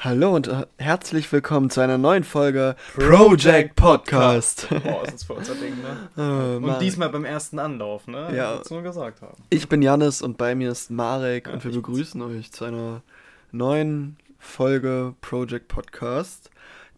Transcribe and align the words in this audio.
Hallo 0.00 0.34
und 0.36 0.46
äh, 0.46 0.64
herzlich 0.78 1.30
willkommen 1.32 1.70
zu 1.70 1.80
einer 1.80 1.98
neuen 1.98 2.22
Folge 2.22 2.76
Project 2.94 3.74
Podcast. 3.74 4.68
Boah, 4.70 5.02
ist 5.04 5.14
das 5.14 5.24
für 5.24 5.32
unser 5.34 5.54
Ding, 5.56 5.74
ne? 5.82 6.08
Äh, 6.16 6.20
Und 6.56 6.62
Marek. 6.62 6.78
diesmal 6.80 7.08
beim 7.08 7.24
ersten 7.24 7.58
Anlauf, 7.58 8.06
ne? 8.06 8.34
Ja. 8.34 8.54
Wollt's 8.54 8.70
nur 8.70 8.82
gesagt 8.82 9.22
haben. 9.22 9.42
Ich 9.50 9.68
bin 9.68 9.82
Janis 9.82 10.22
und 10.22 10.38
bei 10.38 10.54
mir 10.54 10.70
ist 10.70 10.90
Marek 10.90 11.48
Ja, 11.48 11.52
und 11.54 11.64
wir 11.64 11.72
begrüßen 11.72 12.22
euch 12.22 12.52
zu 12.52 12.64
einer 12.64 13.02
neuen 13.50 14.16
Folge 14.38 15.14
Project 15.20 15.66
Podcast, 15.66 16.50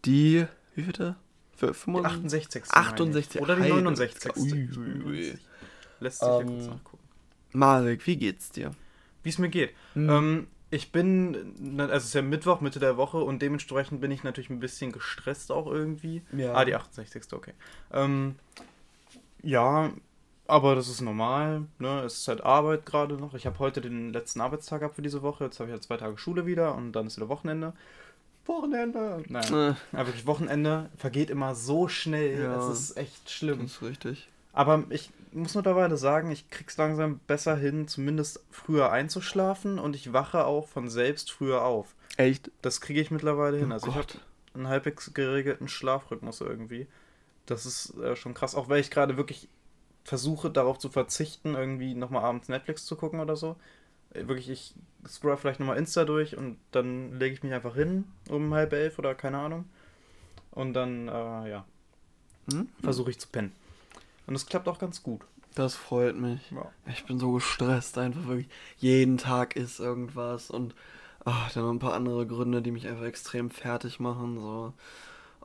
die, 0.05 0.45
wie 0.75 0.83
bitte? 0.83 1.15
Für 1.55 1.67
Die 1.67 1.73
65? 1.73 2.63
68. 2.63 2.71
68. 2.75 3.41
Oder 3.41 3.55
die 3.55 3.61
Heide- 3.63 3.73
69. 3.81 4.35
Ui, 4.37 4.69
ui, 4.77 5.03
ui. 5.07 5.37
Lässt 5.99 6.19
sich 6.19 6.27
ja 6.27 6.39
Ähm, 6.39 6.47
kurz 6.47 6.67
nachgucken. 6.67 7.03
Marek, 7.53 8.05
wie 8.05 8.15
geht's 8.17 8.51
dir? 8.51 8.71
Wie 9.23 9.29
es 9.29 9.39
mir 9.39 9.49
geht. 9.49 9.71
Hm. 9.93 10.09
Ähm, 10.09 10.47
ich 10.71 10.91
bin, 10.93 11.77
also 11.77 11.93
es 11.93 12.05
ist 12.05 12.13
ja 12.13 12.21
Mittwoch, 12.21 12.61
Mitte 12.61 12.79
der 12.79 12.95
Woche 12.97 13.17
und 13.17 13.41
dementsprechend 13.41 13.99
bin 13.99 14.09
ich 14.09 14.23
natürlich 14.23 14.49
ein 14.49 14.61
bisschen 14.61 14.93
gestresst 14.93 15.51
auch 15.51 15.67
irgendwie. 15.67 16.21
Ja. 16.31 16.53
Ah, 16.53 16.65
die 16.65 16.73
68. 16.73 17.23
Okay. 17.33 17.53
Ähm, 17.91 18.35
ja, 19.43 19.91
aber 20.47 20.75
das 20.75 20.87
ist 20.87 21.01
normal. 21.01 21.63
Ne? 21.77 22.03
Es 22.03 22.19
ist 22.19 22.27
halt 22.29 22.41
Arbeit 22.41 22.85
gerade 22.85 23.15
noch. 23.15 23.33
Ich 23.33 23.45
habe 23.45 23.59
heute 23.59 23.81
den 23.81 24.13
letzten 24.13 24.39
Arbeitstag 24.39 24.79
gehabt 24.79 24.95
für 24.95 25.01
diese 25.01 25.21
Woche. 25.21 25.43
Jetzt 25.43 25.59
habe 25.59 25.69
ich 25.69 25.75
ja 25.75 25.81
zwei 25.81 25.97
Tage 25.97 26.17
Schule 26.17 26.45
wieder 26.45 26.73
und 26.73 26.93
dann 26.93 27.07
ist 27.07 27.17
wieder 27.17 27.29
Wochenende. 27.29 27.73
Wochenende! 28.45 29.23
Nein. 29.27 29.53
Äh, 29.53 29.73
Aber 29.95 30.07
wirklich 30.07 30.25
Wochenende 30.25 30.89
vergeht 30.95 31.29
immer 31.29 31.53
so 31.53 31.87
schnell. 31.89 32.41
Ja. 32.41 32.57
Es 32.57 32.79
ist 32.79 32.97
echt 32.97 33.29
schlimm. 33.29 33.59
das 33.59 33.73
ist 33.73 33.81
richtig. 33.81 34.29
Aber 34.53 34.83
ich 34.89 35.09
muss 35.33 35.55
mittlerweile 35.55 35.97
sagen, 35.97 36.31
ich 36.31 36.49
krieg's 36.49 36.77
langsam 36.77 37.19
besser 37.27 37.55
hin, 37.55 37.87
zumindest 37.87 38.43
früher 38.49 38.91
einzuschlafen 38.91 39.79
und 39.79 39.95
ich 39.95 40.13
wache 40.13 40.45
auch 40.45 40.67
von 40.67 40.89
selbst 40.89 41.31
früher 41.31 41.63
auf. 41.63 41.95
Echt? 42.17 42.51
Das 42.61 42.81
kriege 42.81 43.01
ich 43.01 43.11
mittlerweile 43.11 43.57
hin. 43.57 43.71
Oh 43.71 43.73
also 43.73 43.87
ich 43.87 43.95
habe 43.95 44.07
einen 44.53 44.67
halbwegs 44.67 45.13
geregelten 45.13 45.67
Schlafrhythmus 45.67 46.41
irgendwie. 46.41 46.87
Das 47.45 47.65
ist 47.65 47.97
äh, 47.97 48.15
schon 48.15 48.33
krass, 48.33 48.55
auch 48.55 48.69
weil 48.69 48.81
ich 48.81 48.91
gerade 48.91 49.17
wirklich 49.17 49.47
versuche 50.03 50.49
darauf 50.49 50.79
zu 50.79 50.89
verzichten, 50.89 51.55
irgendwie 51.55 51.93
nochmal 51.93 52.23
abends 52.23 52.49
Netflix 52.49 52.85
zu 52.85 52.95
gucken 52.95 53.19
oder 53.19 53.35
so. 53.35 53.55
Äh, 54.13 54.27
Wirklich, 54.27 54.49
ich 54.49 54.75
scroll 55.07 55.37
vielleicht 55.37 55.59
nochmal 55.59 55.77
Insta 55.77 56.05
durch 56.05 56.37
und 56.37 56.57
dann 56.71 57.17
lege 57.19 57.33
ich 57.33 57.43
mich 57.43 57.53
einfach 57.53 57.75
hin 57.75 58.05
um 58.29 58.53
halb 58.53 58.73
elf 58.73 58.99
oder 58.99 59.15
keine 59.15 59.37
Ahnung. 59.37 59.65
Und 60.51 60.73
dann, 60.73 61.07
äh, 61.07 61.49
ja, 61.49 61.65
Hm? 62.51 62.67
versuche 62.83 63.11
ich 63.11 63.19
zu 63.19 63.29
pennen. 63.29 63.53
Und 64.31 64.35
das 64.35 64.45
klappt 64.45 64.69
auch 64.69 64.79
ganz 64.79 65.03
gut. 65.03 65.19
Das 65.55 65.75
freut 65.75 66.15
mich. 66.15 66.39
Ja. 66.51 66.71
Ich 66.85 67.03
bin 67.03 67.19
so 67.19 67.33
gestresst, 67.33 67.97
einfach 67.97 68.25
wirklich. 68.27 68.47
Jeden 68.77 69.17
Tag 69.17 69.57
ist 69.57 69.81
irgendwas 69.81 70.49
und 70.49 70.73
ach, 71.25 71.51
dann 71.51 71.63
noch 71.65 71.71
ein 71.73 71.79
paar 71.79 71.91
andere 71.95 72.25
Gründe, 72.25 72.61
die 72.61 72.71
mich 72.71 72.87
einfach 72.87 73.03
extrem 73.03 73.49
fertig 73.49 73.99
machen. 73.99 74.39
So. 74.39 74.73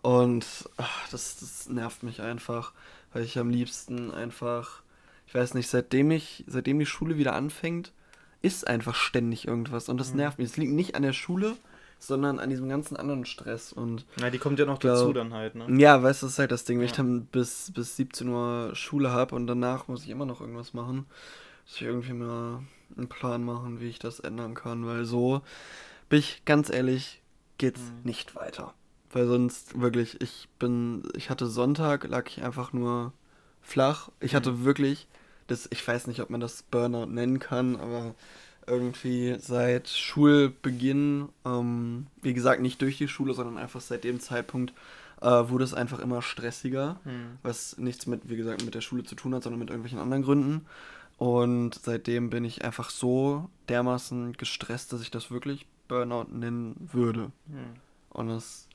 Und 0.02 0.46
ach, 0.76 1.08
das, 1.10 1.38
das 1.40 1.68
nervt 1.68 2.04
mich 2.04 2.22
einfach, 2.22 2.72
weil 3.12 3.24
ich 3.24 3.40
am 3.40 3.50
liebsten 3.50 4.12
einfach, 4.12 4.82
ich 5.26 5.34
weiß 5.34 5.54
nicht, 5.54 5.66
seitdem 5.68 6.12
ich, 6.12 6.44
seitdem 6.46 6.78
die 6.78 6.86
Schule 6.86 7.16
wieder 7.16 7.34
anfängt, 7.34 7.90
ist 8.42 8.68
einfach 8.68 8.94
ständig 8.94 9.48
irgendwas 9.48 9.88
und 9.88 9.98
das 9.98 10.12
Mhm. 10.12 10.18
nervt 10.18 10.38
mich. 10.38 10.48
Es 10.48 10.56
liegt 10.56 10.70
nicht 10.74 10.94
an 10.94 11.02
der 11.02 11.12
Schule, 11.12 11.56
sondern 11.98 12.38
an 12.38 12.50
diesem 12.50 12.68
ganzen 12.68 12.96
anderen 12.96 13.24
Stress 13.24 13.72
und 13.72 14.04
Na, 14.20 14.30
die 14.30 14.38
kommt 14.38 14.58
ja 14.58 14.66
noch 14.66 14.78
Glaub- 14.78 14.94
dazu 14.96 15.12
dann 15.12 15.32
halt, 15.34 15.54
ne? 15.54 15.66
ja, 15.80 16.02
weißt 16.02 16.22
du, 16.22 16.26
das 16.26 16.34
ist 16.34 16.38
halt 16.38 16.52
das 16.52 16.64
Ding, 16.64 16.78
wenn 16.78 16.84
ich 16.86 16.92
Ja. 16.92 16.98
dann 16.98 17.26
bis, 17.26 17.72
bis 17.74 17.96
17 17.96 18.28
Uhr 18.28 18.70
Schule 18.74 19.10
habe 19.10 19.34
und 19.34 19.46
danach 19.46 19.88
muss 19.88 20.04
ich 20.04 20.10
immer 20.10 20.26
noch 20.26 20.40
irgendwas 20.40 20.74
machen, 20.74 21.06
muss 21.64 21.76
ich 21.76 21.82
irgendwie 21.82 22.12
mal 22.12 22.62
einen 22.96 23.08
Plan 23.08 23.42
machen, 23.44 23.80
wie 23.80 23.88
ich 23.88 23.98
das 23.98 24.20
ändern 24.20 24.54
kann, 24.54 24.86
weil 24.86 25.04
so, 25.04 25.42
bin 26.08 26.20
ich 26.20 26.44
ganz 26.44 26.70
ehrlich, 26.70 27.20
geht's 27.58 27.80
Mhm. 27.80 28.00
nicht 28.04 28.36
weiter. 28.36 28.74
Weil 29.10 29.26
sonst 29.26 29.80
wirklich, 29.80 30.20
ich 30.20 30.48
bin, 30.58 31.02
ich 31.16 31.30
hatte 31.30 31.46
Sonntag, 31.46 32.06
lag 32.08 32.26
ich 32.28 32.42
einfach 32.42 32.72
nur 32.72 33.12
flach. 33.62 34.10
Ich 34.20 34.34
hatte 34.34 34.52
Mhm. 34.52 34.64
wirklich, 34.64 35.08
das, 35.48 35.66
ich 35.72 35.86
weiß 35.86 36.06
nicht, 36.06 36.20
ob 36.20 36.28
man 36.30 36.40
das 36.40 36.62
Burnout 36.64 37.06
nennen 37.06 37.38
kann, 37.38 37.76
aber 37.76 38.14
irgendwie 38.66 39.36
seit 39.38 39.88
Schulbeginn, 39.88 41.28
ähm, 41.44 42.06
wie 42.22 42.34
gesagt, 42.34 42.60
nicht 42.60 42.80
durch 42.82 42.98
die 42.98 43.08
Schule, 43.08 43.34
sondern 43.34 43.58
einfach 43.58 43.80
seit 43.80 44.04
dem 44.04 44.20
Zeitpunkt, 44.20 44.72
äh, 45.20 45.26
wurde 45.26 45.64
es 45.64 45.74
einfach 45.74 45.98
immer 45.98 46.22
stressiger, 46.22 47.00
Hm. 47.04 47.38
was 47.42 47.78
nichts 47.78 48.06
mit, 48.06 48.28
wie 48.28 48.36
gesagt, 48.36 48.64
mit 48.64 48.74
der 48.74 48.80
Schule 48.80 49.04
zu 49.04 49.14
tun 49.14 49.34
hat, 49.34 49.42
sondern 49.44 49.60
mit 49.60 49.70
irgendwelchen 49.70 49.98
anderen 49.98 50.22
Gründen. 50.22 50.66
Und 51.18 51.74
seitdem 51.82 52.28
bin 52.28 52.44
ich 52.44 52.64
einfach 52.64 52.90
so 52.90 53.48
dermaßen 53.68 54.34
gestresst, 54.34 54.92
dass 54.92 55.00
ich 55.00 55.10
das 55.10 55.30
wirklich 55.30 55.66
Burnout 55.88 56.26
nennen 56.30 56.88
würde. 56.92 57.30
Hm. 57.48 57.76
Und 58.10 58.30
es 58.30 58.68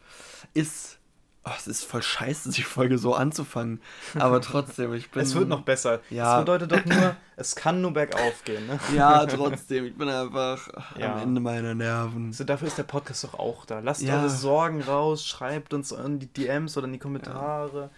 ist, 0.53 0.99
oh, 1.45 1.51
es 1.57 1.67
ist 1.67 1.83
voll 1.85 2.01
scheiße, 2.03 2.51
die 2.51 2.63
Folge 2.63 2.97
so 2.97 3.13
anzufangen. 3.15 3.81
Aber 4.19 4.41
trotzdem, 4.41 4.93
ich 4.93 5.09
bin. 5.11 5.21
Es 5.21 5.33
wird 5.35 5.47
noch 5.47 5.61
besser. 5.61 5.99
Ja. 6.09 6.35
Das 6.35 6.39
bedeutet 6.45 6.71
doch 6.71 6.85
nur, 6.85 7.15
es 7.35 7.55
kann 7.55 7.81
nur 7.81 7.91
bergauf 7.93 8.43
gehen, 8.43 8.67
ne? 8.67 8.79
Ja, 8.95 9.25
trotzdem, 9.25 9.85
ich 9.85 9.95
bin 9.97 10.09
einfach 10.09 10.69
Ja. 10.97 11.13
am 11.15 11.21
Ende 11.21 11.41
meiner 11.41 11.73
Nerven. 11.73 12.31
So, 12.33 12.43
dafür 12.43 12.67
ist 12.67 12.77
der 12.77 12.83
Podcast 12.83 13.23
doch 13.23 13.33
auch 13.35 13.65
da. 13.65 13.79
Lasst 13.79 14.01
Ja. 14.01 14.19
eure 14.19 14.29
Sorgen 14.29 14.81
raus, 14.81 15.25
schreibt 15.25 15.73
uns 15.73 15.91
in 15.91 16.19
die 16.19 16.27
DMs 16.27 16.77
oder 16.77 16.85
in 16.87 16.93
die 16.93 16.99
Kommentare. 16.99 17.89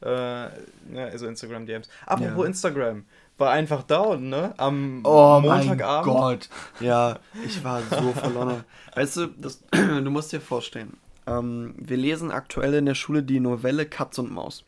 Äh, 0.00 0.06
ne, 0.06 1.08
also 1.10 1.26
Instagram 1.26 1.66
DMs. 1.66 1.88
Apropos 2.06 2.38
Ja. 2.42 2.44
Instagram. 2.44 3.04
War 3.36 3.50
einfach 3.50 3.82
down, 3.84 4.28
ne? 4.28 4.52
Am 4.56 5.00
Oh 5.04 5.40
Montagabend. 5.40 6.06
mein 6.06 6.16
Gott. 6.16 6.48
Ja, 6.80 7.18
ich 7.44 7.62
war 7.62 7.80
so 7.82 8.12
verloren. 8.12 8.64
Weißt 8.96 9.16
du, 9.16 9.26
das, 9.28 9.60
du 9.72 10.10
musst 10.10 10.32
dir 10.32 10.40
vorstellen, 10.40 10.96
ähm, 11.28 11.74
wir 11.76 11.96
lesen 11.96 12.30
aktuell 12.30 12.74
in 12.74 12.86
der 12.86 12.94
Schule 12.94 13.22
die 13.22 13.40
Novelle 13.40 13.86
Katz 13.86 14.18
und 14.18 14.32
Maus. 14.32 14.64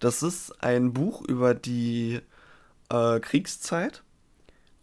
Das 0.00 0.22
ist 0.22 0.62
ein 0.62 0.92
Buch 0.92 1.22
über 1.22 1.54
die 1.54 2.20
äh, 2.90 3.20
Kriegszeit, 3.20 4.02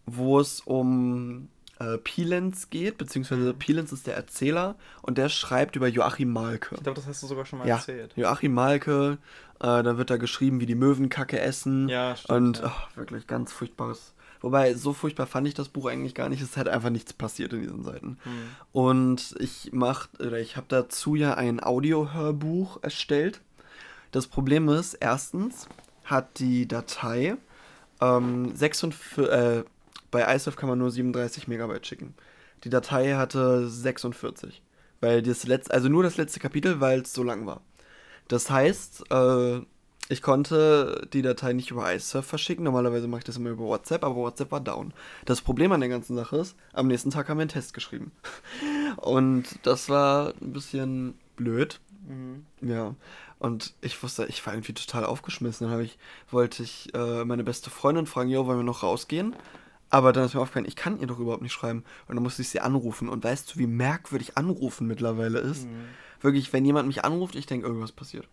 wo 0.06 0.40
es 0.40 0.62
um 0.62 1.50
äh, 1.80 1.98
Pilenz 1.98 2.70
geht, 2.70 2.98
beziehungsweise 2.98 3.54
Pilenz 3.54 3.92
ist 3.92 4.08
der 4.08 4.16
Erzähler 4.16 4.76
und 5.02 5.18
der 5.18 5.30
schreibt 5.30 5.76
über 5.76 5.88
Joachim 5.88 6.32
Malke. 6.32 6.76
Ich 6.76 6.84
glaube, 6.84 6.96
das 6.96 7.08
hast 7.08 7.22
du 7.24 7.28
sogar 7.28 7.46
schon 7.46 7.60
mal 7.60 7.68
Ja, 7.68 7.76
erzählt. 7.76 8.14
Joachim 8.16 8.54
Malke, 8.54 9.18
äh, 9.60 9.84
da 9.84 9.98
wird 9.98 10.10
da 10.10 10.18
geschrieben, 10.18 10.60
wie 10.60 10.66
die 10.66 10.76
Möwen 10.76 11.10
Kacke 11.10 11.40
essen. 11.40 11.90
Ja, 11.90 12.16
stimmt. 12.16 12.38
Und 12.38 12.60
ja. 12.60 12.66
ach, 12.68 12.98
wirklich 12.98 13.28
ganz 13.28 13.52
furchtbares. 13.52 14.13
Wobei, 14.44 14.74
so 14.74 14.92
furchtbar 14.92 15.26
fand 15.26 15.48
ich 15.48 15.54
das 15.54 15.70
Buch 15.70 15.86
eigentlich 15.86 16.14
gar 16.14 16.28
nicht. 16.28 16.42
Es 16.42 16.50
ist 16.50 16.58
halt 16.58 16.68
einfach 16.68 16.90
nichts 16.90 17.14
passiert 17.14 17.54
in 17.54 17.62
diesen 17.62 17.84
Seiten. 17.84 18.18
Hm. 18.24 18.32
Und 18.74 19.36
ich 19.40 19.70
mach, 19.72 20.10
oder 20.20 20.38
ich 20.38 20.58
habe 20.58 20.68
dazu 20.68 21.16
ja 21.16 21.36
ein 21.36 21.64
Audiohörbuch 21.64 22.84
erstellt. 22.84 23.40
Das 24.12 24.28
Problem 24.28 24.68
ist, 24.68 24.96
erstens 24.96 25.70
hat 26.04 26.40
die 26.40 26.68
Datei 26.68 27.38
ähm, 28.02 28.54
46, 28.54 29.18
äh, 29.20 29.64
bei 30.12 30.36
iSurf 30.36 30.58
kann 30.58 30.68
man 30.68 30.78
nur 30.78 30.92
37 30.92 31.48
Megabyte 31.48 31.88
schicken. 31.88 32.14
Die 32.66 32.70
Datei 32.70 33.14
hatte 33.14 33.70
46. 33.70 34.62
Weil 35.00 35.22
das 35.22 35.48
letzte, 35.48 35.74
also 35.74 35.88
nur 35.88 36.04
das 36.04 36.18
letzte 36.18 36.42
Kapitel, 36.42 36.82
weil 36.82 37.02
es 37.02 37.14
so 37.14 37.24
lang 37.24 37.46
war. 37.46 37.62
Das 38.28 38.50
heißt, 38.50 39.10
äh, 39.10 39.62
ich 40.10 40.22
konnte 40.22 41.08
die 41.14 41.22
Datei 41.22 41.54
nicht 41.54 41.72
über 41.72 41.94
iSurf 41.94 42.26
verschicken. 42.26 42.66
Normalerweise 42.66 43.08
mache 43.08 43.20
ich 43.20 43.26
das 43.26 43.38
immer 43.38 43.52
über 43.52 43.64
WhatsApp, 43.64 44.04
aber 44.04 44.16
WhatsApp 44.16 44.52
war 44.52 44.60
down. 44.60 44.94
Das 45.26 45.42
Problem 45.42 45.72
an 45.72 45.80
der 45.80 45.90
ganzen 45.90 46.16
Sache 46.16 46.38
ist, 46.38 46.56
am 46.74 46.88
nächsten 46.88 47.10
Tag 47.10 47.30
haben 47.30 47.38
wir 47.38 47.44
einen 47.44 47.50
Test 47.50 47.74
geschrieben. 47.74 48.12
Und 48.98 49.46
das 49.64 49.90
war 49.90 50.34
ein 50.42 50.54
bisschen 50.54 51.18
blöd. 51.36 51.80
Mhm. 52.08 52.46
Ja. 52.62 52.96
Und 53.40 53.74
ich 53.82 54.02
wusste, 54.04 54.26
ich 54.26 54.46
war 54.46 54.54
irgendwie 54.54 54.74
total 54.74 55.06
aufgeschmissen. 55.06 55.68
Dann 55.68 55.74
habe 55.74 55.84
ich, 55.84 55.98
wollte 56.32 56.64
ich 56.64 56.94
äh, 56.94 57.24
meine 57.24 57.44
beste 57.44 57.70
Freundin 57.70 58.06
fragen, 58.06 58.30
jo, 58.30 58.46
wollen 58.46 58.60
wir 58.60 58.64
noch 58.64 58.84
rausgehen? 58.84 59.36
Aber 59.90 60.12
dann 60.12 60.26
ist 60.26 60.34
mir 60.34 60.42
aufgefallen, 60.42 60.66
ich 60.66 60.76
kann 60.76 61.00
ihr 61.00 61.08
doch 61.08 61.20
überhaupt 61.20 61.44
nicht 61.44 61.54
schreiben. 61.54 61.84
Und 62.08 62.16
dann 62.16 62.24
musste 62.24 62.42
ich 62.42 62.50
sie 62.50 62.60
anrufen. 62.60 63.10
Und 63.10 63.24
weißt 63.24 63.54
du, 63.54 63.60
wie 63.60 63.68
merkwürdig 63.68 64.38
Anrufen 64.38 64.88
mittlerweile 64.88 65.40
ist? 65.40 65.66
Mhm. 65.66 65.86
Wirklich, 66.20 66.52
wenn 66.52 66.66
jemand 66.66 66.88
mich 66.88 67.06
anruft, 67.06 67.36
ich 67.36 67.46
denke, 67.46 67.68
irgendwas 67.68 67.92
passiert. 67.92 68.28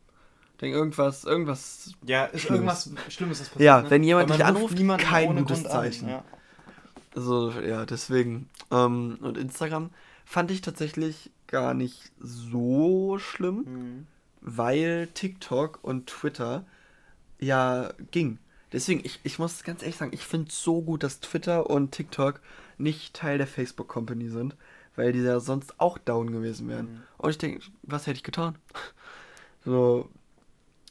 Ich 0.60 0.62
denke, 0.62 0.76
irgendwas, 0.76 1.24
irgendwas. 1.24 1.94
Ja, 2.04 2.26
ist 2.26 2.42
Schlimmes. 2.42 2.86
irgendwas 2.86 3.14
Schlimmes 3.14 3.40
ist 3.40 3.48
passiert. 3.48 3.64
Ja, 3.64 3.80
ne? 3.80 3.90
wenn 3.90 4.04
jemand 4.04 4.28
dich 4.28 4.44
anruft, 4.44 4.76
niemanden 4.76 5.06
kein 5.06 5.34
gutes 5.34 5.62
Grund 5.62 5.66
an, 5.68 5.72
Zeichen. 5.72 6.08
Ja. 6.10 6.22
Also, 7.16 7.50
ja, 7.52 7.86
deswegen. 7.86 8.50
Ähm, 8.70 9.16
und 9.22 9.38
Instagram 9.38 9.88
fand 10.26 10.50
ich 10.50 10.60
tatsächlich 10.60 11.30
gar 11.46 11.72
nicht 11.72 12.12
so 12.18 13.16
schlimm. 13.18 13.56
Mhm. 13.56 14.06
weil 14.42 15.08
TikTok 15.14 15.78
und 15.80 16.08
Twitter 16.08 16.66
ja 17.38 17.94
ging. 18.10 18.38
Deswegen, 18.70 19.00
ich, 19.02 19.18
ich 19.22 19.38
muss 19.38 19.64
ganz 19.64 19.80
ehrlich 19.80 19.96
sagen, 19.96 20.12
ich 20.12 20.26
finde 20.26 20.50
es 20.50 20.62
so 20.62 20.82
gut, 20.82 21.02
dass 21.02 21.20
Twitter 21.20 21.70
und 21.70 21.92
TikTok 21.92 22.42
nicht 22.76 23.14
Teil 23.14 23.38
der 23.38 23.46
Facebook 23.46 23.88
Company 23.88 24.28
sind, 24.28 24.56
weil 24.94 25.12
die 25.14 25.20
ja 25.20 25.40
sonst 25.40 25.80
auch 25.80 25.96
down 25.96 26.30
gewesen 26.32 26.68
wären. 26.68 26.86
Mhm. 26.86 27.02
Und 27.16 27.30
ich 27.30 27.38
denke, 27.38 27.64
was 27.80 28.06
hätte 28.06 28.18
ich 28.18 28.24
getan? 28.24 28.58
So, 29.62 30.08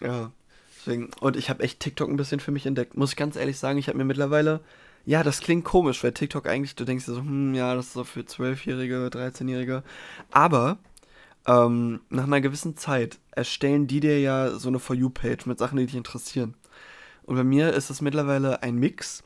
ja. 0.02 0.32
Deswegen, 0.78 1.10
und 1.20 1.36
ich 1.36 1.50
habe 1.50 1.64
echt 1.64 1.80
TikTok 1.80 2.10
ein 2.10 2.18
bisschen 2.18 2.40
für 2.40 2.52
mich 2.52 2.66
entdeckt. 2.66 2.96
Muss 2.96 3.12
ich 3.12 3.18
ganz 3.18 3.36
ehrlich 3.36 3.58
sagen, 3.60 3.78
ich 3.80 3.88
habe 3.88 3.98
mir 3.98 4.06
mittlerweile 4.06 4.62
Ja, 5.06 5.24
das 5.24 5.42
klingt 5.42 5.66
komisch, 5.66 6.04
weil 6.04 6.14
TikTok 6.14 6.48
eigentlich, 6.48 6.76
du 6.76 6.86
denkst 6.86 7.06
dir 7.06 7.14
so, 7.14 7.22
hm, 7.22 7.54
ja, 7.54 7.74
das 7.76 7.88
ist 7.88 7.94
so 7.94 8.04
für 8.04 8.22
12-Jährige, 8.22 9.08
13-Jährige. 9.12 9.84
Aber 10.32 10.78
ähm, 11.48 12.02
nach 12.10 12.26
einer 12.26 12.42
gewissen 12.42 12.78
Zeit 12.78 13.18
erstellen 13.32 13.88
die 13.88 14.00
dir 14.02 14.20
ja 14.20 14.52
so 14.52 14.70
eine 14.70 14.80
For 14.80 14.96
You-Page 14.96 15.46
mit 15.48 15.58
Sachen, 15.60 15.78
die 15.78 15.86
dich 15.86 15.96
interessieren. 15.96 16.56
Und 17.24 17.36
bei 17.36 17.44
mir 17.44 17.74
ist 17.74 17.90
es 17.90 18.02
mittlerweile 18.02 18.62
ein 18.64 18.76
Mix 18.76 19.24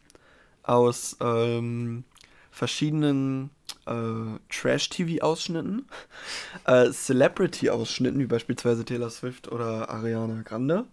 aus 0.64 1.18
ähm, 1.22 2.04
verschiedenen 2.52 3.50
äh, 3.86 4.40
Trash-TV-Ausschnitten, 4.50 5.88
äh, 6.66 6.92
Celebrity-Ausschnitten, 6.92 8.20
wie 8.20 8.26
beispielsweise 8.26 8.86
Taylor 8.86 9.10
Swift 9.10 9.52
oder 9.52 9.90
Ariana 9.90 10.42
Grande, 10.44 10.86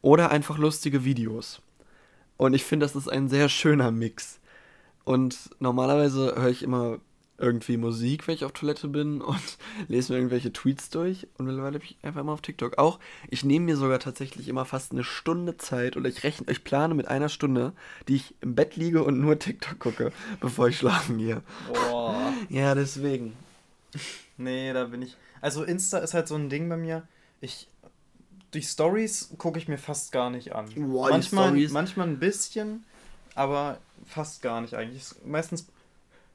oder 0.00 0.30
einfach 0.30 0.58
lustige 0.58 1.04
Videos. 1.04 1.60
Und 2.36 2.54
ich 2.54 2.64
finde, 2.64 2.86
das 2.86 2.96
ist 2.96 3.08
ein 3.08 3.28
sehr 3.28 3.48
schöner 3.48 3.90
Mix. 3.90 4.40
Und 5.04 5.50
normalerweise 5.58 6.34
höre 6.36 6.50
ich 6.50 6.62
immer 6.62 6.98
irgendwie 7.42 7.76
Musik, 7.76 8.26
wenn 8.26 8.34
ich 8.34 8.44
auf 8.44 8.52
Toilette 8.52 8.88
bin 8.88 9.20
und 9.20 9.58
lese 9.88 10.12
mir 10.12 10.18
irgendwelche 10.18 10.52
Tweets 10.52 10.90
durch 10.90 11.26
und 11.36 11.46
mittlerweile 11.46 11.78
bin 11.78 11.88
ich 11.90 11.96
einfach 12.02 12.20
immer 12.20 12.32
auf 12.32 12.40
TikTok. 12.40 12.78
Auch, 12.78 12.98
ich 13.28 13.44
nehme 13.44 13.66
mir 13.66 13.76
sogar 13.76 13.98
tatsächlich 13.98 14.48
immer 14.48 14.64
fast 14.64 14.92
eine 14.92 15.04
Stunde 15.04 15.56
Zeit 15.56 15.96
oder 15.96 16.08
ich 16.08 16.24
rechne, 16.24 16.50
ich 16.50 16.64
plane 16.64 16.94
mit 16.94 17.08
einer 17.08 17.28
Stunde, 17.28 17.72
die 18.08 18.16
ich 18.16 18.34
im 18.40 18.54
Bett 18.54 18.76
liege 18.76 19.02
und 19.02 19.20
nur 19.20 19.38
TikTok 19.38 19.78
gucke, 19.78 20.12
bevor 20.40 20.68
ich 20.68 20.78
schlafen 20.78 21.18
gehe. 21.18 21.42
Boah. 21.72 22.32
Ja, 22.48 22.74
deswegen. 22.74 23.34
Nee, 24.38 24.72
da 24.72 24.84
bin 24.84 25.02
ich. 25.02 25.16
Also 25.40 25.64
Insta 25.64 25.98
ist 25.98 26.14
halt 26.14 26.28
so 26.28 26.36
ein 26.36 26.48
Ding 26.48 26.68
bei 26.68 26.76
mir. 26.76 27.06
Ich 27.40 27.68
durch 28.52 28.68
Stories 28.68 29.30
gucke 29.38 29.58
ich 29.58 29.66
mir 29.66 29.78
fast 29.78 30.12
gar 30.12 30.30
nicht 30.30 30.54
an. 30.54 30.68
Boah, 30.76 31.10
manchmal, 31.10 31.52
manchmal 31.70 32.06
ein 32.06 32.18
bisschen, 32.18 32.84
aber 33.34 33.78
fast 34.06 34.42
gar 34.42 34.60
nicht 34.60 34.74
eigentlich. 34.74 35.06
Meistens 35.24 35.66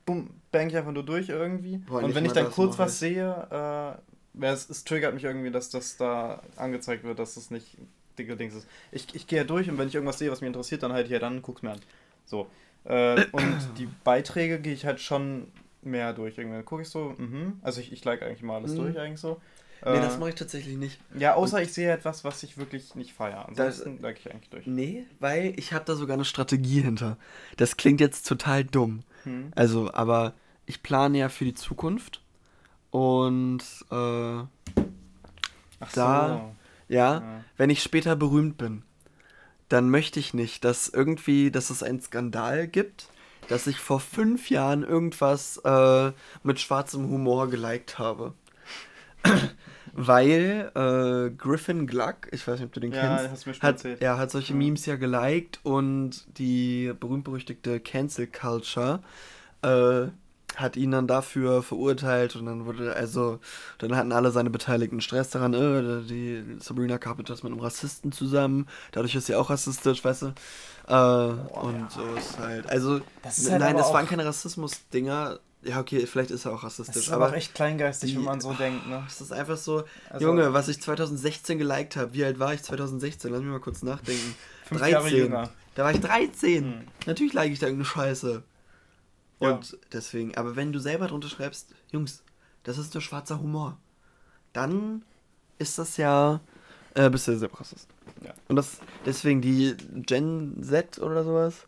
bumm, 0.08 0.30
bang 0.52 0.70
ich 0.70 0.76
einfach 0.76 0.92
nur 0.92 1.06
durch 1.06 1.30
irgendwie. 1.30 1.78
Boah, 1.78 2.02
und 2.02 2.16
wenn 2.16 2.26
ich 2.26 2.32
dann 2.32 2.50
kurz 2.50 2.80
was 2.80 2.98
sehe, 2.98 4.00
äh, 4.34 4.46
es, 4.46 4.68
es, 4.68 4.84
triggert 4.84 5.14
mich 5.14 5.26
irgendwie, 5.26 5.52
dass 5.52 5.70
das 5.70 5.98
da 5.98 6.42
angezeigt 6.56 7.04
wird, 7.04 7.20
dass 7.20 7.36
das 7.36 7.52
nicht 7.52 7.78
dicke 8.18 8.36
Dings 8.36 8.56
ist. 8.56 8.68
Ich, 8.92 9.14
ich 9.14 9.28
gehe 9.28 9.40
ja 9.40 9.44
durch 9.44 9.70
und 9.70 9.78
wenn 9.78 9.88
ich 9.88 9.94
irgendwas 9.94 10.18
sehe, 10.18 10.32
was 10.32 10.42
mich 10.42 10.48
interessiert, 10.48 10.82
dann 10.82 10.94
halt 10.94 11.08
hier 11.08 11.20
dann 11.20 11.44
guck's 11.44 11.62
mir 11.62 11.72
an. 11.72 11.80
So. 12.26 12.48
Äh, 12.86 13.26
und 13.32 13.70
die 13.78 13.88
Beiträge 14.04 14.60
gehe 14.60 14.74
ich 14.74 14.86
halt 14.86 15.00
schon 15.00 15.52
mehr 15.84 16.14
durch. 16.14 16.38
Irgendwann 16.38 16.66
gucke 16.66 16.82
ich 16.82 16.90
so, 16.90 17.14
mhm. 17.18 17.60
Also 17.62 17.82
ich, 17.82 17.92
ich 17.92 18.04
like 18.04 18.24
eigentlich 18.24 18.42
mal 18.42 18.56
alles 18.56 18.72
mhm. 18.72 18.78
durch 18.78 19.00
eigentlich 19.00 19.20
so. 19.20 19.40
Nee, 19.86 20.00
das 20.00 20.16
äh, 20.16 20.18
mache 20.18 20.30
ich 20.30 20.36
tatsächlich 20.36 20.78
nicht. 20.78 21.00
Ja, 21.20 21.36
außer 21.36 21.58
und 21.58 21.64
ich 21.64 21.74
sehe 21.74 21.92
etwas, 21.92 22.24
was 22.24 22.42
ich 22.42 22.58
wirklich 22.58 22.96
nicht 22.96 23.14
feiere. 23.14 23.48
Ansonsten 23.48 24.02
like 24.02 24.18
ich 24.20 24.32
eigentlich 24.32 24.50
durch. 24.50 24.66
Nee, 24.66 25.06
weil 25.20 25.54
ich 25.58 25.74
habe 25.74 25.86
da 25.86 25.96
sogar 25.96 26.16
eine 26.16 26.26
Strategie 26.26 26.82
hinter. 26.82 27.18
Das 27.58 27.78
klingt 27.78 28.02
jetzt 28.02 28.28
total 28.28 28.64
dumm. 28.64 29.04
Hm. 29.24 29.52
Also, 29.56 29.94
aber 29.94 30.34
ich 30.66 30.84
plane 30.84 31.18
ja 31.18 31.30
für 31.30 31.46
die 31.46 31.54
Zukunft. 31.54 32.22
Und 32.92 33.64
äh, 33.92 33.96
da, 33.96 34.48
so. 35.96 35.96
ja, 35.96 36.54
ja, 36.88 37.44
wenn 37.58 37.70
ich 37.70 37.84
später 37.84 38.16
berühmt 38.16 38.58
bin, 38.58 38.84
dann 39.70 39.90
möchte 39.90 40.20
ich 40.20 40.34
nicht, 40.34 40.64
dass 40.64 40.88
irgendwie, 40.88 41.52
dass 41.52 41.70
es 41.70 41.84
einen 41.84 42.02
Skandal 42.02 42.68
gibt, 42.68 43.10
dass 43.48 43.68
ich 43.68 43.78
vor 43.78 44.00
fünf 44.00 44.50
Jahren 44.50 44.84
irgendwas 44.84 45.58
äh, 45.58 46.12
mit 46.44 46.60
schwarzem 46.60 47.10
Humor 47.10 47.50
geliked 47.50 48.00
habe. 48.00 48.34
Weil 50.00 50.72
äh, 50.76 51.32
Griffin 51.36 51.88
Gluck, 51.88 52.28
ich 52.32 52.48
weiß 52.48 52.60
nicht, 52.60 52.68
ob 52.68 52.74
du 52.74 52.80
den 52.80 52.92
ja, 52.92 53.02
kennst, 53.02 53.32
hast 53.32 53.46
du 53.46 53.50
mir 53.50 53.54
schon 53.56 53.64
hat, 53.64 53.76
erzählt. 53.76 54.02
er 54.02 54.20
hat 54.20 54.30
solche 54.30 54.54
ja. 54.54 54.60
Memes 54.60 54.86
ja 54.86 54.96
geliked 54.96 55.60
und 55.64 56.24
die 56.38 56.94
berühmt-berüchtigte 57.00 57.80
Cancel 57.80 58.28
Culture 58.28 59.00
äh, 59.64 60.08
hat 60.56 60.76
ihn 60.76 60.92
dann 60.92 61.08
dafür 61.08 61.64
verurteilt 61.64 62.36
und 62.36 62.46
dann 62.46 62.66
wurde, 62.66 62.96
also, 62.96 63.40
dann 63.80 63.96
hatten 63.96 64.12
alle 64.12 64.32
seine 64.32 64.52
Beteiligten 64.52 65.02
Stress 65.02 65.32
daran, 65.32 65.56
äh, 65.56 66.04
die 66.04 66.44
Sabrina 66.60 67.00
Carpenter 67.00 67.34
ist 67.34 67.44
mit 67.44 67.52
einem 67.52 67.62
Rassisten 67.62 68.12
zusammen, 68.12 68.68
dadurch 68.92 69.16
ist 69.16 69.26
sie 69.26 69.36
auch 69.36 69.50
rassistisch, 69.50 70.04
weißt 70.04 70.22
du? 70.22 70.28
Äh, 70.28 70.34
oh, 70.90 71.60
und 71.64 71.80
ja. 71.80 71.90
so 71.90 72.04
ist 72.16 72.38
halt, 72.40 72.70
also, 72.70 73.02
ist 73.28 73.50
halt 73.50 73.62
nein, 73.62 73.76
es 73.78 73.92
waren 73.92 74.08
keine 74.08 74.26
Rassismus-Dinger, 74.26 75.40
ja, 75.64 75.80
okay, 75.80 76.06
vielleicht 76.06 76.32
ist 76.32 76.46
er 76.46 76.54
auch 76.54 76.64
rassistisch. 76.64 76.96
Das 76.96 77.04
ist 77.08 77.12
aber, 77.12 77.28
aber 77.28 77.38
echt 77.38 77.56
kleingeistig, 77.56 78.12
die, 78.12 78.18
wenn 78.18 78.24
man 78.24 78.42
so 78.42 78.50
oh, 78.50 78.54
denkt, 78.54 78.88
ne? 78.88 79.04
Es 79.08 79.22
ist 79.22 79.32
einfach 79.32 79.58
so, 79.58 79.84
also, 80.10 80.26
Junge, 80.26 80.54
was 80.54 80.68
ich 80.68 80.82
2016 80.82 81.58
geliked 81.58 81.96
habe, 81.96 82.14
wie 82.14 82.24
alt 82.24 82.40
war 82.40 82.54
ich 82.54 82.64
2016? 82.64 83.32
Lass 83.32 83.42
mich 83.42 83.50
mal 83.50 83.60
kurz 83.60 83.84
nachdenken. 83.84 84.36
13. 84.70 84.90
Jahre 84.90 85.10
jünger. 85.10 85.50
Da 85.76 85.84
war 85.84 85.92
ich 85.92 86.00
13. 86.02 86.64
Hm. 86.64 86.88
Natürlich 87.06 87.34
like 87.34 87.52
ich 87.52 87.60
da 87.60 87.68
irgendeine 87.68 87.90
Scheiße. 87.90 88.44
Und 89.40 89.72
ja. 89.72 89.78
deswegen, 89.94 90.36
aber 90.36 90.56
wenn 90.56 90.74
du 90.74 90.80
selber 90.80 91.08
drunter 91.08 91.30
schreibst, 91.30 91.74
Jungs, 91.92 92.24
das 92.64 92.78
ist 92.78 92.94
nur 92.94 93.02
schwarzer 93.02 93.40
Humor, 93.40 93.78
dann 94.54 95.04
ist 95.60 95.78
das 95.78 95.98
ja, 95.98 96.42
äh, 96.96 97.10
bist 97.10 97.28
du 97.28 97.38
selber 97.38 97.60
Rassist. 97.60 97.88
Ja. 98.24 98.34
Und 98.48 98.56
das, 98.56 98.80
deswegen 99.06 99.42
die 99.42 99.76
Gen 99.94 100.62
Z 100.64 101.00
oder 101.00 101.24
sowas, 101.24 101.68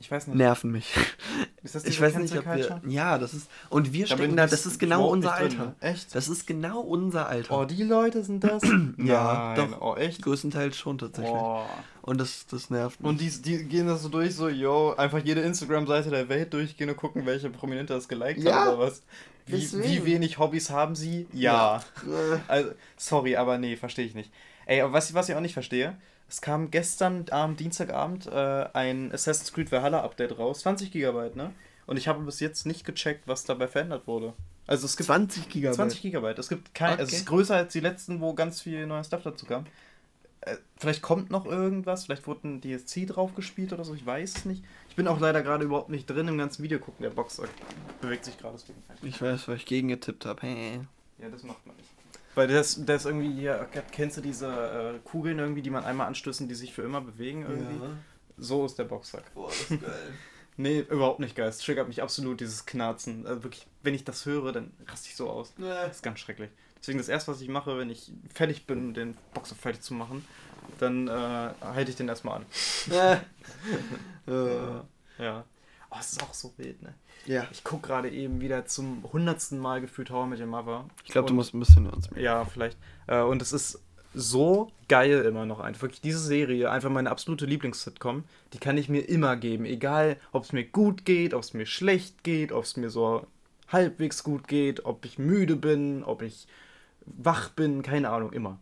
ich 0.00 0.10
weiß 0.10 0.28
nicht. 0.28 0.36
Nerven 0.36 0.72
mich. 0.72 0.94
Ist 1.62 1.74
das 1.74 1.84
ich 1.84 2.00
weiß 2.00 2.16
nicht, 2.16 2.34
ob 2.38 2.46
wir. 2.46 2.80
Ja, 2.88 3.18
das 3.18 3.34
ist. 3.34 3.50
Und 3.68 3.92
wir 3.92 4.06
da 4.06 4.14
stecken 4.16 4.34
da, 4.34 4.46
das 4.46 4.64
ist 4.64 4.78
genau 4.78 5.06
unser 5.06 5.34
Alter. 5.34 5.56
Drin? 5.56 5.72
Echt? 5.80 6.14
Das 6.14 6.26
ist 6.28 6.46
genau 6.46 6.80
unser 6.80 7.28
Alter. 7.28 7.60
Oh, 7.60 7.64
die 7.66 7.82
Leute 7.82 8.24
sind 8.24 8.42
das? 8.42 8.62
ja, 8.96 9.54
Nein. 9.54 9.70
doch. 9.70 9.80
Oh, 9.82 9.94
echt? 9.94 10.22
Größtenteils 10.22 10.78
schon 10.78 10.96
tatsächlich. 10.96 11.34
Oh. 11.34 11.66
Und 12.00 12.18
das, 12.18 12.46
das 12.46 12.70
nervt 12.70 12.98
mich. 13.00 13.10
Und 13.10 13.20
die, 13.20 13.28
die 13.42 13.64
gehen 13.64 13.88
das 13.88 14.02
so 14.02 14.08
durch, 14.08 14.34
so, 14.34 14.48
yo, 14.48 14.94
einfach 14.96 15.18
jede 15.18 15.42
Instagram-Seite 15.42 16.08
der 16.08 16.30
Welt 16.30 16.54
durchgehen 16.54 16.88
und 16.88 16.96
gucken, 16.96 17.26
welche 17.26 17.50
Prominente 17.50 17.92
das 17.92 18.08
geliked 18.08 18.42
ja. 18.42 18.54
haben 18.54 18.78
oder 18.78 18.86
was. 18.86 19.02
Wie, 19.52 19.84
wie, 19.84 20.04
wenig 20.04 20.38
Hobbys 20.38 20.70
haben 20.70 20.94
sie? 20.94 21.26
Ja. 21.32 21.82
ja. 22.06 22.40
Also, 22.48 22.70
sorry, 22.96 23.36
aber 23.36 23.58
nee, 23.58 23.76
verstehe 23.76 24.06
ich 24.06 24.14
nicht. 24.14 24.32
Ey, 24.66 24.80
aber 24.80 24.92
was, 24.92 25.12
was 25.14 25.28
ich 25.28 25.34
auch 25.34 25.40
nicht 25.40 25.54
verstehe, 25.54 25.96
es 26.28 26.40
kam 26.40 26.70
gestern 26.70 27.28
Abend, 27.30 27.58
Dienstagabend, 27.58 28.26
äh, 28.26 28.68
ein 28.72 29.12
Assassin's 29.12 29.52
Creed 29.52 29.72
Valhalla 29.72 30.02
Update 30.02 30.38
raus. 30.38 30.60
20 30.60 30.92
GB, 30.92 31.30
ne? 31.34 31.52
Und 31.86 31.96
ich 31.96 32.06
habe 32.06 32.22
bis 32.22 32.38
jetzt 32.38 32.66
nicht 32.66 32.84
gecheckt, 32.84 33.26
was 33.26 33.44
dabei 33.44 33.66
verändert 33.66 34.06
wurde. 34.06 34.32
Also 34.68 34.86
es 34.86 34.96
gibt 34.96 35.08
20 35.08 35.48
GB. 35.48 35.72
20 35.72 36.02
GB. 36.02 36.34
Es 36.38 36.48
gibt 36.48 36.72
kein, 36.72 36.94
okay. 36.94 37.02
es 37.02 37.12
ist 37.12 37.26
größer 37.26 37.56
als 37.56 37.72
die 37.72 37.80
letzten, 37.80 38.20
wo 38.20 38.34
ganz 38.34 38.60
viel 38.60 38.86
neuer 38.86 39.02
Stuff 39.02 39.22
dazu 39.24 39.44
kam. 39.44 39.66
Äh, 40.42 40.56
vielleicht 40.76 41.02
kommt 41.02 41.30
noch 41.30 41.44
irgendwas, 41.44 42.04
vielleicht 42.04 42.26
wurde 42.26 42.48
ein 42.48 42.60
DSC 42.60 43.06
drauf 43.06 43.34
gespielt 43.34 43.72
oder 43.72 43.84
so, 43.84 43.94
ich 43.94 44.06
weiß 44.06 44.38
es 44.38 44.44
nicht. 44.44 44.64
Ich 44.88 44.96
bin 44.96 45.06
auch 45.06 45.20
leider 45.20 45.42
gerade 45.42 45.64
überhaupt 45.64 45.90
nicht 45.90 46.08
drin 46.08 46.28
im 46.28 46.38
ganzen 46.38 46.62
Video 46.62 46.78
gucken. 46.78 47.02
Der 47.02 47.10
Boxer 47.10 47.44
bewegt 48.00 48.24
sich 48.24 48.38
gerade 48.38 48.56
deswegen. 48.56 48.82
Ich 49.02 49.20
weiß, 49.20 49.48
weil 49.48 49.56
ich 49.56 49.66
gegen 49.66 49.88
getippt 49.88 50.24
habe. 50.24 50.42
Hey. 50.42 50.80
Ja, 51.18 51.28
das 51.28 51.42
macht 51.42 51.66
man 51.66 51.76
nicht. 51.76 51.90
Weil 52.34 52.48
das, 52.48 52.84
das 52.84 53.04
irgendwie, 53.04 53.32
hier, 53.32 53.68
kennst 53.92 54.16
du 54.16 54.20
diese 54.20 54.46
äh, 54.46 54.98
Kugeln 55.08 55.38
irgendwie, 55.38 55.62
die 55.62 55.70
man 55.70 55.84
einmal 55.84 56.06
anstößen, 56.06 56.48
die 56.48 56.54
sich 56.54 56.72
für 56.72 56.82
immer 56.82 57.00
bewegen 57.00 57.42
irgendwie? 57.42 57.84
Ja. 57.84 57.90
So 58.38 58.64
ist 58.64 58.78
der 58.78 58.84
Boxsack. 58.84 59.34
Boah, 59.34 59.48
das 59.48 59.70
ist 59.70 59.82
geil. 59.82 60.14
nee, 60.56 60.80
überhaupt 60.80 61.20
nicht 61.20 61.36
geil. 61.36 61.48
Es 61.48 61.58
triggert 61.58 61.88
mich 61.88 62.02
absolut, 62.02 62.40
dieses 62.40 62.64
Knarzen. 62.64 63.26
Also 63.26 63.42
wirklich, 63.42 63.66
wenn 63.82 63.94
ich 63.94 64.04
das 64.04 64.24
höre, 64.24 64.52
dann 64.52 64.72
raste 64.86 65.08
ich 65.08 65.16
so 65.16 65.28
aus. 65.28 65.52
Nee. 65.58 65.66
Das 65.66 65.96
ist 65.96 66.02
ganz 66.02 66.20
schrecklich. 66.20 66.50
Deswegen 66.80 66.98
das 66.98 67.08
erste, 67.08 67.32
was 67.32 67.40
ich 67.40 67.48
mache, 67.48 67.78
wenn 67.78 67.90
ich 67.90 68.12
fertig 68.32 68.66
bin, 68.66 68.94
den 68.94 69.16
Boxer 69.34 69.54
fertig 69.54 69.82
zu 69.82 69.94
machen, 69.94 70.24
dann 70.78 71.08
äh, 71.08 71.50
halte 71.62 71.90
ich 71.90 71.96
den 71.96 72.08
erstmal 72.08 72.36
an. 72.36 72.46
ja. 72.90 73.20
ja. 75.18 75.44
Oh, 75.90 75.96
es 75.98 76.12
ist 76.12 76.22
auch 76.22 76.32
so 76.32 76.52
wild, 76.56 76.82
ne? 76.82 76.94
Ja. 77.26 77.46
Ich 77.50 77.64
gucke 77.64 77.88
gerade 77.88 78.10
eben 78.10 78.40
wieder 78.40 78.64
zum 78.64 79.04
hundertsten 79.12 79.58
Mal 79.58 79.80
gefühlt 79.80 80.10
How 80.10 80.26
mit 80.26 80.40
Your 80.40 80.46
Mother. 80.46 80.86
Ich 81.04 81.10
glaube, 81.10 81.28
du 81.28 81.34
musst 81.34 81.52
ein 81.52 81.60
bisschen 81.60 81.86
uns 81.86 82.10
mehr. 82.10 82.22
Ja, 82.22 82.44
vielleicht. 82.44 82.78
Äh, 83.06 83.20
und 83.20 83.42
es 83.42 83.52
ist 83.52 83.82
so 84.14 84.72
geil 84.88 85.20
immer 85.22 85.46
noch 85.46 85.60
einfach. 85.60 85.82
Wirklich 85.82 86.00
diese 86.00 86.18
Serie, 86.18 86.70
einfach 86.70 86.90
meine 86.90 87.10
absolute 87.10 87.46
Lieblings-Sitcom, 87.46 88.24
die 88.52 88.58
kann 88.58 88.78
ich 88.78 88.88
mir 88.88 89.00
immer 89.00 89.36
geben. 89.36 89.64
Egal, 89.64 90.16
ob 90.32 90.44
es 90.44 90.52
mir 90.52 90.64
gut 90.64 91.04
geht, 91.04 91.34
ob 91.34 91.42
es 91.42 91.54
mir 91.54 91.66
schlecht 91.66 92.24
geht, 92.24 92.52
ob 92.52 92.64
es 92.64 92.76
mir 92.76 92.90
so 92.90 93.26
halbwegs 93.68 94.24
gut 94.24 94.48
geht, 94.48 94.84
ob 94.84 95.04
ich 95.04 95.18
müde 95.18 95.56
bin, 95.56 96.02
ob 96.02 96.22
ich 96.22 96.48
wach 97.06 97.50
bin, 97.50 97.82
keine 97.82 98.10
Ahnung, 98.10 98.32
immer. 98.32 98.58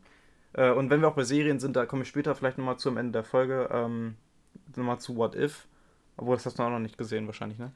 Äh, 0.53 0.71
und 0.71 0.91
wenn 0.91 1.01
wir 1.01 1.09
auch 1.09 1.15
bei 1.15 1.25
Serien 1.25 1.59
sind, 1.59 1.77
da 1.77 1.87
komme 1.87 2.03
ich 2.03 2.09
später 2.09 2.35
vielleicht 2.35 2.59
nochmal 2.59 2.79
zu 2.79 2.89
am 2.89 2.97
Ende 2.97 3.13
der 3.13 3.25
Folge, 3.25 3.69
ähm, 3.73 4.17
nochmal 4.77 4.99
zu 4.99 5.17
What 5.17 5.35
If. 5.35 5.67
Obwohl, 6.17 6.37
das 6.37 6.47
hast 6.47 6.59
du 6.59 6.63
auch 6.63 6.71
noch 6.71 6.79
nicht 6.79 6.99
gesehen 6.99 7.27
wahrscheinlich, 7.27 7.59
ne? 7.59 7.73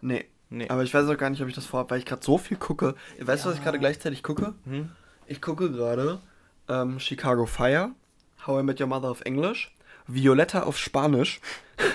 Nee. 0.00 0.24
nee. 0.50 0.68
Aber 0.68 0.82
ich 0.82 0.92
weiß 0.92 1.08
auch 1.08 1.16
gar 1.16 1.30
nicht, 1.30 1.40
ob 1.42 1.48
ich 1.48 1.54
das 1.54 1.66
vorhabe, 1.66 1.90
weil 1.90 1.98
ich 1.98 2.06
gerade 2.06 2.24
so 2.24 2.38
viel 2.38 2.56
gucke. 2.56 2.94
Weißt 3.20 3.44
du, 3.44 3.48
ja. 3.48 3.52
was 3.52 3.58
ich 3.58 3.64
gerade 3.64 3.78
gleichzeitig 3.78 4.22
gucke? 4.22 4.54
Hm? 4.64 4.90
Ich 5.26 5.40
gucke 5.40 5.70
gerade 5.70 6.20
ähm, 6.68 6.98
Chicago 6.98 7.46
Fire, 7.46 7.92
How 8.46 8.60
I 8.60 8.64
Met 8.64 8.80
Your 8.80 8.88
Mother 8.88 9.10
auf 9.10 9.20
Englisch, 9.22 9.74
Violetta 10.06 10.64
auf 10.64 10.76
Spanisch, 10.76 11.40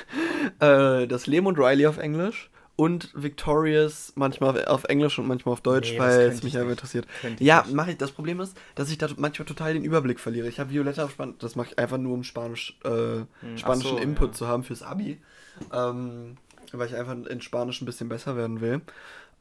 äh, 0.59 1.05
das 1.05 1.27
Leben 1.27 1.47
und 1.47 1.59
Riley 1.59 1.85
auf 1.85 1.97
Englisch 1.97 2.49
und 2.79 3.09
Victorious 3.13 4.13
manchmal 4.15 4.63
auf 4.63 4.85
Englisch 4.85 5.19
und 5.19 5.27
manchmal 5.27 5.51
auf 5.51 5.59
Deutsch, 5.59 5.91
nee, 5.91 5.99
weil 5.99 6.21
es 6.21 6.43
mich 6.43 6.57
einfach 6.57 6.71
interessiert. 6.71 7.05
Ja, 7.39 7.65
mache 7.73 7.91
ich. 7.91 7.97
Das 7.97 8.11
Problem 8.11 8.39
ist, 8.39 8.55
dass 8.75 8.89
ich 8.89 8.97
da 8.97 9.09
manchmal 9.17 9.45
total 9.45 9.73
den 9.73 9.83
Überblick 9.83 10.17
verliere. 10.17 10.47
Ich 10.47 10.61
habe 10.61 10.69
Violetta 10.69 11.03
auf 11.03 11.11
Spanisch, 11.11 11.35
das 11.39 11.57
mache 11.57 11.71
ich 11.71 11.77
einfach 11.77 11.97
nur, 11.97 12.13
um 12.13 12.23
Spanisch, 12.23 12.79
äh, 12.85 12.89
hm, 13.41 13.57
spanischen 13.57 13.89
so, 13.89 13.97
Input 13.97 14.29
ja. 14.29 14.33
zu 14.33 14.47
haben 14.47 14.63
fürs 14.63 14.81
Abi. 14.81 15.17
Ähm, 15.73 16.37
weil 16.71 16.87
ich 16.87 16.95
einfach 16.95 17.17
in 17.17 17.41
Spanisch 17.41 17.81
ein 17.81 17.85
bisschen 17.85 18.07
besser 18.07 18.37
werden 18.37 18.61
will. 18.61 18.79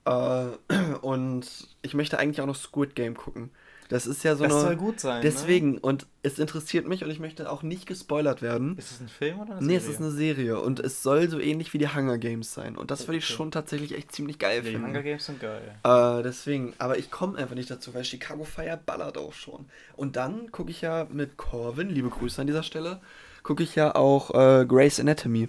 Äh, 0.04 0.46
und 1.02 1.46
ich 1.82 1.94
möchte 1.94 2.18
eigentlich 2.18 2.40
auch 2.40 2.46
noch 2.46 2.56
Squid 2.56 2.96
Game 2.96 3.16
gucken. 3.16 3.50
Das 3.88 4.06
ist 4.06 4.22
ja 4.22 4.36
so 4.36 4.44
Das 4.44 4.52
eine. 4.52 4.62
soll 4.62 4.76
gut 4.76 5.00
sein, 5.00 5.16
ne? 5.16 5.22
Deswegen, 5.22 5.78
und 5.78 6.06
es 6.22 6.38
interessiert 6.38 6.86
mich 6.86 7.02
und 7.04 7.10
ich 7.10 7.20
möchte 7.20 7.50
auch 7.50 7.62
nicht 7.62 7.86
gespoilert 7.86 8.42
werden. 8.42 8.76
Ist 8.76 8.90
es 8.92 9.00
ein 9.00 9.08
Film 9.08 9.40
oder 9.40 9.56
eine 9.56 9.66
Nee, 9.66 9.78
Serie? 9.78 9.78
es 9.78 9.88
ist 9.94 10.00
eine 10.00 10.10
Serie 10.10 10.60
und 10.60 10.78
es 10.80 11.02
soll 11.02 11.28
so 11.30 11.40
ähnlich 11.40 11.72
wie 11.72 11.78
die 11.78 11.88
Hunger 11.88 12.18
Games 12.18 12.52
sein. 12.52 12.76
Und 12.76 12.90
das 12.90 13.08
würde 13.08 13.16
ich 13.18 13.24
Okay. 13.24 13.32
schon 13.32 13.50
tatsächlich 13.50 13.96
echt 13.96 14.12
ziemlich 14.12 14.38
geil 14.38 14.56
Ja, 14.58 14.62
die 14.62 14.70
finden. 14.72 14.86
Hunger 14.88 15.02
Games 15.02 15.24
sind 15.24 15.40
geil. 15.40 15.74
Äh, 15.82 16.22
deswegen, 16.22 16.74
aber 16.78 16.98
ich 16.98 17.10
komme 17.10 17.38
einfach 17.38 17.54
nicht 17.54 17.70
dazu, 17.70 17.94
weil 17.94 18.04
Chicago 18.04 18.44
Fire 18.44 18.78
ballert 18.84 19.16
auch 19.16 19.32
schon. 19.32 19.66
Und 19.96 20.16
dann 20.16 20.52
gucke 20.52 20.70
ich 20.70 20.82
ja 20.82 21.06
mit 21.10 21.38
Corvin, 21.38 21.88
liebe 21.88 22.10
Grüße 22.10 22.40
an 22.40 22.46
dieser 22.46 22.62
Stelle, 22.62 23.00
gucke 23.42 23.62
ich 23.62 23.74
ja 23.74 23.94
auch 23.94 24.34
äh, 24.34 24.66
Grey's 24.66 25.00
Anatomy. 25.00 25.48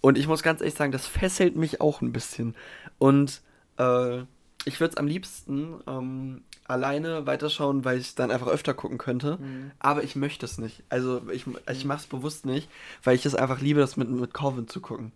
Und 0.00 0.16
ich 0.16 0.28
muss 0.28 0.44
ganz 0.44 0.60
ehrlich 0.60 0.74
sagen, 0.76 0.92
das 0.92 1.06
fesselt 1.08 1.56
mich 1.56 1.80
auch 1.80 2.02
ein 2.02 2.12
bisschen. 2.12 2.54
Und 2.98 3.40
äh, 3.78 4.18
ich 4.64 4.78
würde 4.78 4.92
es 4.92 4.96
am 4.96 5.08
liebsten 5.08 5.80
ähm, 5.88 6.42
alleine 6.70 7.26
weiterschauen, 7.26 7.84
weil 7.84 7.98
ich 7.98 8.14
dann 8.14 8.30
einfach 8.30 8.46
öfter 8.46 8.74
gucken 8.74 8.98
könnte. 8.98 9.38
Mhm. 9.40 9.70
Aber 9.78 10.02
ich 10.02 10.16
möchte 10.16 10.46
es 10.46 10.58
nicht. 10.58 10.82
Also 10.88 11.22
ich, 11.30 11.44
ich 11.70 11.84
mache 11.84 11.98
es 11.98 12.06
bewusst 12.06 12.46
nicht, 12.46 12.68
weil 13.02 13.14
ich 13.16 13.26
es 13.26 13.34
einfach 13.34 13.60
liebe, 13.60 13.80
das 13.80 13.96
mit, 13.96 14.08
mit 14.08 14.32
Corvin 14.32 14.68
zu 14.68 14.80
gucken. 14.80 15.12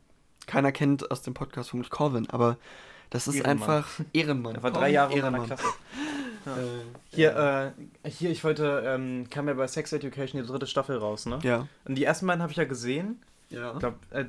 Keiner 0.46 0.72
kennt 0.72 1.10
aus 1.10 1.22
dem 1.22 1.34
Podcast 1.34 1.70
von 1.70 1.82
Corvin, 1.88 2.28
aber 2.28 2.58
das 3.10 3.28
ist 3.28 3.36
Ehrenmann. 3.36 3.62
einfach 3.62 3.88
Ehrenmann. 4.12 4.56
Er 4.56 4.62
war 4.62 4.70
drei 4.72 4.90
Jahre 4.90 5.12
in 5.12 5.20
meiner 5.20 5.38
Ehrenmann. 5.38 5.46
Klasse. 5.46 5.64
Äh, 6.46 6.50
Hier, 7.08 7.72
äh, 8.04 8.10
hier, 8.10 8.30
ich 8.30 8.44
wollte, 8.44 8.82
ähm, 8.84 9.30
kam 9.30 9.48
ja 9.48 9.54
bei 9.54 9.66
Sex 9.66 9.94
Education 9.94 10.42
die 10.42 10.46
dritte 10.46 10.66
Staffel 10.66 10.98
raus, 10.98 11.24
ne? 11.24 11.38
ja. 11.42 11.68
Und 11.86 11.94
die 11.94 12.04
ersten 12.04 12.26
beiden 12.26 12.42
habe 12.42 12.52
ich 12.52 12.58
ja 12.58 12.64
gesehen. 12.64 13.22
Ja. 13.48 13.72
Ich 13.72 13.78
glaube, 13.78 13.96
äh, 14.10 14.26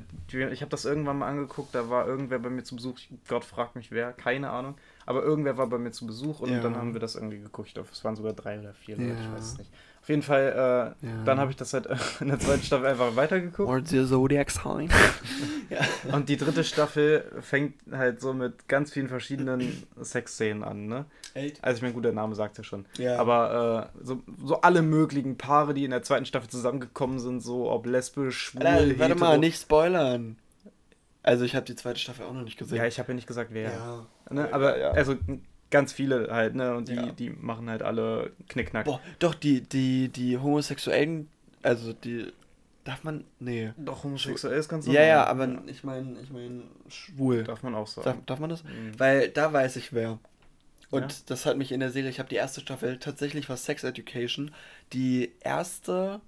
ich 0.50 0.62
habe 0.62 0.70
das 0.70 0.86
irgendwann 0.86 1.18
mal 1.18 1.28
angeguckt, 1.28 1.74
da 1.74 1.90
war 1.90 2.06
irgendwer 2.06 2.38
bei 2.38 2.48
mir 2.48 2.64
zu 2.64 2.76
Besuch. 2.76 2.98
Gott 3.28 3.44
fragt 3.44 3.76
mich 3.76 3.90
wer, 3.90 4.14
keine 4.14 4.48
Ahnung. 4.48 4.76
Aber 5.06 5.22
irgendwer 5.22 5.56
war 5.56 5.66
bei 5.68 5.78
mir 5.78 5.92
zu 5.92 6.06
Besuch 6.06 6.40
und 6.40 6.50
Ja. 6.50 6.60
dann 6.60 6.76
haben 6.76 6.92
wir 6.92 7.00
das 7.00 7.14
irgendwie 7.14 7.38
geguckt. 7.38 7.68
Ich 7.72 7.90
es 7.92 8.04
waren 8.04 8.16
sogar 8.16 8.32
drei 8.32 8.58
oder 8.58 8.74
vier 8.74 8.96
Leute, 8.96 9.12
ich 9.20 9.26
Ja. 9.26 9.32
weiß 9.32 9.44
es 9.52 9.58
nicht. 9.58 9.70
Auf 10.02 10.08
jeden 10.10 10.22
Fall, 10.22 10.94
äh, 11.02 11.06
Ja. 11.06 11.24
dann 11.24 11.38
habe 11.40 11.50
ich 11.50 11.56
das 11.56 11.72
halt 11.72 11.88
in 12.20 12.28
der 12.28 12.38
zweiten 12.38 12.62
Staffel 12.62 12.86
einfach 12.86 13.14
weitergeguckt. 13.16 13.68
Or 13.68 13.80
the 13.84 14.04
Zodiac 14.06 14.50
Sign. 14.50 14.88
ja. 15.70 15.80
Und 16.14 16.28
die 16.28 16.36
dritte 16.36 16.62
Staffel 16.64 17.24
fängt 17.40 17.74
halt 17.90 18.20
so 18.20 18.32
mit 18.32 18.68
ganz 18.68 18.92
vielen 18.92 19.08
verschiedenen 19.08 19.84
Sexszenen 20.00 20.62
an, 20.62 20.86
ne? 20.86 21.06
Echt? 21.34 21.62
Also 21.62 21.76
ich 21.78 21.82
meine, 21.82 21.94
gut, 21.94 22.04
der 22.04 22.12
Name 22.12 22.34
sagt 22.34 22.58
ja 22.58 22.64
schon. 22.64 22.86
Ja. 22.98 23.18
Aber 23.18 23.90
äh, 23.96 24.04
so, 24.04 24.22
so 24.44 24.60
alle 24.60 24.82
möglichen 24.82 25.36
Paare, 25.38 25.74
die 25.74 25.84
in 25.84 25.90
der 25.90 26.02
zweiten 26.02 26.24
Staffel 26.26 26.48
zusammengekommen 26.50 27.18
sind, 27.18 27.40
so 27.42 27.70
ob 27.70 27.86
lesbisch, 27.86 28.38
schwul, 28.38 28.66
Alter, 28.66 28.98
warte 28.98 29.14
mal, 29.16 29.38
nicht 29.38 29.60
spoilern. 29.60 30.36
Also 31.26 31.44
ich 31.44 31.54
habe 31.54 31.66
die 31.66 31.74
zweite 31.74 31.98
Staffel 32.00 32.24
auch 32.24 32.32
noch 32.32 32.42
nicht 32.44 32.56
gesehen. 32.58 32.78
Ja, 32.78 32.86
ich 32.86 32.98
habe 32.98 33.08
ja 33.08 33.14
nicht 33.14 33.26
gesagt, 33.26 33.50
wer. 33.52 33.70
Ja. 33.72 34.06
Ne? 34.30 34.48
Aber 34.54 34.78
ja. 34.78 34.92
also 34.92 35.16
ganz 35.70 35.92
viele 35.92 36.28
halt, 36.30 36.54
ne? 36.54 36.74
Und 36.76 36.88
die, 36.88 36.94
Ja. 36.94 37.06
die 37.12 37.30
machen 37.30 37.68
halt 37.68 37.82
alle 37.82 38.30
Knickknack. 38.48 38.84
Boah, 38.86 39.00
doch, 39.18 39.34
die, 39.34 39.60
die, 39.60 40.08
die 40.08 40.38
Homosexuellen, 40.38 41.28
also 41.62 41.92
die, 41.92 42.32
darf 42.84 43.02
man, 43.02 43.24
nee. 43.40 43.72
Doch, 43.76 44.04
homosexuell 44.04 44.56
ist 44.58 44.68
ganz 44.68 44.86
Ja, 44.86 44.92
normal. 44.92 45.08
ja, 45.08 45.24
aber 45.26 45.62
ich 45.66 45.82
meine, 45.84 46.16
ich 46.22 46.30
meine, 46.30 46.62
schwul. 46.88 47.42
Darf 47.44 47.62
man 47.64 47.74
auch 47.74 47.92
Darf, 47.92 48.04
sagen. 48.04 48.22
darf 48.26 48.38
man 48.38 48.48
das? 48.50 48.62
Mhm. 48.62 48.92
Weil 48.98 49.28
da 49.28 49.52
weiß 49.52 49.74
ich 49.76 49.92
wer. 49.92 50.18
Und 50.92 51.00
Ja? 51.12 51.18
das 51.26 51.44
hat 51.46 51.56
mich 51.58 51.72
in 51.72 51.80
der 51.80 51.90
Serie, 51.90 52.08
ich 52.10 52.20
habe 52.20 52.28
die 52.28 52.36
erste 52.36 52.60
Staffel, 52.60 52.98
tatsächlich 52.98 53.48
war 53.48 53.56
Sex 53.56 53.82
Education, 53.82 54.52
die 54.92 55.32
erste 55.40 56.20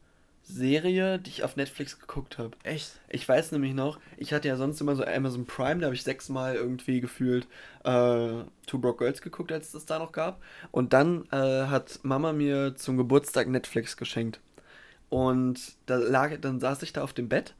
Serie, 0.48 1.18
die 1.18 1.30
ich 1.30 1.44
auf 1.44 1.56
Netflix 1.56 2.00
geguckt 2.00 2.38
habe. 2.38 2.56
Echt? 2.62 2.92
Ich 3.08 3.28
weiß 3.28 3.52
nämlich 3.52 3.74
noch, 3.74 4.00
ich 4.16 4.32
hatte 4.32 4.48
ja 4.48 4.56
sonst 4.56 4.80
immer 4.80 4.96
so 4.96 5.04
Amazon 5.04 5.46
Prime, 5.46 5.80
da 5.80 5.86
habe 5.86 5.94
ich 5.94 6.02
sechsmal 6.02 6.54
irgendwie 6.54 7.00
gefühlt 7.00 7.46
äh, 7.84 8.44
Two 8.66 8.78
Broke 8.78 9.04
Girls 9.04 9.20
geguckt, 9.20 9.52
als 9.52 9.66
es 9.66 9.72
das 9.72 9.86
da 9.86 9.98
noch 9.98 10.12
gab. 10.12 10.42
Und 10.70 10.92
dann 10.94 11.26
äh, 11.30 11.66
hat 11.66 12.00
Mama 12.02 12.32
mir 12.32 12.74
zum 12.76 12.96
Geburtstag 12.96 13.48
Netflix 13.48 13.96
geschenkt. 13.96 14.40
Und 15.10 15.76
da 15.86 15.96
lag, 15.96 16.32
dann 16.40 16.60
saß 16.60 16.82
ich 16.82 16.92
da 16.92 17.02
auf 17.02 17.12
dem 17.12 17.28
Bett 17.28 17.54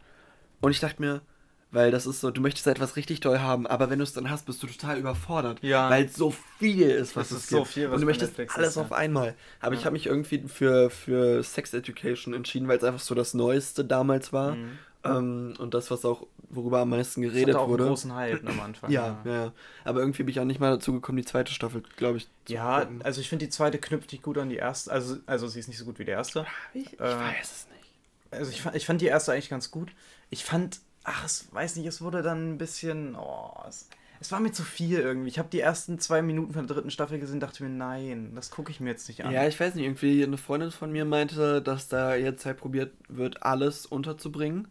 und 0.60 0.70
ich 0.70 0.80
dachte 0.80 1.00
mir, 1.00 1.22
weil 1.70 1.90
das 1.90 2.06
ist 2.06 2.20
so, 2.20 2.30
du 2.30 2.40
möchtest 2.40 2.66
etwas 2.66 2.96
richtig 2.96 3.20
toll 3.20 3.40
haben, 3.40 3.66
aber 3.66 3.90
wenn 3.90 3.98
du 3.98 4.02
es 4.04 4.12
dann 4.14 4.30
hast, 4.30 4.46
bist 4.46 4.62
du 4.62 4.66
total 4.66 4.98
überfordert. 4.98 5.62
Ja. 5.62 5.90
Weil 5.90 6.06
es 6.06 6.14
so 6.14 6.34
viel 6.58 6.90
ist, 6.90 7.14
was 7.16 7.30
Es 7.30 7.36
es 7.38 7.42
ist 7.44 7.48
gibt. 7.50 7.58
so 7.60 7.64
viel, 7.66 7.88
was 7.90 7.94
und 7.96 8.00
du 8.02 8.06
möchtest 8.06 8.38
alles 8.54 8.68
ist, 8.70 8.78
auf 8.78 8.92
einmal. 8.92 9.34
Aber 9.60 9.74
ich 9.74 9.80
Ja. 9.80 9.86
habe 9.86 9.92
mich 9.94 10.06
irgendwie 10.06 10.46
für, 10.48 10.90
für 10.90 11.42
Sex 11.42 11.74
Education 11.74 12.32
entschieden, 12.34 12.68
weil 12.68 12.78
es 12.78 12.84
einfach 12.84 13.00
so 13.00 13.14
das 13.14 13.34
Neueste 13.34 13.84
damals 13.84 14.32
war. 14.32 14.54
Mhm. 14.54 14.78
Ähm, 15.04 15.54
und 15.58 15.74
das, 15.74 15.90
was 15.90 16.04
auch, 16.04 16.26
worüber 16.50 16.80
am 16.80 16.88
meisten 16.90 17.22
Das 17.22 17.30
geredet 17.32 17.54
hatte 17.54 17.60
auch 17.64 17.68
wurde. 17.68 17.84
einen 17.84 17.90
großen 17.90 18.14
Hype 18.14 18.48
am 18.48 18.60
Anfang. 18.60 18.90
ja, 18.90 19.20
ja, 19.24 19.32
ja. 19.44 19.52
Aber 19.84 20.00
irgendwie 20.00 20.22
bin 20.24 20.30
ich 20.32 20.40
auch 20.40 20.44
nicht 20.44 20.58
mal 20.60 20.70
dazu 20.70 20.92
gekommen, 20.94 21.18
die 21.18 21.24
zweite 21.24 21.52
Staffel, 21.52 21.82
glaube 21.96 22.16
ich, 22.18 22.24
zu 22.46 22.54
Ja, 22.54 22.80
gucken. 22.80 23.02
also 23.02 23.20
ich 23.20 23.28
finde 23.28 23.44
die 23.44 23.50
zweite 23.50 23.78
knüpft 23.78 24.10
nicht 24.10 24.24
gut 24.24 24.38
an 24.38 24.48
die 24.48 24.56
erste. 24.56 24.90
Also, 24.90 25.18
also 25.26 25.46
sie 25.46 25.60
ist 25.60 25.68
nicht 25.68 25.78
so 25.78 25.84
gut 25.84 25.98
wie 25.98 26.04
die 26.04 26.10
erste. 26.10 26.46
ich, 26.74 26.94
ich 26.94 26.98
äh, 27.00 27.02
weiß 27.04 27.42
es 27.42 27.66
nicht. 27.70 27.92
Also 28.30 28.50
ich 28.50 28.64
ich 28.74 28.86
fand 28.86 29.00
die 29.00 29.06
erste 29.06 29.32
eigentlich 29.32 29.50
ganz 29.50 29.70
gut. 29.70 29.90
Ich 30.30 30.44
fand, 30.44 30.80
ach, 31.08 31.24
es 31.24 31.48
weiß 31.52 31.76
nicht, 31.76 31.86
es 31.86 32.00
wurde 32.02 32.22
dann 32.22 32.52
ein 32.54 32.58
bisschen, 32.58 33.16
oh, 33.16 33.52
es, 33.68 33.88
es 34.20 34.30
war 34.32 34.40
mir 34.40 34.52
zu 34.52 34.62
viel 34.62 34.98
irgendwie. 34.98 35.28
Ich 35.28 35.38
habe 35.38 35.48
die 35.50 35.60
ersten 35.60 35.98
zwei 35.98 36.22
Minuten 36.22 36.52
von 36.52 36.66
der 36.66 36.74
dritten 36.76 36.90
Staffel 36.90 37.18
gesehen, 37.18 37.40
dachte 37.40 37.62
mir, 37.62 37.70
nein, 37.70 38.32
das 38.34 38.50
gucke 38.50 38.70
ich 38.70 38.80
mir 38.80 38.90
jetzt 38.90 39.08
nicht 39.08 39.24
an. 39.24 39.32
Ja, 39.32 39.46
ich 39.46 39.58
weiß 39.58 39.74
nicht, 39.74 39.84
irgendwie 39.84 40.22
eine 40.24 40.36
Freundin 40.38 40.70
von 40.70 40.90
mir 40.92 41.04
meinte, 41.04 41.62
dass 41.62 41.88
da 41.88 42.14
jetzt 42.14 42.44
halt 42.46 42.58
probiert 42.58 42.92
wird, 43.08 43.42
alles 43.42 43.86
unterzubringen. 43.86 44.68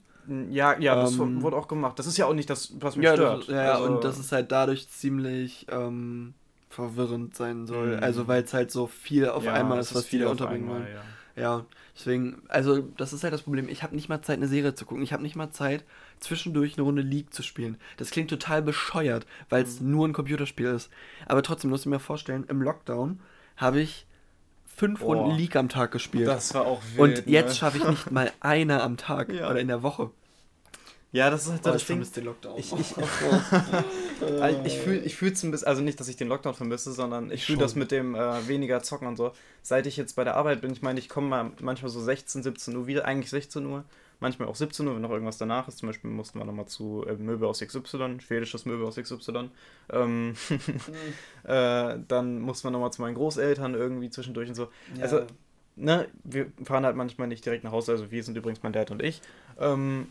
ja, 0.52 0.78
ja, 0.80 0.96
das 0.96 1.18
Ähm, 1.18 1.42
wurde 1.42 1.56
auch 1.56 1.68
gemacht. 1.70 1.98
Das 2.00 2.06
ist 2.08 2.18
ja 2.18 2.26
auch 2.26 2.34
nicht 2.34 2.50
das, 2.50 2.74
was 2.80 2.96
mich 2.98 3.06
Ja, 3.06 3.14
stört. 3.14 3.44
das, 3.48 3.56
ja, 3.56 3.76
Also- 3.76 3.86
und 3.86 4.04
das 4.04 4.20
ist 4.20 4.32
halt 4.34 4.52
dadurch 4.52 4.90
ziemlich 4.90 5.66
ähm, 5.70 6.34
verwirrend 6.70 7.36
sein 7.36 7.66
soll. 7.66 7.96
Mhm. 7.98 8.04
Also, 8.04 8.28
weil 8.28 8.44
es 8.44 8.54
halt 8.54 8.70
so 8.72 8.88
viel 8.88 9.30
auf 9.30 9.46
ja, 9.46 9.54
einmal 9.54 9.80
ist, 9.80 9.96
was 9.96 10.06
viel 10.06 10.20
viele 10.20 10.30
unterbringen 10.30 10.70
wollen. 10.70 10.88
ja. 10.94 11.02
Ja, 11.42 11.66
deswegen, 11.96 12.42
also 12.48 12.80
das 12.98 13.14
ist 13.14 13.24
halt 13.24 13.32
das 13.32 13.44
Problem. 13.44 13.70
Ich 13.70 13.84
habe 13.84 13.96
nicht 13.96 14.10
mal 14.10 14.24
Zeit, 14.24 14.38
eine 14.38 14.48
Serie 14.48 14.74
zu 14.74 14.86
gucken. 14.86 15.04
Ich 15.04 15.14
habe 15.14 15.22
nicht 15.22 15.36
mal 15.36 15.52
Zeit, 15.52 15.84
zwischendurch 16.20 16.74
eine 16.78 16.84
Runde 16.84 17.02
League 17.02 17.34
zu 17.34 17.44
spielen. 17.44 17.78
Das 17.98 18.12
klingt 18.12 18.30
total 18.30 18.62
bescheuert, 18.62 19.26
weil 19.50 19.64
es 19.64 19.80
Mhm. 19.80 19.92
nur 19.92 20.08
ein 20.08 20.14
Computerspiel 20.14 20.68
ist. 20.68 20.90
Aber 21.28 21.44
trotzdem, 21.44 21.70
musst 21.70 21.86
du 21.86 21.90
mir 21.90 22.00
vorstellen, 22.00 22.46
im 22.50 22.62
Lockdown 22.62 23.20
habe 23.58 23.80
ich 23.82 24.06
fünf 24.66 25.00
Boah. 25.00 25.16
Runden 25.16 25.38
League 25.38 25.56
am 25.56 25.70
Tag 25.70 25.92
gespielt. 25.92 26.28
Das 26.28 26.54
war 26.54 26.66
auch 26.68 26.82
wild. 26.96 27.20
Und 27.20 27.28
jetzt 27.28 27.50
ne? 27.50 27.56
schaffe 27.56 27.78
ich 27.80 27.88
nicht 27.88 28.12
mal 28.12 28.32
eine 28.40 28.82
am 28.84 28.98
Tag 28.98 29.32
Ja. 29.34 29.50
oder 29.50 29.60
in 29.60 29.68
der 29.68 29.82
Woche. 29.84 30.12
Ja, 31.14 31.30
das 31.30 31.46
ist 31.46 31.52
halt 31.52 31.64
so 31.64 31.70
Oh, 31.70 31.74
das 31.74 31.82
ich 31.84 31.88
Ding. 31.88 31.96
vermisse 31.96 32.14
den 32.16 32.26
Lockdown. 32.26 32.58
Ich, 32.60 32.74
ich, 32.80 32.96
Also 34.42 34.60
ich 34.66 34.78
fühle 34.78 35.00
ich 35.00 35.16
fühl's 35.16 35.42
ein 35.44 35.52
bisschen, 35.52 35.68
also 35.68 35.82
nicht, 35.82 36.00
dass 36.00 36.08
ich 36.10 36.18
den 36.18 36.28
Lockdown 36.28 36.54
vermisse, 36.54 36.92
sondern 36.92 37.32
ich 37.32 37.46
fühle 37.46 37.60
das 37.60 37.76
mit 37.76 37.92
dem 37.92 38.14
äh, 38.16 38.48
weniger 38.48 38.84
zocken 38.84 39.08
und 39.08 39.16
so. 39.16 39.32
Seit 39.64 39.88
ich 39.88 39.98
jetzt 39.98 40.16
bei 40.16 40.24
der 40.24 40.36
Arbeit 40.36 40.62
bin, 40.62 40.72
ich 40.74 40.82
meine, 40.82 41.00
ich 41.00 41.10
komme 41.10 41.28
mal 41.28 41.52
manchmal 41.62 41.90
so 41.90 42.02
16, 42.02 42.44
17 42.44 42.76
Uhr 42.76 42.88
wieder, 42.88 43.06
eigentlich 43.06 43.30
16 43.30 43.66
Uhr, 43.66 43.84
manchmal 44.20 44.48
auch 44.48 44.56
17 44.56 44.88
Uhr, 44.88 44.96
wenn 44.96 45.02
noch 45.02 45.12
irgendwas 45.12 45.38
danach 45.38 45.68
ist. 45.68 45.78
Zum 45.78 45.90
Beispiel 45.90 46.10
mussten 46.10 46.40
wir 46.40 46.46
nochmal 46.46 46.66
zu 46.66 47.06
äh, 47.08 47.14
Möbel 47.14 47.48
aus 47.48 47.60
XY, 47.60 48.20
schwedisches 48.20 48.66
Möbel 48.66 48.86
aus 48.86 48.96
XY. 48.96 49.50
Ähm, 49.92 50.36
äh, 51.44 51.98
dann 52.08 52.40
mussten 52.40 52.68
wir 52.68 52.72
nochmal 52.72 52.92
zu 52.92 53.02
meinen 53.02 53.16
Großeltern 53.16 53.74
irgendwie 53.74 54.10
zwischendurch 54.10 54.50
und 54.50 54.56
so. 54.56 54.70
Also, 55.02 55.22
ne, 55.76 56.08
wir 56.24 56.52
fahren 56.64 56.86
halt 56.86 56.96
manchmal 56.96 57.28
nicht 57.28 57.46
direkt 57.46 57.64
nach 57.64 57.72
Hause, 57.72 57.94
also 57.94 58.12
wir 58.12 58.24
sind 58.24 58.38
übrigens 58.38 58.64
mein 58.64 58.74
Dad 58.74 58.92
und 58.92 59.02
ich. 59.02 59.22
Ähm, 59.60 60.08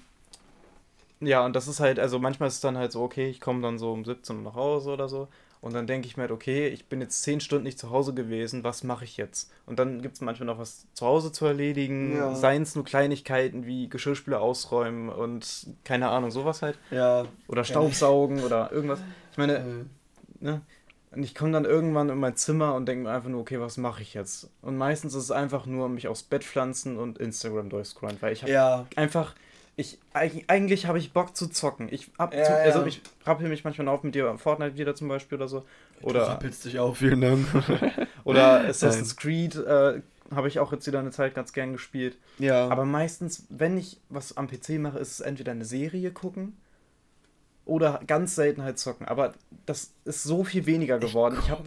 ja, 1.20 1.44
und 1.44 1.56
das 1.56 1.66
ist 1.66 1.80
halt, 1.80 1.98
also 1.98 2.18
manchmal 2.18 2.48
ist 2.48 2.56
es 2.56 2.60
dann 2.60 2.76
halt 2.76 2.92
so, 2.92 3.02
okay, 3.02 3.28
ich 3.28 3.40
komme 3.40 3.62
dann 3.62 3.78
so 3.78 3.92
um 3.92 4.04
17 4.04 4.36
Uhr 4.36 4.42
nach 4.42 4.54
Hause 4.54 4.90
oder 4.90 5.08
so. 5.08 5.28
Und 5.66 5.75
dann 5.75 5.87
denke 5.88 6.06
ich 6.06 6.16
mir 6.16 6.23
halt, 6.23 6.30
okay, 6.30 6.68
ich 6.68 6.87
bin 6.87 7.00
jetzt 7.00 7.23
10 7.25 7.40
Stunden 7.40 7.64
nicht 7.64 7.78
zu 7.78 7.90
Hause 7.90 8.14
gewesen, 8.14 8.62
was 8.64 8.85
mache 8.85 9.04
ich 9.04 9.16
jetzt? 9.16 9.50
Und 9.66 9.78
dann 9.80 10.00
gibt 10.00 10.14
es 10.14 10.20
manchmal 10.20 10.46
noch 10.46 10.58
was 10.58 10.87
zu 10.94 11.04
Hause 11.04 11.32
zu 11.32 11.44
erledigen, 11.44 12.16
Ja. 12.16 12.35
seien 12.37 12.62
es 12.62 12.75
nur 12.76 12.85
Kleinigkeiten 12.85 13.66
wie 13.66 13.88
Geschirrspüler 13.88 14.40
ausräumen 14.40 15.08
und 15.08 15.66
keine 15.85 16.08
Ahnung, 16.08 16.30
sowas 16.30 16.62
halt. 16.62 16.78
ja, 16.90 17.25
Oder 17.49 17.64
Staubsaugen 17.64 18.44
oder 18.44 18.70
irgendwas. 18.70 19.00
Ich 19.32 19.38
meine, 19.38 19.56
äh, 19.58 20.44
ne? 20.44 20.61
Und 21.11 21.23
ich 21.23 21.35
komme 21.35 21.50
dann 21.52 21.64
irgendwann 21.64 22.11
in 22.11 22.18
mein 22.18 22.37
Zimmer 22.37 22.75
und 22.75 22.87
denke 22.87 23.04
mir 23.04 23.11
einfach 23.11 23.30
nur, 23.30 23.40
okay, 23.40 23.58
was 23.58 23.76
mache 23.78 24.02
ich 24.02 24.12
jetzt? 24.14 24.50
Und 24.61 24.76
meistens 24.76 25.14
ist 25.14 25.25
es 25.25 25.30
einfach 25.30 25.64
nur 25.66 25.88
mich 25.88 26.08
aufs 26.08 26.23
Bett 26.23 26.44
pflanzen 26.44 26.99
und 26.99 27.18
Instagram 27.18 27.70
durchscrollen, 27.70 28.18
weil 28.20 28.32
ich 28.35 28.42
habe 28.42 28.52
ja, 28.52 28.87
einfach, 28.96 29.35
ich 29.76 29.99
eig- 30.14 30.45
eigentlich 30.49 30.87
habe 30.87 30.99
ich 30.99 31.12
Bock 31.12 31.37
zu 31.37 31.49
zocken. 31.49 31.88
Ich 31.90 32.11
hab 32.18 32.35
Ja, 32.35 32.42
zu, 32.45 32.52
ja. 32.52 32.59
also 32.59 32.85
ich 32.87 33.02
rappel 33.25 33.49
mich 33.49 33.62
manchmal 33.64 33.88
auf 33.88 34.02
mit 34.02 34.14
dir 34.14 34.37
Fortnite 34.38 34.76
wieder 34.78 34.95
zum 34.95 35.09
Beispiel 35.09 35.37
oder 35.37 35.49
so. 35.49 35.64
du 36.00 36.06
Oder, 36.09 36.28
rappelst 36.28 36.64
dich 36.64 36.78
auf, 36.78 36.99
vielen 36.99 37.21
Dank. 37.21 37.47
oder 38.25 38.66
Assassin's 38.66 39.16
Creed 39.16 39.54
äh, 39.56 40.00
habe 40.35 40.49
ich 40.49 40.59
auch 40.59 40.73
jetzt 40.73 40.87
wieder 40.87 40.99
eine 40.99 41.11
Zeit 41.11 41.35
ganz 41.35 41.52
gern 41.52 41.73
gespielt. 41.73 42.16
ja, 42.38 42.68
Aber 42.68 42.85
meistens, 42.85 43.47
wenn 43.50 43.76
ich 43.78 43.99
was 44.09 44.37
am 44.37 44.49
PC 44.49 44.71
mache, 44.78 44.99
ist 44.99 45.12
es 45.12 45.21
entweder 45.21 45.52
eine 45.52 45.64
Serie 45.64 46.11
gucken 46.11 46.56
oder 47.66 48.00
ganz 48.06 48.35
selten 48.37 48.62
halt 48.62 48.78
zocken. 48.78 49.06
Aber 49.06 49.35
das 49.66 49.90
ist 50.04 50.23
so 50.23 50.44
viel 50.44 50.64
weniger 50.66 50.99
geworden. 50.99 51.37
Ich, 51.42 51.50
habe 51.50 51.64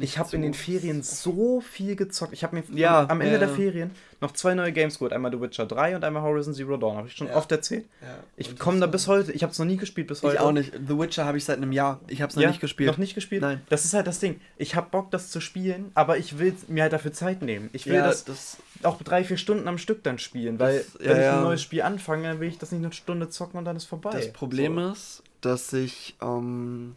ich 0.00 0.18
hab 0.18 0.32
in 0.34 0.42
den 0.42 0.52
Ferien 0.54 1.02
so 1.02 1.60
viel 1.62 1.96
gezockt. 1.96 2.34
Ich 2.34 2.44
habe 2.44 2.54
mir 2.56 2.62
Ja, 2.78 3.06
am 3.08 3.20
Ende 3.22 3.32
ja, 3.32 3.38
der. 3.38 3.48
Ferien 3.48 3.90
noch 4.20 4.32
zwei 4.32 4.54
neue 4.54 4.72
Games 4.72 4.94
geholt. 4.98 5.12
Einmal 5.14 5.32
The 5.32 5.40
Witcher 5.40 5.64
3 5.64 5.96
und 5.96 6.04
einmal 6.04 6.22
Horizon 6.22 6.52
Zero 6.52 6.76
Dawn. 6.76 6.96
Habe 6.98 7.08
ich 7.08 7.14
schon 7.14 7.28
Ja. 7.28 7.36
oft 7.36 7.50
erzählt. 7.50 7.86
Ja, 8.02 8.08
Ich 8.36 8.58
komme 8.58 8.78
da 8.80 8.86
bis 8.86 9.06
heute. 9.08 9.32
Ich 9.32 9.42
habe 9.42 9.52
es 9.52 9.58
noch 9.58 9.64
nie 9.66 9.76
gespielt 9.78 10.06
bis 10.08 10.22
heute. 10.22 10.34
Ich 10.34 10.40
auch 10.40 10.52
nicht. 10.52 10.72
The 10.86 10.98
Witcher 10.98 11.24
habe 11.24 11.38
ich 11.38 11.44
seit 11.46 11.56
einem 11.56 11.72
Jahr. 11.72 12.00
Ich 12.08 12.20
habe 12.20 12.28
es 12.30 12.36
noch 12.36 12.46
nicht 12.46 12.60
gespielt. 12.60 12.90
Noch 12.90 12.98
nicht 12.98 13.14
gespielt? 13.14 13.40
Nein. 13.42 13.62
Das 13.70 13.84
ist 13.86 13.94
halt 13.94 14.06
das 14.06 14.18
Ding. 14.18 14.40
Ich 14.58 14.76
habe 14.76 14.88
Bock, 14.90 15.10
das 15.10 15.30
zu 15.30 15.40
spielen, 15.40 15.90
aber 15.94 16.18
ich 16.18 16.38
will 16.38 16.54
mir 16.68 16.82
halt 16.82 16.92
dafür 16.92 17.12
Zeit 17.12 17.40
nehmen. 17.42 17.70
Ich 17.72 17.86
will 17.86 17.94
das, 17.98 18.24
das- 18.24 18.58
auch 18.82 19.02
drei, 19.02 19.24
vier 19.24 19.36
Stunden 19.36 19.66
am 19.68 19.78
Stück 19.78 20.02
dann 20.04 20.18
spielen, 20.18 20.58
weil 20.58 20.78
Das- 20.78 20.94
ja, 21.00 21.10
wenn 21.10 21.20
ich 21.20 21.26
ein 21.28 21.42
neues 21.42 21.62
Spiel 21.62 21.82
anfange, 21.82 22.24
dann 22.28 22.40
will 22.40 22.48
ich 22.48 22.58
das 22.58 22.72
nicht 22.72 22.84
eine 22.84 22.92
Stunde 22.92 23.28
zocken 23.28 23.58
und 23.58 23.64
dann 23.64 23.76
ist 23.76 23.84
vorbei. 23.86 24.10
Das 24.12 24.32
Problem 24.32 24.76
so. 24.76 24.90
ist, 24.92 25.22
dass 25.40 25.72
ich 25.72 26.16
ähm, 26.22 26.94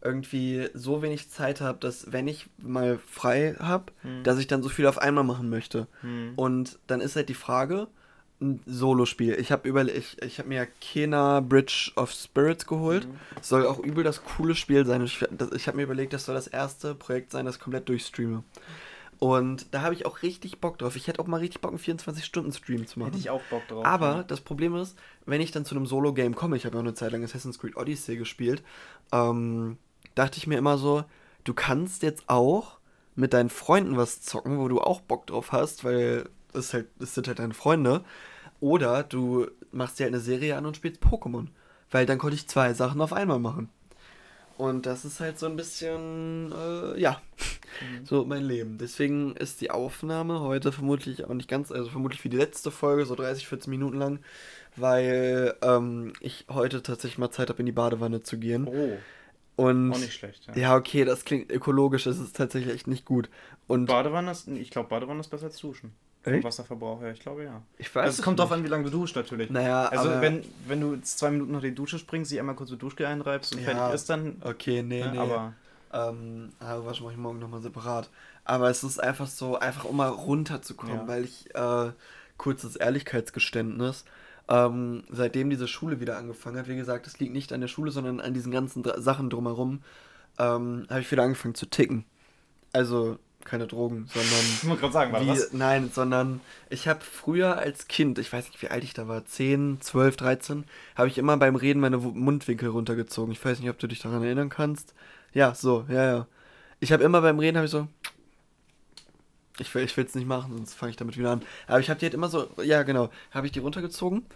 irgendwie 0.00 0.68
so 0.74 1.00
wenig 1.02 1.30
Zeit 1.30 1.60
habe, 1.60 1.78
dass 1.78 2.12
wenn 2.12 2.26
ich 2.28 2.46
mal 2.58 2.98
frei 3.08 3.54
habe, 3.58 3.92
Hm. 4.02 4.22
dass 4.24 4.38
ich 4.38 4.46
dann 4.48 4.62
so 4.62 4.68
viel 4.68 4.86
auf 4.86 4.98
einmal 4.98 5.24
machen 5.24 5.48
möchte. 5.48 5.86
Hm. 6.00 6.32
Und 6.36 6.78
dann 6.88 7.00
ist 7.00 7.14
halt 7.16 7.28
die 7.28 7.34
Frage, 7.34 7.86
ein 8.40 8.60
Solospiel. 8.66 9.34
Ich 9.38 9.52
habe 9.52 9.68
über 9.68 9.84
ich, 9.84 10.20
ich 10.20 10.40
habe 10.40 10.48
mir 10.48 10.66
Kena 10.80 11.38
Bridge 11.38 11.92
of 11.94 12.10
Spirits 12.10 12.66
geholt. 12.66 13.06
Mhm. 13.06 13.14
Soll 13.40 13.64
auch 13.66 13.78
übel 13.78 14.02
das 14.02 14.24
coole 14.24 14.56
Spiel 14.56 14.84
sein. 14.84 15.04
Ich, 15.04 15.24
das- 15.30 15.52
ich 15.52 15.68
habe 15.68 15.76
mir 15.76 15.84
überlegt, 15.84 16.12
das 16.12 16.24
soll 16.24 16.34
das 16.34 16.48
erste 16.48 16.96
Projekt 16.96 17.30
sein, 17.30 17.46
das 17.46 17.60
komplett 17.60 17.88
durchstreame. 17.88 18.42
Und 19.22 19.72
da 19.72 19.82
habe 19.82 19.94
ich 19.94 20.04
auch 20.04 20.22
richtig 20.22 20.60
Bock 20.60 20.78
drauf. 20.78 20.96
Ich 20.96 21.06
hätte 21.06 21.20
auch 21.20 21.28
mal 21.28 21.36
richtig 21.36 21.60
Bock, 21.60 21.70
einen 21.70 21.78
24-Stunden-Stream 21.78 22.88
zu 22.88 22.98
machen. 22.98 23.12
Hätte 23.12 23.20
ich 23.20 23.30
auch 23.30 23.40
Bock 23.50 23.62
drauf. 23.68 23.86
Aber 23.86 24.16
ja. 24.16 24.22
das 24.24 24.40
Problem 24.40 24.74
ist, 24.74 24.98
wenn 25.26 25.40
ich 25.40 25.52
dann 25.52 25.64
zu 25.64 25.76
einem 25.76 25.86
Solo-Game 25.86 26.34
komme, 26.34 26.56
ich 26.56 26.66
habe 26.66 26.74
ja 26.74 26.80
auch 26.80 26.84
eine 26.84 26.94
Zeit 26.94 27.12
lang 27.12 27.22
Assassin's 27.22 27.60
Creed 27.60 27.76
Odyssey 27.76 28.16
gespielt, 28.16 28.64
ähm, 29.12 29.78
dachte 30.16 30.38
ich 30.38 30.48
mir 30.48 30.58
immer 30.58 30.76
so, 30.76 31.04
du 31.44 31.54
kannst 31.54 32.02
jetzt 32.02 32.24
auch 32.26 32.78
mit 33.14 33.32
deinen 33.32 33.48
Freunden 33.48 33.96
was 33.96 34.22
zocken, 34.22 34.58
wo 34.58 34.66
du 34.66 34.80
auch 34.80 35.00
Bock 35.00 35.28
drauf 35.28 35.52
hast, 35.52 35.84
weil 35.84 36.28
es 36.52 36.74
halt, 36.74 36.88
es 36.98 37.14
sind 37.14 37.28
halt 37.28 37.38
deine 37.38 37.54
Freunde. 37.54 38.02
Oder 38.58 39.04
du 39.04 39.46
machst 39.70 40.00
dir 40.00 40.06
halt 40.06 40.14
eine 40.14 40.20
Serie 40.20 40.56
an 40.56 40.66
und 40.66 40.76
spielst 40.76 41.00
Pokémon. 41.00 41.46
Weil 41.92 42.06
dann 42.06 42.18
konnte 42.18 42.34
ich 42.34 42.48
zwei 42.48 42.74
Sachen 42.74 43.00
auf 43.00 43.12
einmal 43.12 43.38
machen. 43.38 43.68
Und 44.58 44.86
das 44.86 45.04
ist 45.04 45.20
halt 45.20 45.38
so 45.38 45.46
ein 45.46 45.56
bisschen, 45.56 46.52
äh, 46.52 47.00
ja, 47.00 47.20
so 48.04 48.24
mein 48.24 48.44
Leben. 48.44 48.78
Deswegen 48.78 49.34
ist 49.36 49.60
die 49.60 49.70
Aufnahme 49.70 50.40
heute 50.40 50.72
vermutlich 50.72 51.24
auch 51.24 51.34
nicht 51.34 51.48
ganz, 51.48 51.72
also 51.72 51.90
vermutlich 51.90 52.22
wie 52.24 52.28
die 52.28 52.36
letzte 52.36 52.70
Folge, 52.70 53.06
so 53.06 53.14
30, 53.14 53.46
14 53.48 53.70
Minuten 53.70 53.98
lang, 53.98 54.20
weil 54.76 55.54
ähm, 55.62 56.12
ich 56.20 56.46
heute 56.50 56.82
tatsächlich 56.82 57.18
mal 57.18 57.30
Zeit 57.30 57.48
habe, 57.48 57.60
in 57.60 57.66
die 57.66 57.72
Badewanne 57.72 58.22
zu 58.22 58.38
gehen. 58.38 58.66
Oh, 58.66 58.98
Und 59.56 59.92
auch 59.92 59.98
nicht 59.98 60.14
schlecht. 60.14 60.46
Ja. 60.46 60.56
ja, 60.56 60.76
okay, 60.76 61.04
das 61.04 61.24
klingt 61.24 61.50
ökologisch, 61.50 62.04
das 62.04 62.18
ist 62.18 62.36
tatsächlich 62.36 62.74
echt 62.74 62.86
nicht 62.86 63.04
gut. 63.04 63.28
Und 63.66 63.86
Badewanne 63.86 64.30
ist, 64.30 64.48
ich 64.48 64.70
glaube, 64.70 64.88
Badewanne 64.88 65.20
ist 65.20 65.28
besser 65.28 65.46
als 65.46 65.58
Duschen. 65.58 65.92
Echt? 66.24 66.44
Wasserverbrauch 66.44 67.00
her, 67.00 67.12
ich 67.12 67.20
glaube 67.20 67.44
ja. 67.44 67.62
ich 67.78 67.92
weiß 67.94 68.04
Also 68.04 68.18
es 68.20 68.22
kommt 68.22 68.38
nicht. 68.38 68.44
drauf 68.48 68.52
an, 68.56 68.62
wie 68.64 68.68
lange 68.68 68.84
du 68.84 68.90
duschst 68.90 69.16
natürlich. 69.16 69.50
Naja, 69.50 69.86
Also 69.86 70.08
aber, 70.10 70.20
wenn, 70.20 70.44
wenn 70.68 70.80
du 70.80 70.94
jetzt 70.94 71.18
zwei 71.18 71.30
Minuten 71.30 71.52
nach 71.52 71.60
die 71.62 71.74
Dusche 71.74 71.98
springst, 71.98 72.30
sie 72.30 72.38
einmal 72.38 72.54
kurz 72.54 72.70
mit 72.70 72.80
Duschgel 72.80 73.06
einreibst 73.06 73.54
und 73.54 73.62
Ja. 73.62 73.70
fertig 73.74 73.94
ist, 73.94 74.08
dann. 74.10 74.36
Okay, 74.44 74.82
nee, 74.82 75.02
ne, 75.04 75.12
nee. 75.12 75.18
Aber 75.18 75.54
Ähm, 75.94 76.48
Haarwasch 76.60 77.02
mache 77.02 77.12
ich 77.12 77.18
morgen 77.18 77.38
nochmal 77.38 77.60
separat. 77.60 78.08
Aber 78.44 78.70
es 78.70 78.82
ist 78.82 78.98
einfach 79.02 79.26
so, 79.26 79.58
einfach 79.58 79.84
um 79.84 79.96
mal 79.98 80.08
runterzukommen, 80.08 80.96
Ja. 80.96 81.06
weil 81.08 81.24
ich, 81.24 81.54
äh, 81.54 81.90
kurzes 82.38 82.76
Ehrlichkeitsgeständnis, 82.76 84.04
ähm, 84.48 85.04
seitdem 85.10 85.50
diese 85.50 85.68
Schule 85.68 86.00
wieder 86.00 86.16
angefangen 86.16 86.56
hat, 86.58 86.68
wie 86.68 86.76
gesagt, 86.76 87.06
es 87.06 87.18
liegt 87.20 87.32
nicht 87.32 87.52
an 87.52 87.60
der 87.60 87.68
Schule, 87.68 87.90
sondern 87.90 88.20
an 88.20 88.34
diesen 88.34 88.52
ganzen 88.52 88.82
Sachen 89.02 89.28
drumherum, 89.30 89.82
ähm, 90.38 90.86
habe 90.88 91.00
ich 91.00 91.10
wieder 91.10 91.22
angefangen 91.24 91.54
zu 91.54 91.66
ticken. 91.66 92.04
Also 92.72 93.18
keine 93.44 93.66
Drogen, 93.66 94.06
sondern 94.12 94.40
ich 94.40 94.62
muss 94.64 94.80
gerade 94.80 94.92
sagen, 94.92 95.12
wie, 95.20 95.28
was? 95.28 95.52
nein, 95.52 95.90
sondern 95.92 96.40
ich 96.70 96.88
habe 96.88 97.00
früher 97.00 97.58
als 97.58 97.88
Kind, 97.88 98.18
ich 98.18 98.32
weiß 98.32 98.46
nicht, 98.46 98.62
wie 98.62 98.68
alt 98.68 98.84
ich 98.84 98.94
da 98.94 99.08
war, 99.08 99.24
10, 99.24 99.80
12, 99.80 100.16
13, 100.16 100.64
habe 100.96 101.08
ich 101.08 101.18
immer 101.18 101.36
beim 101.36 101.56
Reden 101.56 101.80
meine 101.80 101.98
Mundwinkel 101.98 102.68
runtergezogen. 102.68 103.32
Ich 103.32 103.44
weiß 103.44 103.60
nicht, 103.60 103.70
ob 103.70 103.78
du 103.78 103.86
dich 103.86 104.00
daran 104.00 104.22
erinnern 104.22 104.48
kannst. 104.48 104.94
Ja, 105.32 105.54
so, 105.54 105.84
ja, 105.88 106.04
ja. 106.04 106.26
Ich 106.80 106.92
habe 106.92 107.04
immer 107.04 107.20
beim 107.20 107.38
Reden, 107.38 107.56
habe 107.56 107.66
ich 107.66 107.70
so, 107.70 107.88
ich 109.58 109.74
will 109.74 109.84
es 109.84 110.14
nicht 110.14 110.26
machen, 110.26 110.56
sonst 110.56 110.74
fange 110.74 110.90
ich 110.90 110.96
damit 110.96 111.16
wieder 111.16 111.30
an. 111.30 111.42
Aber 111.66 111.80
ich 111.80 111.90
habe 111.90 112.00
die 112.00 112.06
halt 112.06 112.14
immer 112.14 112.28
so, 112.28 112.48
ja, 112.62 112.82
genau, 112.82 113.10
habe 113.30 113.46
ich 113.46 113.52
die 113.52 113.60
runtergezogen 113.60 114.26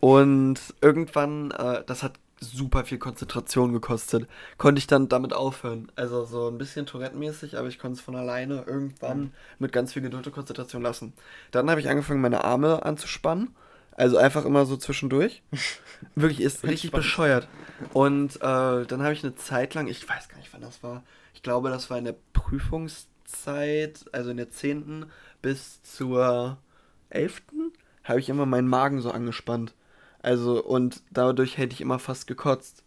und 0.00 0.58
irgendwann, 0.80 1.50
äh, 1.52 1.82
das 1.86 2.02
hat 2.02 2.18
super 2.40 2.84
viel 2.84 2.98
Konzentration 2.98 3.72
gekostet, 3.72 4.28
konnte 4.58 4.78
ich 4.78 4.86
dann 4.86 5.08
damit 5.08 5.32
aufhören. 5.32 5.90
Also 5.96 6.24
so 6.24 6.48
ein 6.48 6.58
bisschen 6.58 6.86
Tourette-mäßig, 6.86 7.56
aber 7.58 7.68
ich 7.68 7.78
konnte 7.78 7.96
es 7.98 8.00
von 8.00 8.16
alleine 8.16 8.64
irgendwann 8.66 9.32
mit 9.58 9.72
ganz 9.72 9.92
viel 9.92 10.02
Geduld 10.02 10.26
und 10.26 10.32
Konzentration 10.32 10.82
lassen. 10.82 11.12
Dann 11.50 11.70
habe 11.70 11.80
ich 11.80 11.88
angefangen, 11.88 12.20
meine 12.20 12.44
Arme 12.44 12.84
anzuspannen. 12.84 13.54
Also 13.96 14.16
einfach 14.16 14.44
immer 14.44 14.66
so 14.66 14.76
zwischendurch. 14.76 15.42
Wirklich, 16.16 16.40
ist 16.40 16.64
richtig 16.64 16.84
Entspannt. 16.84 17.04
bescheuert. 17.04 17.48
Und 17.92 18.36
äh, 18.36 18.40
dann 18.40 19.02
habe 19.02 19.12
ich 19.12 19.22
eine 19.22 19.36
Zeit 19.36 19.74
lang, 19.74 19.86
ich 19.86 20.08
weiß 20.08 20.28
gar 20.28 20.38
nicht, 20.38 20.52
wann 20.52 20.62
das 20.62 20.82
war. 20.82 21.04
Ich 21.32 21.42
glaube, 21.42 21.70
das 21.70 21.90
war 21.90 21.98
in 21.98 22.04
der 22.04 22.16
Prüfungszeit, 22.32 24.04
also 24.12 24.30
in 24.30 24.36
der 24.36 24.50
10. 24.50 25.06
bis 25.42 25.80
zur 25.82 26.58
11. 27.10 27.42
habe 28.02 28.18
ich 28.18 28.28
immer 28.28 28.46
meinen 28.46 28.68
Magen 28.68 29.00
so 29.00 29.10
angespannt. 29.12 29.74
Also, 30.24 30.64
und 30.64 31.02
dadurch 31.10 31.58
hätte 31.58 31.74
ich 31.74 31.82
immer 31.82 31.98
fast 31.98 32.26
gekotzt. 32.26 32.82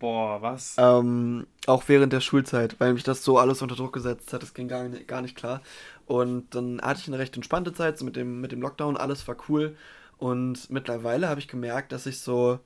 Boah, 0.00 0.42
was? 0.42 0.74
Ähm, 0.78 1.46
auch 1.66 1.84
während 1.86 2.12
der 2.12 2.20
Schulzeit, 2.20 2.74
weil 2.80 2.92
mich 2.92 3.04
das 3.04 3.22
so 3.22 3.38
alles 3.38 3.62
unter 3.62 3.76
Druck 3.76 3.92
gesetzt 3.92 4.32
hat, 4.32 4.42
das 4.42 4.52
ging 4.52 4.66
gar 4.66 4.88
nicht, 4.88 5.06
gar 5.06 5.22
nicht 5.22 5.36
klar. 5.36 5.62
Und 6.06 6.56
dann 6.56 6.80
hatte 6.82 7.00
ich 7.00 7.06
eine 7.06 7.20
recht 7.20 7.36
entspannte 7.36 7.72
Zeit, 7.72 7.98
so 7.98 8.04
mit 8.04 8.16
dem, 8.16 8.40
mit 8.40 8.50
dem 8.50 8.60
Lockdown, 8.60 8.96
alles 8.96 9.28
war 9.28 9.36
cool. 9.48 9.76
Und 10.18 10.70
mittlerweile 10.70 11.28
habe 11.28 11.38
ich 11.38 11.46
gemerkt, 11.46 11.92
dass 11.92 12.06
ich 12.06 12.18
so 12.18 12.58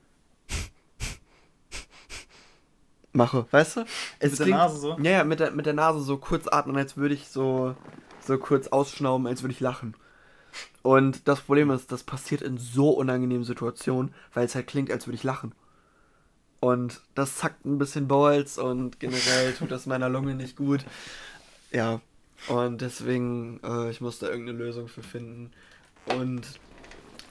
mache, 3.12 3.44
weißt 3.50 3.76
du? 3.76 3.84
Es 4.18 4.38
Mit 4.38 4.48
der 4.48 4.56
Nase 4.56 4.78
so? 4.78 4.96
Ja, 5.02 5.10
ja, 5.10 5.24
mit 5.24 5.40
der, 5.40 5.50
mit 5.50 5.66
der 5.66 5.74
Nase 5.74 6.00
so 6.00 6.16
kurz 6.16 6.48
atmen, 6.48 6.78
als 6.78 6.96
würde 6.96 7.12
ich 7.12 7.28
so, 7.28 7.74
so 8.20 8.38
kurz 8.38 8.68
ausschnauben, 8.68 9.26
als 9.26 9.42
würde 9.42 9.52
ich 9.52 9.60
lachen. 9.60 9.94
Und 10.86 11.26
das 11.26 11.40
Problem 11.40 11.72
ist, 11.72 11.90
das 11.90 12.04
passiert 12.04 12.42
in 12.42 12.58
so 12.58 12.90
unangenehmen 12.90 13.42
Situationen, 13.42 14.14
weil 14.32 14.46
es 14.46 14.54
halt 14.54 14.68
klingt, 14.68 14.92
als 14.92 15.08
würde 15.08 15.16
ich 15.16 15.24
lachen. 15.24 15.52
Und 16.60 17.00
das 17.16 17.38
zackt 17.38 17.64
ein 17.64 17.76
bisschen 17.76 18.06
Balls 18.06 18.56
und 18.56 19.00
generell 19.00 19.52
tut 19.54 19.72
das 19.72 19.86
meiner 19.86 20.08
Lunge 20.08 20.36
nicht 20.36 20.54
gut. 20.56 20.84
Ja, 21.72 22.00
und 22.46 22.82
deswegen, 22.82 23.58
äh, 23.64 23.90
ich 23.90 24.00
muss 24.00 24.20
da 24.20 24.28
irgendeine 24.28 24.58
Lösung 24.58 24.86
für 24.86 25.02
finden. 25.02 25.50
Und 26.06 26.42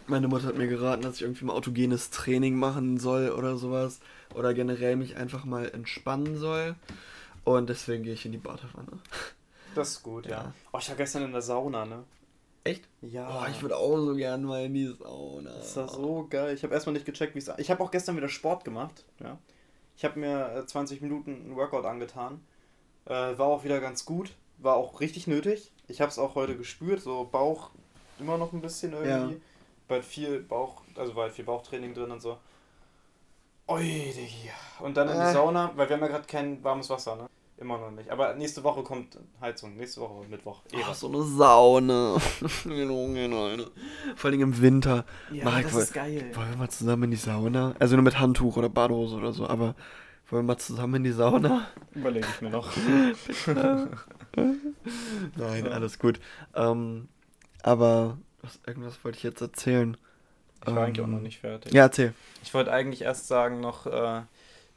meine 0.08 0.28
Mutter 0.28 0.48
hat 0.48 0.58
mir 0.58 0.68
geraten, 0.68 1.04
dass 1.04 1.16
ich 1.16 1.22
irgendwie 1.22 1.46
mal 1.46 1.54
autogenes 1.54 2.10
Training 2.10 2.56
machen 2.56 2.98
soll 2.98 3.30
oder 3.30 3.56
sowas. 3.56 4.02
Oder 4.34 4.54
generell 4.54 4.98
mich 4.98 5.16
einfach 5.16 5.46
mal 5.46 5.70
entspannen 5.70 6.38
soll. 6.38 6.76
Und 7.46 7.70
deswegen 7.70 8.04
gehe 8.04 8.16
ich 8.16 8.26
in 8.26 8.34
die 8.34 8.38
Badewanne. 8.38 9.00
Das 9.76 9.92
ist 9.92 10.04
gut, 10.04 10.26
ja. 10.26 10.44
Ja. 10.44 10.54
Oh, 10.74 10.78
ich 10.78 10.90
war 10.90 10.98
gestern 10.98 11.24
in 11.24 11.32
der 11.32 11.42
Sauna, 11.42 11.86
ne? 11.86 12.04
Echt? 12.66 12.90
Ja. 13.02 13.44
Oh, 13.44 13.50
ich 13.50 13.62
würde 13.62 13.78
auch 13.78 13.96
so 13.98 14.16
gern 14.16 14.44
mal 14.44 14.66
in 14.66 14.74
die 14.74 14.88
Sauna. 14.88 15.52
Das 15.54 15.78
war 15.78 15.88
so 15.88 16.26
geil. 16.28 16.54
Ich 16.56 16.64
habe 16.64 16.74
erstmal 16.74 16.94
nicht 16.94 17.06
gecheckt, 17.06 17.36
wie 17.36 17.40
es. 17.40 17.50
Ich 17.58 17.70
habe 17.70 17.82
auch 17.84 17.92
gestern 17.92 18.18
wieder 18.18 18.28
Sport 18.28 18.66
gemacht. 18.66 19.06
Ja. 19.20 19.38
Ich 19.96 20.04
habe 20.04 20.20
mir 20.20 20.52
äh, 20.56 20.66
20 20.66 21.02
Minuten 21.02 21.52
ein 21.52 21.56
Workout 21.56 21.86
angetan. 21.86 22.44
Äh, 23.06 23.12
war 23.38 23.42
auch 23.48 23.64
wieder 23.64 23.80
ganz 23.80 24.04
gut. 24.04 24.34
War 24.58 24.76
auch 24.76 25.00
richtig 25.00 25.28
nötig. 25.28 25.72
Ich 25.88 26.02
habe 26.02 26.10
es 26.10 26.18
auch 26.18 26.34
heute 26.34 26.58
gespürt. 26.58 27.02
So 27.02 27.30
Bauch 27.32 27.70
immer 28.20 28.38
noch 28.40 28.52
ein 28.52 28.62
bisschen 28.62 28.94
irgendwie. 28.94 29.36
Ja. 29.36 29.42
Bald 29.88 30.04
viel 30.04 30.40
Bauch, 30.40 30.82
also 30.96 31.14
bald 31.14 31.34
viel 31.34 31.46
Bauchtraining 31.46 31.94
drin 31.94 32.10
und 32.10 32.20
so. 32.22 32.38
Ui, 33.68 33.84
Diggi. 33.84 34.50
Und 34.80 34.98
dann 34.98 35.08
in 35.10 35.14
die 35.16 35.20
Äh. 35.22 35.34
Sauna, 35.34 35.72
weil 35.76 35.88
wir 35.88 35.96
haben 35.98 36.02
ja 36.02 36.08
gerade 36.08 36.26
kein 36.28 36.64
warmes 36.64 36.90
Wasser, 36.90 37.16
ne? 37.16 37.28
Immer 37.58 37.78
noch 37.78 37.92
nicht. 37.92 38.10
Aber 38.10 38.34
nächste 38.36 38.64
Woche 38.64 38.84
kommt 38.84 39.18
Heizung. 39.40 39.78
Nächste 39.78 40.02
Woche 40.02 40.28
Mittwoch. 40.28 40.62
Ach, 40.84 40.94
so 40.94 41.08
eine 41.08 41.24
Sauna. 41.24 42.18
Junge, 42.66 43.28
Leute. 43.28 43.72
Vor 44.18 44.30
allem 44.30 44.42
im 44.42 44.62
Winter. 44.62 45.06
ja, 45.32 45.46
Marek, 45.46 45.66
das 45.68 45.76
ist 45.76 45.94
geil. 45.94 46.32
Wollen 46.34 46.50
wir 46.50 46.58
mal 46.58 46.70
zusammen 46.70 47.04
in 47.04 47.12
die 47.12 47.18
Sauna? 47.18 47.74
Also 47.80 47.96
nur 47.96 48.04
mit 48.04 48.20
Handtuch 48.20 48.58
oder 48.58 48.68
Badehose 48.68 49.16
oder 49.16 49.32
so, 49.32 49.48
aber 49.48 49.76
wollen 50.30 50.44
wir 50.44 50.54
mal 50.54 50.58
zusammen 50.58 50.96
in 50.96 51.04
die 51.06 51.12
Sauna? 51.14 51.68
Überlege 51.94 52.28
ich 52.30 52.42
mir 52.42 52.50
noch. 52.50 52.70
Nein, 55.38 55.68
alles 55.68 55.98
gut. 56.00 56.20
Ähm, 56.56 57.08
aber 57.64 58.18
was, 58.42 58.60
irgendwas 58.68 59.04
wollte 59.04 59.18
ich 59.18 59.24
jetzt 59.24 59.42
erzählen. 59.42 59.96
Ich 60.68 60.74
war 60.76 60.84
eigentlich 60.84 61.02
auch 61.02 61.06
Ähm, 61.06 61.12
noch 61.14 61.22
nicht 61.22 61.40
fertig. 61.40 61.74
Ja, 61.74 61.84
erzähl. 61.84 62.14
Ich 62.44 62.54
wollte 62.54 62.72
eigentlich 62.72 63.04
erst 63.04 63.28
sagen 63.28 63.60
noch, 63.62 63.86
äh, 63.86 64.22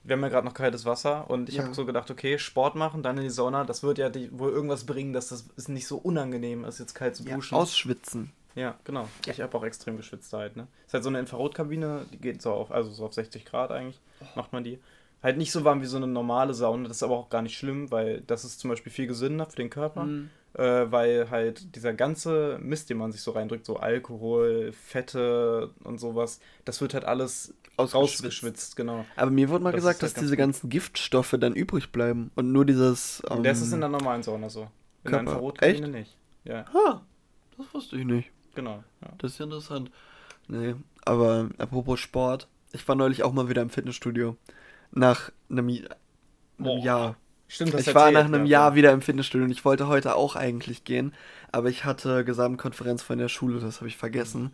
wir 0.09 0.16
haben 0.16 0.23
ja 0.23 0.29
gerade 0.29 0.47
noch 0.47 0.55
kaltes 0.55 0.85
Wasser 0.85 1.29
und 1.31 1.49
ich 1.49 1.57
Ja. 1.57 1.64
habe 1.64 1.75
so 1.75 1.85
gedacht, 1.87 2.11
okay, 2.11 2.38
Sport 2.38 2.75
machen, 2.75 3.03
dann 3.03 3.16
in 3.18 3.25
die 3.25 3.31
Sauna, 3.31 3.64
das 3.64 3.83
wird 3.83 3.99
ja 3.99 4.09
die, 4.09 4.37
wohl 4.38 4.51
irgendwas 4.51 4.85
bringen, 4.85 5.12
dass 5.12 5.29
das 5.29 5.44
ist 5.57 5.68
nicht 5.68 5.87
so 5.87 5.99
unangenehm 5.99 6.64
ist, 6.64 6.79
jetzt 6.79 6.94
kalt 6.94 7.16
zu 7.16 7.25
Ja, 7.25 7.35
duschen. 7.37 7.57
ausschwitzen. 7.57 8.33
Ja, 8.55 8.75
genau. 8.85 9.09
Ich 9.27 9.40
habe 9.40 9.57
auch 9.57 9.62
extrem 9.64 9.97
geschwitzt 9.97 10.33
halt, 10.33 10.57
ne? 10.57 10.66
Ist 10.87 10.94
halt 10.94 11.05
so 11.05 11.11
eine 11.11 11.21
Infrarotkabine, 11.21 12.07
die 12.12 12.18
geht 12.18 12.42
so 12.42 12.53
auf, 12.53 12.73
also 12.73 12.90
so 12.90 13.05
auf 13.07 13.12
60 13.14 13.44
Grad 13.44 13.71
eigentlich, 13.71 14.01
macht 14.35 14.53
man 14.53 14.64
die. 14.64 14.79
Halt 15.23 15.37
nicht 15.37 15.53
so 15.53 15.64
warm 15.64 15.81
wie 15.83 15.87
so 15.87 15.97
eine 15.97 16.07
normale 16.07 16.55
Sauna, 16.55 16.88
das 16.88 16.99
ist 16.99 17.03
aber 17.03 17.16
auch 17.16 17.29
gar 17.29 17.42
nicht 17.42 17.57
schlimm, 17.59 17.90
weil 17.90 18.21
das 18.23 18.44
ist 18.44 18.61
zum 18.61 18.71
Beispiel 18.71 18.90
viel 18.92 19.07
gesünder 19.07 19.47
für 19.47 19.57
den 19.57 19.68
Körper, 19.71 20.05
Mhm. 20.05 20.31
äh, 20.55 20.90
weil 20.90 21.29
halt 21.31 21.75
dieser 21.77 21.92
ganze 21.92 22.59
Mist, 22.62 22.88
den 22.90 22.99
man 22.99 23.12
sich 23.12 23.21
so 23.21 23.33
reindrückt, 23.33 23.66
so 23.66 23.77
Alkohol, 23.77 24.73
Fette 24.73 25.71
und 25.85 25.99
sowas, 25.99 26.40
das 26.64 26.81
wird 26.81 26.94
halt 26.94 27.05
alles. 27.05 27.55
Rausgeschwitzt, 27.78 28.76
genau. 28.76 29.04
Aber 29.16 29.30
mir 29.30 29.48
wurde 29.48 29.64
mal 29.64 29.72
Das 29.72 29.80
gesagt, 29.80 30.02
dass 30.02 30.14
ganz 30.14 30.20
diese 30.20 30.36
gut. 30.36 30.38
ganzen 30.38 30.70
Giftstoffe 30.70 31.34
dann 31.38 31.54
übrig 31.54 31.92
bleiben 31.92 32.30
und 32.34 32.52
nur 32.52 32.64
dieses. 32.64 33.20
Und 33.22 33.44
das 33.44 33.60
ist 33.60 33.68
in 33.72 33.74
ähm, 33.74 33.80
der 33.80 33.88
normalen 33.90 34.22
Sauna 34.22 34.48
so. 34.50 34.70
In 35.04 35.12
der 35.12 35.20
Körper. 35.22 35.22
Infrarotkabine 35.22 35.88
nicht. 35.88 36.16
Ja, 36.44 36.64
Ah, 36.74 37.00
das 37.56 37.66
wusste 37.74 37.96
ich 37.96 38.04
nicht. 38.04 38.30
genau. 38.54 38.84
Ja. 39.02 39.08
Das 39.18 39.32
ist 39.32 39.38
ja 39.38 39.44
interessant. 39.44 39.90
Nee, 40.48 40.74
aber 41.04 41.50
apropos 41.58 42.00
Sport, 42.00 42.48
ich 42.72 42.86
war 42.88 42.94
neulich 42.96 43.22
auch 43.22 43.32
mal 43.32 43.48
wieder 43.48 43.62
im 43.62 43.70
Fitnessstudio. 43.70 44.36
Nach 44.90 45.30
einem, 45.50 45.68
einem 46.58 46.78
Jahr. 46.78 47.16
Stimmt, 47.48 47.74
das 47.74 47.86
Ich 47.86 47.94
war 47.94 48.10
nach 48.10 48.24
einem 48.26 48.44
ja. 48.46 48.60
Jahr 48.60 48.74
wieder 48.74 48.92
im 48.92 49.00
Fitnessstudio 49.02 49.44
und 49.46 49.50
ich 49.50 49.64
wollte 49.64 49.88
heute 49.88 50.14
auch 50.16 50.36
eigentlich 50.36 50.84
gehen, 50.84 51.14
aber 51.52 51.68
ich 51.70 51.84
hatte 51.84 52.24
Gesamtkonferenz 52.24 53.02
von 53.02 53.18
der 53.18 53.28
Schule, 53.28 53.60
das 53.60 53.78
habe 53.80 53.88
ich 53.88 53.96
vergessen. 53.96 54.52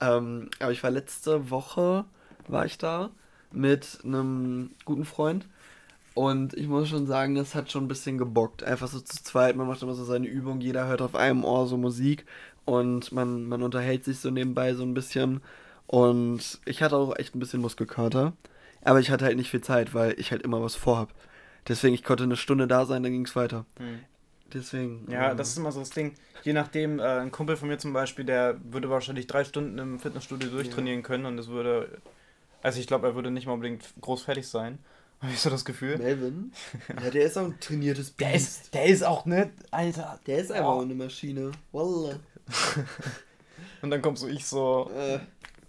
Ähm, 0.00 0.50
aber 0.60 0.72
ich 0.72 0.82
war 0.84 0.90
letzte 0.90 1.50
Woche, 1.50 2.04
war 2.50 2.66
ich 2.66 2.78
da 2.78 3.10
mit 3.52 3.98
einem 4.04 4.70
guten 4.84 5.04
Freund 5.04 5.46
und 6.14 6.54
ich 6.54 6.66
muss 6.66 6.88
schon 6.88 7.06
sagen, 7.06 7.34
das 7.34 7.54
hat 7.54 7.70
schon 7.70 7.84
ein 7.84 7.88
bisschen 7.88 8.18
gebockt. 8.18 8.62
Einfach 8.62 8.88
so 8.88 9.00
zu 9.00 9.22
zweit, 9.22 9.56
man 9.56 9.66
macht 9.66 9.82
immer 9.82 9.94
so 9.94 10.04
seine 10.04 10.26
Übung, 10.26 10.60
jeder 10.60 10.86
hört 10.86 11.02
auf 11.02 11.14
einem 11.14 11.44
Ohr 11.44 11.66
so 11.66 11.76
Musik 11.76 12.26
und 12.64 13.12
man, 13.12 13.44
man 13.44 13.62
unterhält 13.62 14.04
sich 14.04 14.18
so 14.18 14.30
nebenbei 14.30 14.74
so 14.74 14.82
ein 14.82 14.94
bisschen 14.94 15.40
und 15.86 16.60
ich 16.64 16.82
hatte 16.82 16.96
auch 16.96 17.16
echt 17.16 17.34
ein 17.34 17.38
bisschen 17.38 17.60
Muskelkater, 17.60 18.32
aber 18.82 19.00
ich 19.00 19.10
hatte 19.10 19.24
halt 19.24 19.36
nicht 19.36 19.50
viel 19.50 19.62
Zeit, 19.62 19.94
weil 19.94 20.18
ich 20.18 20.32
halt 20.32 20.42
immer 20.42 20.62
was 20.62 20.74
vorhab. 20.74 21.12
Deswegen, 21.66 21.94
ich 21.94 22.04
konnte 22.04 22.24
eine 22.24 22.36
Stunde 22.36 22.66
da 22.66 22.86
sein, 22.86 23.02
dann 23.02 23.12
ging 23.12 23.26
es 23.26 23.36
weiter. 23.36 23.64
Hm. 23.78 24.00
Deswegen. 24.52 25.06
Ja, 25.10 25.30
ähm, 25.30 25.36
das 25.36 25.50
ist 25.50 25.58
immer 25.58 25.72
so 25.72 25.80
das 25.80 25.90
Ding. 25.90 26.14
Je 26.42 26.52
nachdem, 26.52 26.98
äh, 26.98 27.02
ein 27.02 27.30
Kumpel 27.30 27.56
von 27.56 27.68
mir 27.68 27.78
zum 27.78 27.92
Beispiel, 27.92 28.24
der 28.24 28.56
würde 28.64 28.88
wahrscheinlich 28.88 29.26
drei 29.26 29.44
Stunden 29.44 29.78
im 29.78 29.98
Fitnessstudio 29.98 30.48
durchtrainieren 30.48 31.02
können 31.02 31.26
und 31.26 31.38
es 31.38 31.48
würde. 31.48 31.98
Also 32.62 32.80
ich 32.80 32.86
glaube, 32.86 33.06
er 33.08 33.14
würde 33.14 33.30
nicht 33.30 33.46
mal 33.46 33.52
unbedingt 33.54 33.84
groß 34.00 34.22
fertig 34.22 34.46
sein. 34.48 34.78
Habe 35.20 35.32
ich 35.32 35.40
so 35.40 35.50
das 35.50 35.64
Gefühl. 35.64 35.98
Melvin? 35.98 36.52
ja, 37.02 37.10
der 37.10 37.24
ist 37.24 37.36
auch 37.36 37.44
ein 37.44 37.58
trainiertes 37.60 38.14
Der 38.16 38.34
ist, 38.34 38.72
der 38.74 38.84
ist 38.86 39.02
auch 39.04 39.24
nicht, 39.26 39.50
Alter. 39.72 40.20
Der 40.26 40.38
ist 40.38 40.52
einfach 40.52 40.80
eine 40.80 40.94
Maschine. 40.94 41.50
Wallah. 41.72 42.20
Und 43.82 43.90
dann 43.90 44.02
kommt 44.02 44.18
so 44.18 44.28
ich 44.28 44.44
so 44.46 44.90
Äh, 44.96 45.18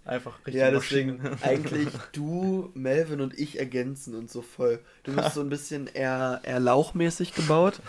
einfach 0.04 0.38
richtig. 0.38 0.54
ja, 0.54 0.70
deswegen 0.70 1.18
Maschine. 1.18 1.38
eigentlich 1.42 1.88
du, 2.12 2.70
Melvin 2.74 3.20
und 3.20 3.38
ich 3.38 3.58
ergänzen 3.58 4.14
uns 4.16 4.32
so 4.32 4.42
voll. 4.42 4.80
Du 5.04 5.14
bist 5.14 5.34
so 5.34 5.40
ein 5.40 5.48
bisschen 5.48 5.86
eher, 5.86 6.40
eher 6.42 6.58
lauchmäßig 6.60 7.34
gebaut. 7.34 7.80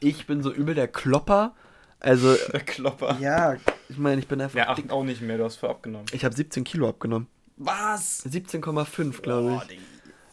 Ich 0.00 0.26
bin 0.26 0.42
so 0.42 0.52
übel 0.52 0.74
der 0.74 0.88
Klopper. 0.88 1.54
Also, 2.00 2.34
Der 2.52 2.60
Klopper. 2.60 3.18
ja, 3.20 3.56
ich 3.88 3.98
meine, 3.98 4.20
ich 4.20 4.28
bin 4.28 4.40
einfach 4.40 4.56
Ja, 4.58 4.68
ach, 4.68 4.78
auch 4.90 5.04
nicht 5.04 5.20
mehr, 5.20 5.36
du 5.38 5.44
hast 5.44 5.56
für 5.56 5.68
abgenommen. 5.68 6.06
Ich 6.12 6.24
habe 6.24 6.34
17 6.34 6.62
Kilo 6.64 6.88
abgenommen. 6.88 7.26
Was? 7.58 8.24
17,5, 8.26 9.20
glaube 9.22 9.62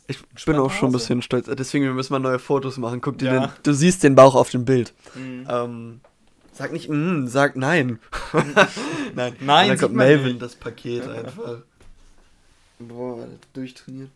ich. 0.08 0.20
Ich 0.38 0.46
bin 0.46 0.58
auch 0.58 0.72
schon 0.72 0.90
ein 0.90 0.94
bisschen 0.94 1.22
stolz. 1.24 1.48
Deswegen 1.52 1.92
müssen 1.96 2.14
wir 2.14 2.20
neue 2.20 2.38
Fotos 2.40 2.78
machen. 2.78 3.02
Guck 3.02 3.18
dir 3.18 3.34
Ja. 3.34 3.48
den. 3.48 3.52
Du 3.64 3.74
siehst 3.74 4.04
den 4.04 4.14
Bauch 4.16 4.36
auf 4.36 4.50
dem 4.52 4.64
Bild. 4.64 4.94
Mhm. 5.16 5.48
Ähm, 5.50 6.02
sag 6.54 6.72
nicht, 6.72 6.90
mm, 6.90 7.26
sag 7.28 7.56
nein. 7.56 8.00
nein. 8.34 8.56
Nein, 9.16 9.36
Und 9.40 9.48
dann 9.48 9.70
sieht 9.72 9.80
kommt 9.80 9.96
man 9.96 10.08
Melvin 10.08 10.28
nicht. 10.34 10.42
das 10.44 10.56
Paket 10.56 11.08
einfach. 11.10 11.58
Boah, 12.80 13.28
durchtrainiert. 13.54 14.10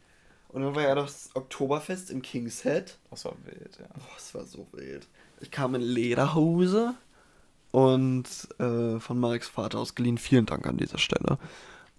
Und 0.50 0.62
dann 0.64 0.76
war 0.76 0.84
ja 0.84 0.96
das 0.96 1.30
Oktoberfest 1.34 2.12
im 2.12 2.22
King's 2.22 2.64
Head. 2.64 2.98
Das 3.10 3.26
war 3.26 3.34
wild, 3.46 3.78
ja. 3.80 3.86
Boah, 3.96 4.16
es 4.18 4.34
war 4.36 4.46
so 4.46 4.68
wild. 4.74 5.08
Ich 5.42 5.50
kam 5.52 5.74
in 5.76 5.82
Lederhose 5.82 6.94
und 7.72 8.26
äh, 8.60 9.00
von 9.00 9.20
Mareks 9.20 9.48
Vater 9.48 9.80
ausgeliehen. 9.80 10.18
Vielen 10.18 10.46
Dank 10.46 10.68
an 10.68 10.78
dieser 10.78 10.98
Stelle. 10.98 11.38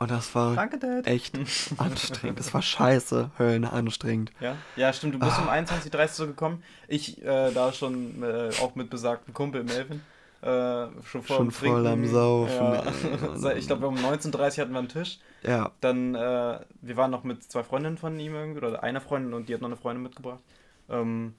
Und 0.01 0.11
das 0.11 0.35
war 0.35 0.55
Danke, 0.57 0.79
Dad. 0.79 1.07
echt 1.07 1.37
anstrengend. 1.79 2.39
Das 2.39 2.53
war 2.55 2.63
scheiße, 2.63 3.31
Höllen 3.39 3.65
anstrengend. 3.67 4.33
Ja, 4.41 4.57
ja 4.75 4.93
stimmt. 4.95 5.15
Du 5.15 5.19
bist 5.19 5.33
Ah. 5.39 5.43
um 5.43 5.49
21.30 5.49 6.01
Uhr 6.01 6.09
so 6.09 6.27
gekommen. 6.27 6.63
Ich 6.89 7.23
äh, 7.23 7.53
da 7.53 7.71
schon 7.73 8.23
äh, 8.23 8.51
auch 8.63 8.75
mit 8.75 8.89
besagtem 8.91 9.35
Kumpel 9.35 9.63
Melvin. 9.63 10.01
Äh, 10.43 10.87
schon 11.05 11.23
voll, 11.23 11.37
Schon 11.37 11.47
am 11.49 11.51
voll 11.51 11.87
am. 11.87 12.07
Saufen, 12.07 13.43
Ja. 13.43 13.53
ich 13.57 13.67
glaube, 13.67 13.87
um 13.87 13.95
19.30 13.97 14.35
Uhr 14.37 14.43
hatten 14.63 14.73
wir 14.73 14.79
einen 14.79 14.89
Tisch. 14.89 15.19
Ja, 15.43 15.71
Dann, 15.83 16.15
äh, 16.15 16.61
wir 16.81 16.97
waren 16.97 17.11
noch 17.11 17.25
mit 17.25 17.43
zwei 17.45 17.63
Freundinnen 17.63 17.99
von 17.99 18.19
ihm 18.19 18.35
irgendwie, 18.35 18.59
oder 18.65 18.83
einer 18.83 19.03
Freundin 19.03 19.35
und 19.35 19.51
die 19.51 19.55
hat 19.55 19.61
noch 19.61 19.69
eine 19.69 19.77
Freundin 19.77 20.03
mitgebracht. 20.03 20.41
Ähm, 20.89 21.35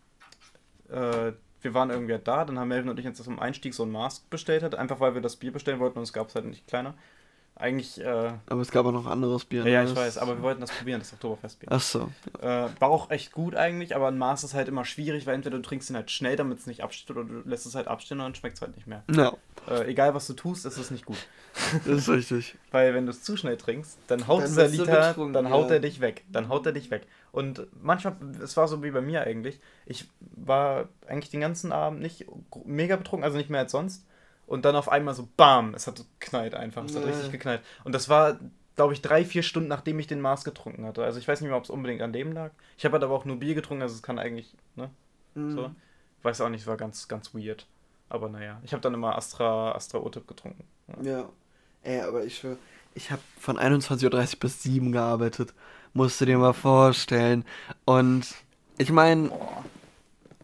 äh, 0.91 1.31
wir 1.63 1.73
waren 1.73 1.89
irgendwie 1.89 2.13
halt 2.13 2.27
da, 2.27 2.45
dann 2.45 2.59
haben 2.59 2.67
Melvin 2.67 2.89
und 2.91 2.99
ich 2.99 3.07
uns 3.07 3.21
zum 3.21 3.39
Einstieg 3.39 3.73
so 3.73 3.83
ein 3.83 3.91
Mask 3.91 4.29
bestellt, 4.29 4.61
hat, 4.61 4.75
einfach 4.75 4.99
weil 4.99 5.15
wir 5.15 5.21
das 5.21 5.35
Bier 5.35 5.51
bestellen 5.51 5.79
wollten 5.79 5.97
und 5.97 6.03
es 6.03 6.13
gab 6.13 6.29
es 6.29 6.35
halt 6.35 6.45
nicht 6.45 6.67
kleiner. 6.67 6.93
Eigentlich, 7.55 8.01
äh, 8.01 8.31
aber 8.47 8.61
es 8.61 8.71
gab 8.71 8.87
auch 8.87 8.91
noch 8.91 9.05
anderes 9.05 9.45
Bier. 9.45 9.63
ja, 9.65 9.69
ja, 9.69 9.83
ne? 9.83 9.89
ich 9.91 9.95
weiß, 9.95 10.17
aber 10.17 10.37
wir 10.37 10.41
wollten 10.41 10.61
das 10.61 10.71
probieren, 10.71 10.99
das 10.99 11.13
Oktoberfestbier. 11.13 11.69
Ach 11.71 11.81
so. 11.81 12.09
Äh, 12.41 12.45
war 12.79 12.89
auch 12.89 13.11
echt 13.11 13.31
gut 13.33 13.55
eigentlich, 13.55 13.95
aber 13.95 14.07
ein 14.07 14.17
Maß 14.17 14.43
ist 14.43 14.55
halt 14.55 14.67
immer 14.67 14.83
schwierig, 14.83 15.27
weil 15.27 15.35
entweder 15.35 15.57
du 15.57 15.61
trinkst 15.61 15.89
ihn 15.91 15.95
halt 15.95 16.09
schnell, 16.09 16.35
damit 16.35 16.57
es 16.57 16.65
nicht 16.65 16.81
absteht, 16.81 17.11
oder 17.15 17.23
du 17.23 17.47
lässt 17.47 17.67
es 17.67 17.75
halt 17.75 17.87
abstehen 17.87 18.19
und 18.19 18.25
dann 18.25 18.35
schmeckt 18.35 18.55
es 18.55 18.61
halt 18.61 18.75
nicht 18.75 18.87
mehr. 18.87 19.03
Ja, 19.13 19.33
Äh, 19.69 19.91
egal 19.91 20.15
was 20.15 20.25
du 20.25 20.33
tust, 20.33 20.65
ist 20.65 20.77
es 20.77 20.89
nicht 20.89 21.05
gut. 21.05 21.17
das 21.85 21.97
ist 21.97 22.09
richtig. 22.09 22.55
Weil 22.71 22.95
wenn 22.95 23.05
du 23.05 23.11
es 23.11 23.21
zu 23.21 23.37
schnell 23.37 23.57
trinkst, 23.57 23.99
dann 24.07 24.27
haut 24.27 24.41
Dann 24.41 24.47
dieser 24.47 24.67
Liter, 24.67 25.13
dann 25.31 25.51
haut 25.51 25.67
ja. 25.67 25.75
er 25.75 25.79
dich 25.81 26.01
weg. 26.01 26.23
Dann 26.31 26.49
haut 26.49 26.65
er 26.65 26.71
dich 26.71 26.89
weg. 26.89 27.05
Und 27.31 27.67
manchmal, 27.79 28.15
es 28.41 28.57
war 28.57 28.67
so 28.67 28.81
wie 28.81 28.89
bei 28.89 29.01
mir 29.01 29.21
eigentlich, 29.21 29.59
ich 29.85 30.09
war 30.19 30.89
eigentlich 31.07 31.29
den 31.29 31.41
ganzen 31.41 31.71
Abend 31.71 32.01
nicht 32.01 32.25
mega 32.65 32.95
betrunken, 32.95 33.23
also 33.23 33.37
nicht 33.37 33.51
mehr 33.51 33.61
als 33.61 33.71
sonst. 33.71 34.05
Und 34.51 34.65
dann 34.65 34.75
auf 34.75 34.89
einmal 34.89 35.13
so 35.13 35.29
BAM, 35.37 35.73
es 35.75 35.87
hat 35.87 35.97
so 35.97 36.03
geknallt 36.19 36.55
einfach, 36.55 36.83
es 36.83 36.93
hat 36.95 37.03
Nee. 37.05 37.11
richtig 37.11 37.31
geknallt. 37.31 37.61
Und 37.85 37.93
das 37.95 38.09
war, 38.09 38.37
glaube 38.75 38.91
ich, 38.93 39.01
drei, 39.01 39.23
vier 39.23 39.43
Stunden, 39.43 39.69
nachdem 39.69 39.97
ich 39.99 40.07
den 40.07 40.19
Maß 40.19 40.43
getrunken 40.43 40.85
hatte. 40.85 41.03
Also 41.05 41.19
ich 41.19 41.27
weiß 41.27 41.39
nicht 41.39 41.47
mehr, 41.49 41.57
ob 41.57 41.63
es 41.63 41.69
unbedingt 41.69 42.01
an 42.01 42.11
dem 42.11 42.33
lag. 42.33 42.51
Ich 42.77 42.83
habe 42.83 42.93
halt 42.93 43.03
aber 43.03 43.15
auch 43.15 43.23
nur 43.23 43.37
Bier 43.37 43.55
getrunken, 43.55 43.81
also 43.81 43.95
es 43.95 44.03
kann 44.03 44.19
eigentlich, 44.19 44.53
ne, 44.75 44.89
Mhm. 45.35 45.55
so. 45.55 45.71
Weiß 46.23 46.41
auch 46.41 46.49
nicht, 46.49 46.61
es 46.61 46.67
war 46.67 46.75
ganz, 46.77 47.07
ganz 47.07 47.33
weird. 47.33 47.65
Aber 48.09 48.27
naja, 48.27 48.59
ich 48.63 48.73
habe 48.73 48.81
dann 48.81 48.93
immer 48.93 49.15
Astra, 49.15 49.71
Astra 49.71 49.99
Otip 49.99 50.27
getrunken. 50.27 50.65
Ja. 51.01 51.11
Ja. 51.19 51.29
Ey, 51.83 52.01
aber 52.01 52.25
ich 52.25 52.37
schwör, 52.37 52.57
ich 52.93 53.09
habe 53.09 53.21
von 53.39 53.57
21.30 53.57 54.33
Uhr 54.33 54.39
bis 54.41 54.61
7 54.63 54.91
gearbeitet. 54.91 55.53
Musst 55.93 56.19
du 56.19 56.25
dir 56.25 56.37
mal 56.37 56.51
vorstellen. 56.53 57.45
Und 57.85 58.27
ich 58.77 58.91
meine, 58.91 59.31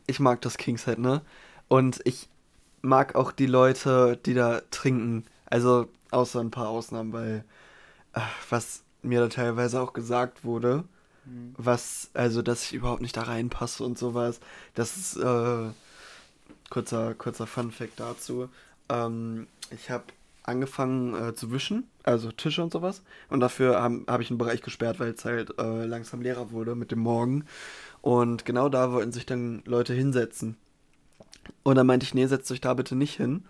ich 0.08 0.20
mag 0.22 0.39
das 0.41 0.58
Kingset, 0.58 0.98
ne? 0.98 1.22
Und 1.67 2.00
ich 2.06 2.30
mag 2.88 3.15
auch 3.15 3.32
die 3.32 3.45
Leute, 3.47 4.17
die 4.26 4.34
da 4.34 4.62
trinken. 4.71 5.26
Also, 5.45 5.88
außer 6.12 6.39
ein 6.41 6.52
paar 6.52 6.69
Ausnahmen, 6.69 7.13
weil 7.13 7.45
äh, 8.13 8.21
was 8.50 8.84
mir 9.04 9.21
da 9.21 9.28
teilweise 9.30 9.82
auch 9.82 9.93
gesagt 9.93 10.43
wurde, 10.45 10.86
Mhm. 11.26 11.54
was, 11.58 12.10
also, 12.13 12.41
dass 12.41 12.63
ich 12.63 12.73
überhaupt 12.73 13.02
nicht 13.02 13.17
da 13.17 13.23
reinpasse 13.23 13.84
und 13.84 13.97
sowas. 13.97 14.39
Das 14.76 14.95
ist, 14.97 15.17
äh, 15.17 15.69
kurzer, 16.69 17.13
kurzer 17.15 17.47
Fun-Fact 17.47 18.00
dazu. 18.00 18.50
Ähm, 18.89 19.47
ich 19.71 19.89
habe 19.89 20.06
angefangen 20.43 21.13
äh, 21.15 21.36
zu 21.36 21.52
wischen, 21.52 21.89
also 22.04 22.32
Tische 22.32 22.63
und 22.63 22.71
sowas. 22.71 23.04
Und 23.30 23.41
dafür 23.41 23.82
habe 23.82 24.04
hab 24.08 24.21
ich 24.21 24.30
einen 24.30 24.38
Bereich 24.38 24.62
gesperrt, 24.62 25.00
weil 25.00 25.12
es 25.12 25.26
halt 25.26 25.58
äh, 25.60 25.86
langsam 25.86 26.21
leerer 26.21 26.52
wurde 26.52 26.76
mit 26.76 26.91
dem 26.91 27.00
Morgen. 27.00 27.45
Und 28.02 28.45
genau 28.45 28.69
da 28.69 28.91
wollten 28.93 29.12
sich 29.12 29.26
dann 29.26 29.62
Leute 29.65 29.93
hinsetzen. 29.93 30.58
Und 31.64 31.76
dann 31.76 31.88
meinte 31.88 32.06
ich, 32.06 32.14
nee, 32.14 32.26
setzt 32.28 32.52
euch 32.52 32.62
da 32.62 32.74
bitte 32.74 32.96
nicht 32.96 33.16
hin. 33.16 33.46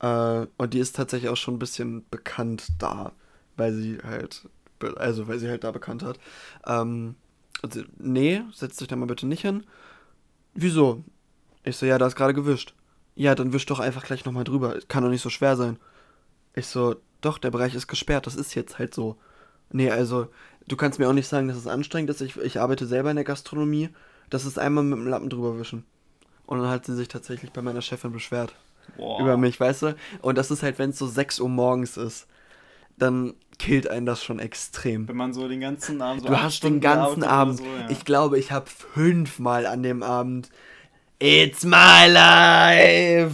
Äh, 0.00 0.46
und 0.56 0.74
die 0.74 0.78
ist 0.78 0.96
tatsächlich 0.96 1.30
auch 1.30 1.36
schon 1.36 1.54
ein 1.54 1.58
bisschen 1.58 2.04
bekannt 2.10 2.68
da, 2.78 3.12
weil 3.56 3.72
sie 3.72 3.98
halt, 4.04 4.48
also 4.96 5.28
weil 5.28 5.38
sie 5.38 5.48
halt 5.48 5.64
da 5.64 5.70
bekannt 5.70 6.02
hat. 6.02 6.18
Ähm, 6.66 7.16
sie, 7.70 7.84
nee, 7.98 8.42
setzt 8.52 8.80
euch 8.82 8.88
da 8.88 8.96
mal 8.96 9.06
bitte 9.06 9.26
nicht 9.26 9.42
hin. 9.42 9.64
Wieso? 10.54 11.04
Ich 11.64 11.76
so, 11.76 11.86
ja, 11.86 11.98
da 11.98 12.06
ist 12.06 12.16
gerade 12.16 12.34
gewischt. 12.34 12.74
Ja, 13.14 13.34
dann 13.34 13.52
wisch 13.52 13.66
doch 13.66 13.80
einfach 13.80 14.04
gleich 14.04 14.24
nochmal 14.24 14.44
drüber. 14.44 14.78
Kann 14.88 15.02
doch 15.02 15.10
nicht 15.10 15.22
so 15.22 15.30
schwer 15.30 15.56
sein. 15.56 15.78
Ich 16.54 16.66
so, 16.66 16.96
doch, 17.20 17.38
der 17.38 17.50
Bereich 17.50 17.74
ist 17.74 17.86
gesperrt, 17.86 18.26
das 18.26 18.36
ist 18.36 18.54
jetzt 18.54 18.78
halt 18.78 18.94
so. 18.94 19.18
Nee, 19.72 19.90
also, 19.90 20.28
du 20.68 20.76
kannst 20.76 20.98
mir 20.98 21.08
auch 21.08 21.12
nicht 21.12 21.28
sagen, 21.28 21.48
dass 21.48 21.56
es 21.56 21.66
anstrengend 21.66 22.10
ist. 22.10 22.20
Ich, 22.22 22.36
ich 22.36 22.60
arbeite 22.60 22.86
selber 22.86 23.10
in 23.10 23.16
der 23.16 23.24
Gastronomie. 23.24 23.90
Das 24.30 24.46
ist 24.46 24.58
einmal 24.58 24.84
mit 24.84 24.98
dem 24.98 25.06
Lappen 25.06 25.28
drüber 25.28 25.58
wischen. 25.58 25.84
Und 26.50 26.58
dann 26.60 26.68
hat 26.68 26.84
sie 26.84 26.96
sich 26.96 27.06
tatsächlich 27.06 27.52
bei 27.52 27.62
meiner 27.62 27.80
Chefin 27.80 28.12
beschwert. 28.12 28.54
Boah. 28.96 29.20
Über 29.20 29.36
mich, 29.36 29.60
weißt 29.60 29.82
du? 29.82 29.96
Und 30.20 30.36
das 30.36 30.50
ist 30.50 30.64
halt, 30.64 30.80
wenn 30.80 30.90
es 30.90 30.98
so 30.98 31.06
6 31.06 31.38
Uhr 31.38 31.48
morgens 31.48 31.96
ist, 31.96 32.26
dann 32.98 33.34
killt 33.58 33.88
einen 33.88 34.04
das 34.04 34.24
schon 34.24 34.40
extrem. 34.40 35.06
Wenn 35.06 35.16
man 35.16 35.32
so 35.32 35.46
den 35.46 35.60
ganzen 35.60 36.02
Abend 36.02 36.22
so 36.22 36.28
Du 36.28 36.42
hast 36.42 36.56
Stunden 36.56 36.80
den 36.80 36.82
ganzen 36.82 37.22
Abend. 37.22 37.58
So, 37.58 37.64
ja. 37.64 37.88
Ich 37.88 38.04
glaube, 38.04 38.36
ich 38.36 38.50
habe 38.50 38.66
fünfmal 38.68 39.64
an 39.64 39.84
dem 39.84 40.02
Abend 40.02 40.50
It's 41.20 41.62
my 41.64 42.08
life. 42.08 43.30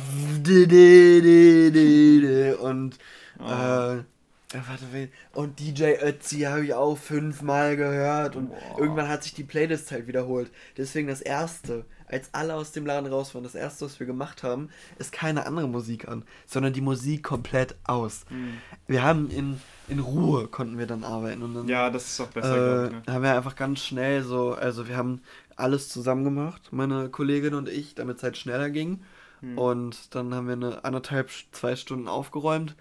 Und 2.60 2.98
Oh. 3.38 3.44
Äh, 3.44 4.60
warte, 4.68 4.84
wen? 4.92 5.10
Und 5.34 5.58
DJ 5.60 5.94
Ötzi 6.02 6.40
habe 6.40 6.64
ich 6.64 6.74
auch 6.74 6.96
fünfmal 6.96 7.76
gehört. 7.76 8.36
Und 8.36 8.50
Boah. 8.50 8.78
irgendwann 8.78 9.08
hat 9.08 9.22
sich 9.24 9.34
die 9.34 9.44
Playlist 9.44 9.90
halt 9.90 10.06
wiederholt. 10.06 10.50
Deswegen 10.76 11.08
das 11.08 11.20
erste, 11.20 11.84
als 12.08 12.30
alle 12.32 12.54
aus 12.54 12.72
dem 12.72 12.86
Laden 12.86 13.10
raus 13.12 13.34
waren, 13.34 13.44
das 13.44 13.54
erste, 13.54 13.84
was 13.84 13.98
wir 13.98 14.06
gemacht 14.06 14.42
haben, 14.42 14.68
ist 14.98 15.12
keine 15.12 15.46
andere 15.46 15.68
Musik 15.68 16.08
an, 16.08 16.24
sondern 16.46 16.72
die 16.72 16.80
Musik 16.80 17.22
komplett 17.22 17.74
aus. 17.84 18.24
Mhm. 18.30 18.58
Wir 18.86 19.02
haben 19.02 19.30
in, 19.30 19.60
in 19.88 19.98
Ruhe 19.98 20.48
konnten 20.48 20.78
wir 20.78 20.86
dann 20.86 21.04
arbeiten. 21.04 21.42
Und 21.42 21.54
dann, 21.54 21.68
ja, 21.68 21.90
das 21.90 22.06
ist 22.06 22.20
auch 22.20 22.28
besser, 22.28 22.84
äh, 22.84 22.86
ich, 22.86 22.92
ne? 22.92 23.02
Haben 23.08 23.22
wir 23.22 23.36
einfach 23.36 23.56
ganz 23.56 23.80
schnell 23.80 24.22
so, 24.22 24.54
also 24.54 24.88
wir 24.88 24.96
haben 24.96 25.20
alles 25.56 25.88
zusammen 25.88 26.24
gemacht, 26.24 26.68
meine 26.70 27.08
Kollegin 27.08 27.54
und 27.54 27.68
ich, 27.68 27.94
damit 27.94 28.18
es 28.18 28.22
halt 28.22 28.36
schneller 28.36 28.70
ging. 28.70 29.02
Mhm. 29.40 29.58
Und 29.58 30.14
dann 30.14 30.34
haben 30.34 30.46
wir 30.46 30.54
eine 30.54 30.84
anderthalb, 30.84 31.30
zwei 31.52 31.76
Stunden 31.76 32.08
aufgeräumt. 32.08 32.76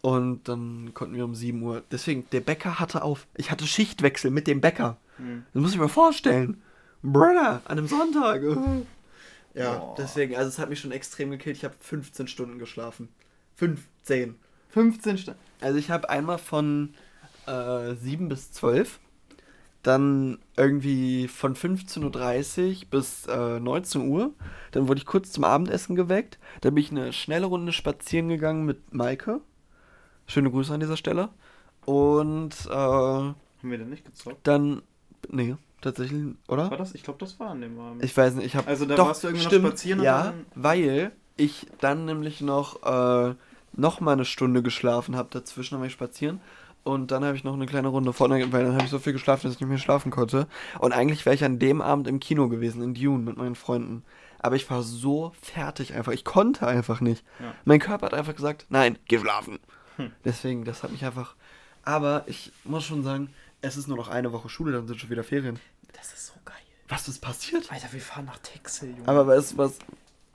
Und 0.00 0.48
dann 0.48 0.92
konnten 0.94 1.16
wir 1.16 1.24
um 1.24 1.34
7 1.34 1.60
Uhr. 1.60 1.82
Deswegen, 1.90 2.28
der 2.30 2.40
Bäcker 2.40 2.78
hatte 2.78 3.02
auf. 3.02 3.26
Ich 3.34 3.50
hatte 3.50 3.66
Schichtwechsel 3.66 4.30
mit 4.30 4.46
dem 4.46 4.60
Bäcker. 4.60 4.96
Mhm. 5.18 5.44
Das 5.52 5.62
muss 5.62 5.72
ich 5.72 5.80
mir 5.80 5.88
vorstellen. 5.88 6.62
Brother, 7.02 7.62
an 7.64 7.78
einem 7.78 7.86
Sonntag. 7.86 8.42
ja, 9.54 9.80
oh. 9.80 9.94
deswegen, 9.96 10.36
also 10.36 10.48
es 10.48 10.58
hat 10.58 10.68
mich 10.68 10.80
schon 10.80 10.92
extrem 10.92 11.30
gekillt. 11.30 11.56
Ich 11.56 11.64
habe 11.64 11.74
15 11.80 12.28
Stunden 12.28 12.58
geschlafen. 12.58 13.08
15. 13.56 14.36
15 14.70 15.18
Stunden. 15.18 15.40
Also 15.60 15.78
ich 15.78 15.90
habe 15.90 16.10
einmal 16.10 16.38
von 16.38 16.94
äh, 17.46 17.94
7 17.94 18.28
bis 18.28 18.52
12, 18.52 18.98
dann 19.82 20.38
irgendwie 20.56 21.28
von 21.28 21.54
15.30 21.54 22.68
Uhr 22.82 22.90
bis 22.90 23.26
äh, 23.26 23.60
19 23.60 24.08
Uhr. 24.08 24.32
Dann 24.72 24.88
wurde 24.88 24.98
ich 24.98 25.06
kurz 25.06 25.32
zum 25.32 25.44
Abendessen 25.44 25.96
geweckt. 25.96 26.38
Dann 26.60 26.74
bin 26.74 26.84
ich 26.84 26.90
eine 26.90 27.12
schnelle 27.12 27.46
Runde 27.46 27.72
spazieren 27.72 28.28
gegangen 28.28 28.64
mit 28.64 28.92
Maike. 28.92 29.40
Schöne 30.26 30.50
Grüße 30.50 30.74
an 30.74 30.80
dieser 30.80 30.96
Stelle. 30.96 31.30
Und 31.84 32.54
äh, 32.66 32.70
haben 32.70 33.34
wir 33.62 33.78
denn 33.78 33.88
nicht 33.88 34.04
gezockt? 34.04 34.46
Dann, 34.46 34.82
nee, 35.30 35.56
tatsächlich, 35.80 36.34
oder? 36.48 36.70
War 36.70 36.78
das? 36.78 36.94
Ich 36.94 37.02
glaube, 37.02 37.18
das 37.18 37.38
war 37.40 37.50
an 37.50 37.60
dem 37.60 37.78
Abend. 37.78 38.04
Ich 38.04 38.16
weiß 38.16 38.34
nicht, 38.34 38.46
ich 38.46 38.56
habe. 38.56 38.66
Also 38.68 38.84
da 38.86 38.96
doch, 38.96 39.08
warst 39.08 39.22
du 39.22 39.28
irgendwie 39.28 39.46
stimmt, 39.46 39.62
noch 39.62 39.70
spazieren? 39.70 40.02
Ja, 40.02 40.24
dann... 40.24 40.46
weil 40.54 41.12
ich 41.36 41.66
dann 41.80 42.04
nämlich 42.04 42.40
noch 42.40 42.82
äh, 42.82 43.34
noch 43.72 44.00
mal 44.00 44.12
eine 44.12 44.24
Stunde 44.24 44.62
geschlafen 44.62 45.16
habe 45.16 45.28
dazwischen, 45.30 45.78
war 45.78 45.86
ich 45.86 45.92
spazieren. 45.92 46.40
Und 46.84 47.10
dann 47.10 47.24
habe 47.24 47.36
ich 47.36 47.44
noch 47.44 47.54
eine 47.54 47.66
kleine 47.66 47.88
Runde 47.88 48.12
vorne, 48.12 48.50
weil 48.52 48.64
dann 48.64 48.74
habe 48.74 48.84
ich 48.84 48.90
so 48.90 48.98
viel 48.98 49.12
geschlafen, 49.12 49.46
dass 49.46 49.54
ich 49.54 49.60
nicht 49.60 49.68
mehr 49.68 49.78
schlafen 49.78 50.10
konnte. 50.10 50.46
Und 50.78 50.92
eigentlich 50.92 51.26
wäre 51.26 51.34
ich 51.34 51.44
an 51.44 51.58
dem 51.58 51.82
Abend 51.82 52.08
im 52.08 52.18
Kino 52.18 52.48
gewesen, 52.48 52.82
in 52.82 52.94
Dune, 52.94 53.22
mit 53.22 53.36
meinen 53.36 53.56
Freunden. 53.56 54.04
Aber 54.38 54.56
ich 54.56 54.70
war 54.70 54.82
so 54.82 55.32
fertig 55.42 55.94
einfach. 55.94 56.12
Ich 56.12 56.24
konnte 56.24 56.66
einfach 56.66 57.00
nicht. 57.00 57.24
Ja. 57.40 57.52
Mein 57.64 57.80
Körper 57.80 58.06
hat 58.06 58.14
einfach 58.14 58.34
gesagt, 58.34 58.66
nein, 58.70 58.98
geh 59.06 59.18
schlafen. 59.18 59.58
Hm. 59.96 60.12
Deswegen, 60.24 60.64
das 60.64 60.82
hat 60.82 60.92
mich 60.92 61.04
einfach. 61.04 61.34
Aber 61.84 62.24
ich 62.26 62.52
muss 62.64 62.84
schon 62.84 63.02
sagen, 63.02 63.30
es 63.60 63.76
ist 63.76 63.88
nur 63.88 63.96
noch 63.96 64.08
eine 64.08 64.32
Woche 64.32 64.48
Schule, 64.48 64.72
dann 64.72 64.86
sind 64.86 65.00
schon 65.00 65.10
wieder 65.10 65.24
Ferien. 65.24 65.58
Das 65.92 66.12
ist 66.12 66.26
so 66.26 66.34
geil. 66.44 66.56
Was 66.88 67.08
ist 67.08 67.20
passiert? 67.20 67.70
Alter, 67.70 67.92
wir 67.92 68.00
fahren 68.00 68.26
nach 68.26 68.38
Texel, 68.38 68.90
Junge. 68.90 69.08
Aber 69.08 69.26
weißt 69.26 69.52
du 69.52 69.58
was? 69.58 69.78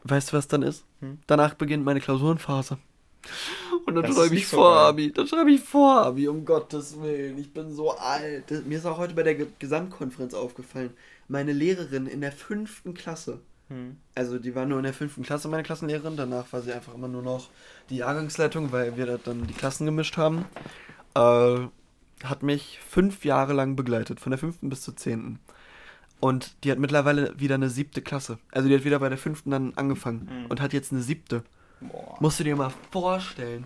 Weißt 0.04 0.34
was 0.34 0.48
dann 0.48 0.64
ist? 0.64 0.84
Hm? 1.00 1.20
Danach 1.28 1.54
beginnt 1.54 1.86
meine 1.86 2.02
Klausurenphase. 2.02 2.78
Und 3.86 3.96
dann 3.96 4.14
schreibe 4.14 4.36
ich 4.36 4.48
so 4.48 4.58
vor, 4.58 4.76
geil. 4.76 4.86
Abi. 4.86 5.12
Dann 5.14 5.28
schreibe 5.28 5.52
ich 5.52 5.62
vor, 5.62 6.06
Abi, 6.06 6.28
um 6.28 6.46
Gottes 6.46 7.02
Willen. 7.02 7.38
Ich 7.38 7.54
bin 7.54 7.74
so 7.74 7.92
alt. 7.92 8.52
Mir 8.68 8.78
ist 8.78 8.86
auch 8.86 8.98
heute 8.98 9.14
bei 9.14 9.24
der 9.24 9.36
Gesamtkonferenz 9.36 10.34
aufgefallen. 10.34 10.92
Meine 11.28 11.54
Lehrerin 11.54 12.06
in 12.06 12.22
der 12.22 12.34
fünften 12.34 12.94
Klasse. 12.94 13.40
Hm. 13.70 13.98
Also 14.14 14.40
die 14.40 14.56
war 14.56 14.66
nur 14.66 14.78
in 14.80 14.84
der 14.84 14.94
fünften 14.94 15.24
Klasse 15.24 15.48
meine 15.48 15.64
Klassenlehrerin. 15.64 16.18
Danach 16.18 16.52
war 16.52 16.62
sie 16.62 16.74
einfach 16.74 16.94
immer 16.94 17.08
nur 17.08 17.22
noch 17.22 17.50
die 17.90 17.98
Jahrgangsleitung, 17.98 18.74
weil 18.74 18.98
wir 18.98 19.18
dann 19.18 19.48
die 19.48 19.54
Klassen 19.54 19.86
gemischt 19.86 20.18
haben. 20.18 20.46
Äh, 21.16 21.68
hat 22.24 22.44
mich 22.44 22.80
fünf 22.80 23.26
Jahre 23.26 23.54
lang 23.54 23.76
begleitet, 23.76 24.20
von 24.20 24.32
der 24.32 24.40
fünften 24.40 24.70
bis 24.70 24.82
zur 24.82 24.96
zehnten. 24.96 25.40
Und 26.20 26.64
die 26.64 26.72
hat 26.72 26.80
mittlerweile 26.80 27.38
wieder 27.38 27.56
eine 27.56 27.70
siebte 27.70 28.02
Klasse. 28.02 28.40
Also 28.52 28.70
die 28.70 28.76
hat 28.76 28.86
wieder 28.86 29.00
bei 29.00 29.10
der 29.10 29.18
fünften 29.18 29.52
dann 29.52 29.74
angefangen 29.76 30.30
mhm. 30.32 30.46
und 30.46 30.62
hat 30.62 30.72
jetzt 30.72 30.94
eine 30.94 31.02
siebte. 31.02 31.44
Boah. 31.82 32.16
Musst 32.22 32.40
du 32.40 32.46
dir 32.46 32.56
mal 32.56 32.72
vorstellen. 32.92 33.66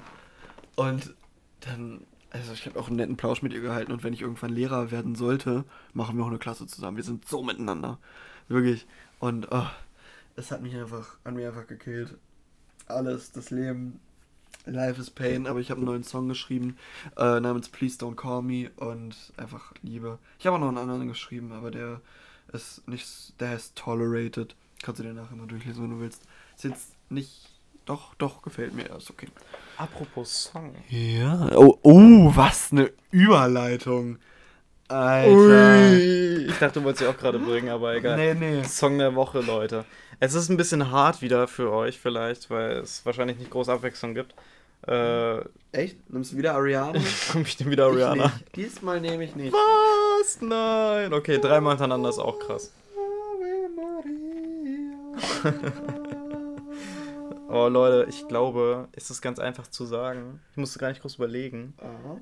Und 0.76 1.14
dann, 1.62 2.02
also 2.32 2.54
ich 2.54 2.66
habe 2.66 2.80
auch 2.80 2.88
einen 2.88 2.96
netten 2.98 3.16
Plausch 3.16 3.44
mit 3.44 3.54
ihr 3.54 3.62
gehalten 3.62 3.92
und 3.92 4.04
wenn 4.04 4.14
ich 4.14 4.22
irgendwann 4.22 4.52
Lehrer 4.52 4.90
werden 4.90 5.14
sollte, 5.14 5.66
machen 5.94 6.18
wir 6.18 6.24
auch 6.24 6.30
eine 6.30 6.40
Klasse 6.40 6.66
zusammen. 6.66 6.98
Wir 6.98 7.04
sind 7.04 7.28
so 7.28 7.44
miteinander. 7.44 8.00
Wirklich. 8.48 8.88
Und 9.20 9.48
oh, 9.52 9.68
es 10.36 10.52
hat 10.52 10.62
mich 10.62 10.76
einfach, 10.76 11.18
an 11.24 11.36
mir 11.36 11.50
einfach 11.50 11.68
gekillt. 11.68 12.18
Alles, 12.88 13.32
das 13.32 13.52
Leben, 13.52 14.00
Life 14.66 15.00
is 15.00 15.10
Pain, 15.10 15.48
aber 15.48 15.60
ich 15.60 15.70
habe 15.70 15.80
einen 15.80 15.88
neuen 15.88 16.04
Song 16.04 16.28
geschrieben 16.28 16.78
äh, 17.18 17.40
namens 17.40 17.70
Please 17.70 17.98
Don't 17.98 18.16
Call 18.16 18.42
Me 18.42 18.70
und 18.76 19.16
einfach 19.38 19.74
Liebe. 19.82 20.20
Ich 20.40 20.46
habe 20.46 20.58
auch 20.58 20.62
noch 20.62 20.68
einen 20.70 20.78
anderen 20.78 21.08
geschrieben, 21.08 21.52
aber 21.52 21.72
der 21.72 22.02
ist 22.54 22.88
nicht, 22.88 23.40
der 23.40 23.50
heißt 23.50 23.76
Tolerated. 23.76 24.56
Kannst 24.82 25.00
du 25.00 25.04
dir 25.04 25.14
nachher 25.14 25.36
mal 25.36 25.48
durchlesen, 25.48 25.84
wenn 25.84 25.92
du 25.92 26.00
willst. 26.00 26.24
Ist 26.56 26.64
jetzt 26.66 26.94
nicht, 27.10 27.50
doch, 27.86 28.14
doch, 28.16 28.42
gefällt 28.42 28.74
mir, 28.74 28.86
ist 28.96 29.10
okay. 29.10 29.28
Apropos 29.78 30.52
Song. 30.52 30.76
Ja, 30.90 31.50
oh, 31.56 31.80
oh 31.82 32.32
was 32.36 32.72
eine 32.72 32.92
Überleitung. 33.12 34.18
Alter. 34.90 35.32
Ui. 35.32 36.46
Ich 36.48 36.58
dachte, 36.60 36.80
du 36.80 36.86
wolltest 36.86 37.04
sie 37.04 37.10
auch 37.10 37.18
gerade 37.18 37.40
bringen, 37.40 37.70
aber 37.70 37.96
egal. 37.96 38.16
Nee, 38.16 38.34
nee. 38.34 38.64
Song 38.64 38.98
der 38.98 39.14
Woche, 39.16 39.42
Leute. 39.42 39.84
Es 40.20 40.34
ist 40.34 40.50
ein 40.50 40.58
bisschen 40.58 40.92
hart 40.92 41.22
wieder 41.22 41.48
für 41.48 41.72
euch 41.72 42.00
vielleicht, 42.00 42.50
weil 42.50 42.78
es 42.78 43.06
wahrscheinlich 43.06 43.38
nicht 43.38 43.52
groß 43.52 43.70
Abwechslung 43.70 44.16
gibt. 44.16 44.34
Äh, 44.88 45.42
Echt? 45.72 46.10
Nimmst 46.10 46.34
du 46.34 46.38
wieder 46.38 46.56
Ariana? 46.56 47.00
Komm 47.32 47.44
ich 47.44 47.56
denn 47.58 47.70
wieder 47.70 47.86
Ariana? 47.86 48.32
Diesmal 48.56 49.00
nehme 49.00 49.24
ich 49.24 49.36
nicht. 49.36 49.54
Was? 49.54 50.42
Nein. 50.42 51.14
Okay, 51.14 51.38
dreimal 51.40 51.74
hintereinander 51.74 52.10
ist 52.10 52.18
auch 52.18 52.40
krass. 52.40 52.74
oh 57.50 57.68
Leute, 57.68 58.10
ich 58.10 58.28
glaube, 58.28 58.88
ist 58.94 59.12
es 59.12 59.22
ganz 59.22 59.38
einfach 59.38 59.68
zu 59.68 59.86
sagen. 59.86 60.40
Ich 60.52 60.58
musste 60.58 60.80
gar 60.80 60.90
nicht 60.90 61.02
groß 61.02 61.16
überlegen. 61.16 61.76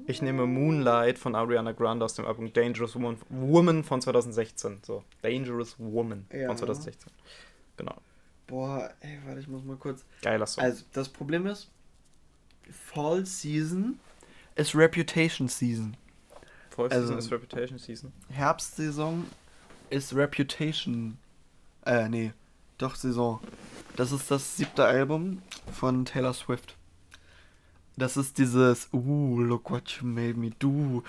Ich 0.06 0.22
nehme 0.22 0.46
Moonlight 0.46 1.18
von 1.18 1.34
Ariana 1.36 1.72
Grande 1.72 2.04
aus 2.04 2.14
dem 2.14 2.26
Album 2.26 2.52
Dangerous 2.52 2.96
Woman, 2.96 3.18
Woman 3.30 3.86
von 3.86 4.02
2016. 4.02 4.80
So, 4.86 5.04
Dangerous 5.22 5.76
Woman 5.78 6.26
ja. 6.34 6.48
von 6.48 6.58
2016. 6.58 7.10
Genau. 7.78 7.96
Boah, 8.48 8.94
ey, 9.02 9.20
warte, 9.26 9.40
ich 9.40 9.48
muss 9.48 9.64
mal 9.64 9.78
kurz. 9.78 10.06
Geiler 10.22 10.46
Song. 10.46 10.64
Also, 10.64 10.84
das 10.94 11.10
Problem 11.10 11.48
ist, 11.48 11.70
Fall 12.72 13.26
Season 13.26 14.00
ist 14.56 14.76
Reputation 14.76 15.48
Season. 15.48 15.98
Fall 16.70 16.90
Season 16.90 17.04
also, 17.04 17.18
ist 17.18 17.32
Reputation 17.32 17.80
Season. 17.80 18.12
Herbstsaison 18.30 19.26
ist 19.90 20.16
Reputation. 20.16 21.18
Äh, 21.86 22.10
nee. 22.10 22.34
Doch, 22.78 22.96
Saison. 22.96 23.40
Das 23.96 24.12
ist 24.12 24.30
das 24.30 24.58
siebte 24.58 24.84
Album 24.84 25.42
von 25.72 26.04
Taylor 26.04 26.34
Swift. 26.34 26.76
Das 27.98 28.18
ist 28.18 28.38
dieses 28.38 28.90
Uh, 28.92 29.40
look 29.40 29.72
what 29.72 30.02
you 30.02 30.06
made 30.06 30.34
me 30.34 30.52
do. 30.60 31.02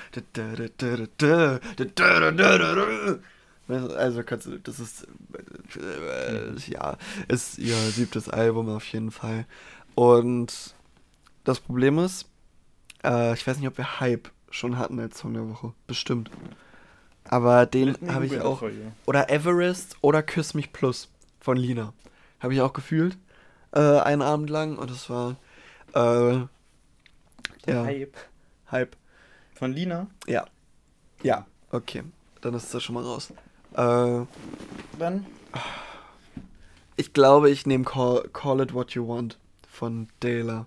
Also 3.68 4.22
kannst 4.22 4.46
du, 4.46 4.58
das 4.58 4.78
ist 4.78 5.08
äh, 5.76 6.56
ja, 6.70 6.96
ist 7.28 7.58
ihr 7.58 7.76
siebtes 7.76 8.28
Album 8.28 8.68
auf 8.68 8.86
jeden 8.92 9.10
Fall. 9.10 9.44
Und 9.94 10.74
das 11.44 11.60
Problem 11.60 11.98
ist, 11.98 12.26
äh, 13.02 13.34
ich 13.34 13.46
weiß 13.46 13.58
nicht, 13.58 13.68
ob 13.68 13.76
wir 13.76 14.00
Hype 14.00 14.30
schon 14.50 14.78
hatten 14.78 15.00
als 15.00 15.18
Song 15.18 15.34
der 15.34 15.48
Woche. 15.48 15.72
Bestimmt. 15.86 16.30
Aber 17.24 17.66
den 17.66 17.96
habe 18.12 18.26
ich 18.26 18.40
auch. 18.40 18.62
Oder 19.06 19.30
Everest 19.30 19.96
oder 20.00 20.22
Küss 20.22 20.54
mich 20.54 20.72
Plus 20.72 21.08
von 21.40 21.56
Lina. 21.56 21.92
Habe 22.40 22.54
ich 22.54 22.60
auch 22.60 22.72
gefühlt. 22.72 23.18
Äh, 23.72 23.80
einen 23.80 24.22
Abend 24.22 24.48
lang 24.48 24.78
und 24.78 24.90
es 24.90 25.10
war. 25.10 25.36
Äh, 25.94 26.46
ja. 27.66 27.84
Hype. 27.84 28.16
Hype. 28.70 28.96
Von 29.54 29.72
Lina? 29.72 30.06
Ja. 30.26 30.46
Ja, 31.22 31.46
okay. 31.72 32.04
Dann 32.42 32.54
ist 32.54 32.72
das 32.74 32.82
schon 32.82 32.94
mal 32.94 33.02
raus. 33.02 33.32
Äh, 33.76 34.26
Dann? 34.98 35.26
Ich 36.96 37.12
glaube, 37.12 37.50
ich 37.50 37.66
nehme 37.66 37.84
Call, 37.84 38.28
Call 38.32 38.60
It 38.60 38.72
What 38.72 38.92
You 38.92 39.06
Want 39.06 39.38
von 39.68 40.08
Dela. 40.22 40.66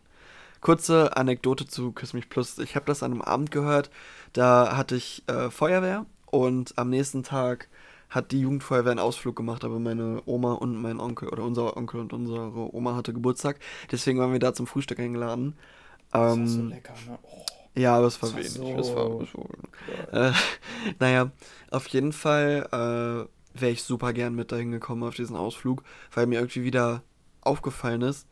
Kurze 0.61 1.15
Anekdote 1.17 1.65
zu 1.65 1.91
Küss 1.91 2.13
mich 2.13 2.29
Plus. 2.29 2.59
Ich 2.59 2.75
habe 2.75 2.85
das 2.85 3.01
an 3.01 3.13
einem 3.13 3.21
Abend 3.21 3.49
gehört. 3.49 3.89
Da 4.33 4.77
hatte 4.77 4.95
ich 4.95 5.23
äh, 5.27 5.49
Feuerwehr 5.49 6.05
und 6.27 6.77
am 6.77 6.89
nächsten 6.89 7.23
Tag 7.23 7.67
hat 8.09 8.31
die 8.31 8.41
Jugendfeuerwehr 8.41 8.91
einen 8.91 8.99
Ausflug 8.99 9.35
gemacht, 9.35 9.63
aber 9.63 9.79
meine 9.79 10.21
Oma 10.25 10.53
und 10.53 10.79
mein 10.79 10.99
Onkel 10.99 11.29
oder 11.29 11.43
unser 11.43 11.77
Onkel 11.77 11.99
und 12.01 12.13
unsere 12.13 12.75
Oma 12.75 12.95
hatte 12.95 13.13
Geburtstag. 13.13 13.59
Deswegen 13.91 14.19
waren 14.19 14.31
wir 14.31 14.39
da 14.39 14.53
zum 14.53 14.67
Frühstück 14.67 14.99
eingeladen. 14.99 15.55
Das 16.11 16.35
ähm, 16.35 16.47
so 16.47 16.61
lecker, 16.63 16.93
ne? 17.07 17.17
Oh. 17.23 17.45
Ja, 17.75 17.95
aber 17.95 18.07
es 18.07 18.21
war 18.21 18.33
wenig. 18.33 18.51
So 18.51 18.77
es 18.77 18.95
war 18.95 19.25
so, 19.25 19.49
äh, 20.11 20.31
naja, 20.99 21.31
auf 21.71 21.87
jeden 21.87 22.13
Fall 22.13 22.67
äh, 22.71 23.59
wäre 23.59 23.71
ich 23.71 23.83
super 23.83 24.13
gern 24.13 24.35
mit 24.35 24.51
dahin 24.51 24.71
gekommen 24.71 25.03
auf 25.03 25.15
diesen 25.15 25.35
Ausflug, 25.35 25.83
weil 26.13 26.27
mir 26.27 26.39
irgendwie 26.39 26.63
wieder 26.63 27.03
aufgefallen 27.41 28.01
ist, 28.01 28.27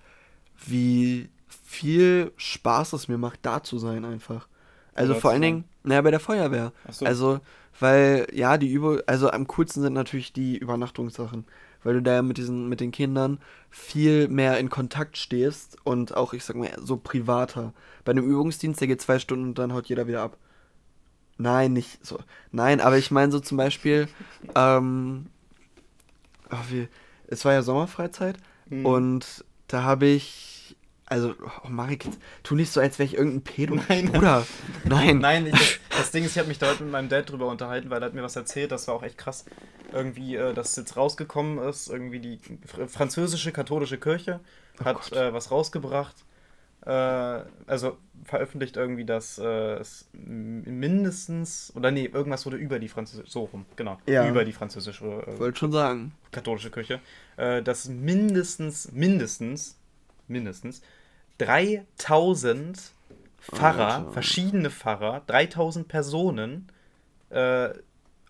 wie 0.66 1.30
viel 1.64 2.32
Spaß 2.38 2.94
es 2.94 3.08
mir 3.08 3.18
macht, 3.18 3.40
da 3.44 3.64
zu 3.64 3.78
sein 3.78 4.06
einfach. 4.06 4.48
Also 4.94 5.14
Oder 5.14 5.22
vor 5.22 5.32
allen? 5.32 5.42
Dingen, 5.42 5.64
naja, 5.84 6.02
bei 6.02 6.12
der 6.12 6.20
Feuerwehr. 6.20 6.74
So. 6.90 7.06
Also, 7.06 7.40
weil, 7.80 8.28
ja, 8.34 8.58
die 8.58 8.72
Übung, 8.72 9.00
also 9.06 9.30
am 9.30 9.48
coolsten 9.48 9.82
sind 9.82 9.94
natürlich 9.94 10.34
die 10.34 10.58
Übernachtungssachen. 10.58 11.46
Weil 11.84 11.96
du 11.96 12.02
da 12.02 12.16
ja 12.16 12.22
mit 12.22 12.38
diesen, 12.38 12.68
mit 12.70 12.80
den 12.80 12.92
Kindern 12.92 13.40
viel 13.70 14.28
mehr 14.28 14.58
in 14.60 14.70
Kontakt 14.70 15.18
stehst 15.18 15.78
und 15.84 16.16
auch, 16.16 16.34
ich 16.34 16.44
sag 16.44 16.56
mal, 16.56 16.70
so 16.82 16.98
privater. 16.98 17.74
Bei 18.04 18.12
einem 18.12 18.30
Übungsdienst, 18.30 18.80
der 18.82 18.88
geht 18.88 19.02
zwei 19.02 19.20
Stunden 19.20 19.50
und 19.50 19.60
dann 19.60 19.74
haut 19.74 19.88
jeder 19.88 20.08
wieder 20.08 20.22
ab. 20.22 20.38
Nein, 21.38 21.74
nicht 21.74 22.06
so. 22.06 22.20
Nein, 22.52 22.82
aber 22.82 22.98
ich 22.98 23.12
meine 23.12 23.32
so 23.32 23.40
zum 23.40 23.58
Beispiel, 23.58 24.08
ähm, 24.56 25.28
ach, 26.50 26.64
wie, 26.72 26.88
es 27.28 27.46
war 27.46 27.54
ja 27.54 27.62
Sommerfreizeit 27.62 28.38
Mhm. 28.70 28.86
und 28.86 29.46
da 29.68 29.84
habe 29.84 30.08
ich, 30.08 30.76
also, 31.06 31.34
oh 31.64 31.84
jetzt 31.90 32.10
tu 32.44 32.56
nicht 32.56 32.72
so, 32.72 32.82
als 32.82 33.00
wäre 33.00 33.08
ich 33.08 33.16
irgendein 33.16 33.42
Pedo. 33.42 33.76
Nein. 33.88 34.12
Bruder, 34.12 34.46
nein. 34.84 35.20
Nein, 35.20 35.48
ich, 35.48 35.80
das, 35.98 36.12
Ding 36.12 36.24
ist, 36.24 36.32
ich 36.32 36.38
habe 36.38 36.48
mich 36.48 36.60
da 36.60 36.70
heute 36.70 36.84
mit 36.84 36.92
meinem 36.92 37.10
Dad 37.10 37.30
drüber 37.30 37.48
unterhalten, 37.48 37.90
weil 37.90 38.02
er 38.02 38.06
hat 38.08 38.14
mir 38.14 38.24
was 38.24 38.36
erzählt, 38.36 38.72
das 38.72 38.88
war 38.88 38.96
auch 38.96 39.04
echt 39.04 39.18
krass. 39.18 39.46
Irgendwie, 39.92 40.36
äh, 40.36 40.54
dass 40.54 40.76
jetzt 40.76 40.96
rausgekommen 40.98 41.58
ist, 41.68 41.90
irgendwie 41.90 42.20
die 42.20 42.40
fr 42.66 42.88
französische 42.88 43.52
katholische 43.52 43.98
Kirche 43.98 44.40
hat 44.84 44.96
Gott. 45.10 45.12
äh, 45.14 45.34
was 45.34 45.52
rausgebracht. 45.52 46.16
Äh, 46.86 46.90
also 46.92 47.98
veröffentlicht 48.24 48.78
irgendwie, 48.78 49.04
dass 49.06 49.38
äh, 49.40 49.44
es 49.80 50.08
mindestens, 50.14 51.72
oder 51.76 51.92
nee, 51.92 52.06
irgendwas 52.06 52.46
wurde 52.46 52.58
über 52.58 52.80
die 52.80 52.88
französische, 52.88 53.30
so 53.30 53.46
rum, 53.46 53.66
genau, 53.76 53.98
Ja. 54.08 54.28
über 54.30 54.46
die 54.46 54.54
französische 54.54 55.06
äh, 55.06 55.40
Wollte 55.40 55.60
schon 55.60 55.72
sagen. 55.72 56.14
katholische 56.32 56.70
Kirche, 56.72 57.00
äh, 57.38 57.62
dass 57.64 57.88
mindestens, 57.90 58.92
mindestens, 58.92 59.78
mindestens 60.28 60.82
3000 61.40 62.92
Pfarrer, 63.56 63.96
Alter. 64.00 64.12
verschiedene 64.12 64.70
Pfarrer, 64.70 65.22
3000 65.28 65.88
Personen 65.88 66.68
äh, 67.30 67.70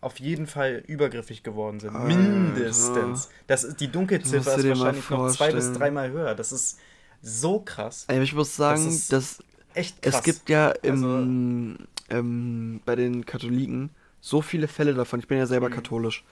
auf 0.01 0.19
jeden 0.19 0.47
Fall 0.47 0.83
übergriffig 0.87 1.43
geworden 1.43 1.79
sind. 1.79 1.95
Alter. 1.95 2.07
Mindestens. 2.07 3.29
Das 3.47 3.63
ist, 3.63 3.79
die 3.79 3.87
Dunkelziffer 3.91 4.55
du 4.57 4.61
ist 4.61 4.79
wahrscheinlich 4.79 5.09
noch 5.09 5.31
zwei 5.31 5.51
bis 5.51 5.73
dreimal 5.73 6.11
höher. 6.11 6.35
Das 6.35 6.51
ist 6.51 6.79
so 7.21 7.59
krass. 7.59 8.05
Ey, 8.07 8.21
ich 8.21 8.33
muss 8.33 8.55
sagen, 8.55 8.83
Das 8.85 9.07
dass 9.07 9.39
Echt 9.73 10.01
krass. 10.01 10.15
es 10.15 10.23
gibt 10.23 10.49
ja 10.49 10.69
im, 10.69 11.77
ähm, 12.09 12.81
bei 12.85 12.95
den 12.95 13.25
Katholiken 13.25 13.91
so 14.21 14.41
viele 14.41 14.67
Fälle 14.67 14.93
davon. 14.93 15.19
Ich 15.19 15.27
bin 15.27 15.37
ja 15.37 15.45
selber 15.45 15.69
Mhm. 15.69 15.73
katholisch. 15.73 16.23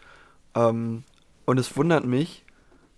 Ähm, 0.56 1.04
und 1.46 1.60
es 1.60 1.76
wundert 1.78 2.06
mich, 2.06 2.44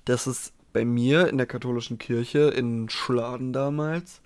dass 0.06 0.28
es 0.28 0.54
bei 0.74 0.86
mir 0.86 1.28
in 1.28 1.38
der 1.38 1.48
katholischen 1.48 1.98
Kirche 1.98 2.50
in 2.50 2.90
Schladen 2.90 3.52
damals, 3.52 4.22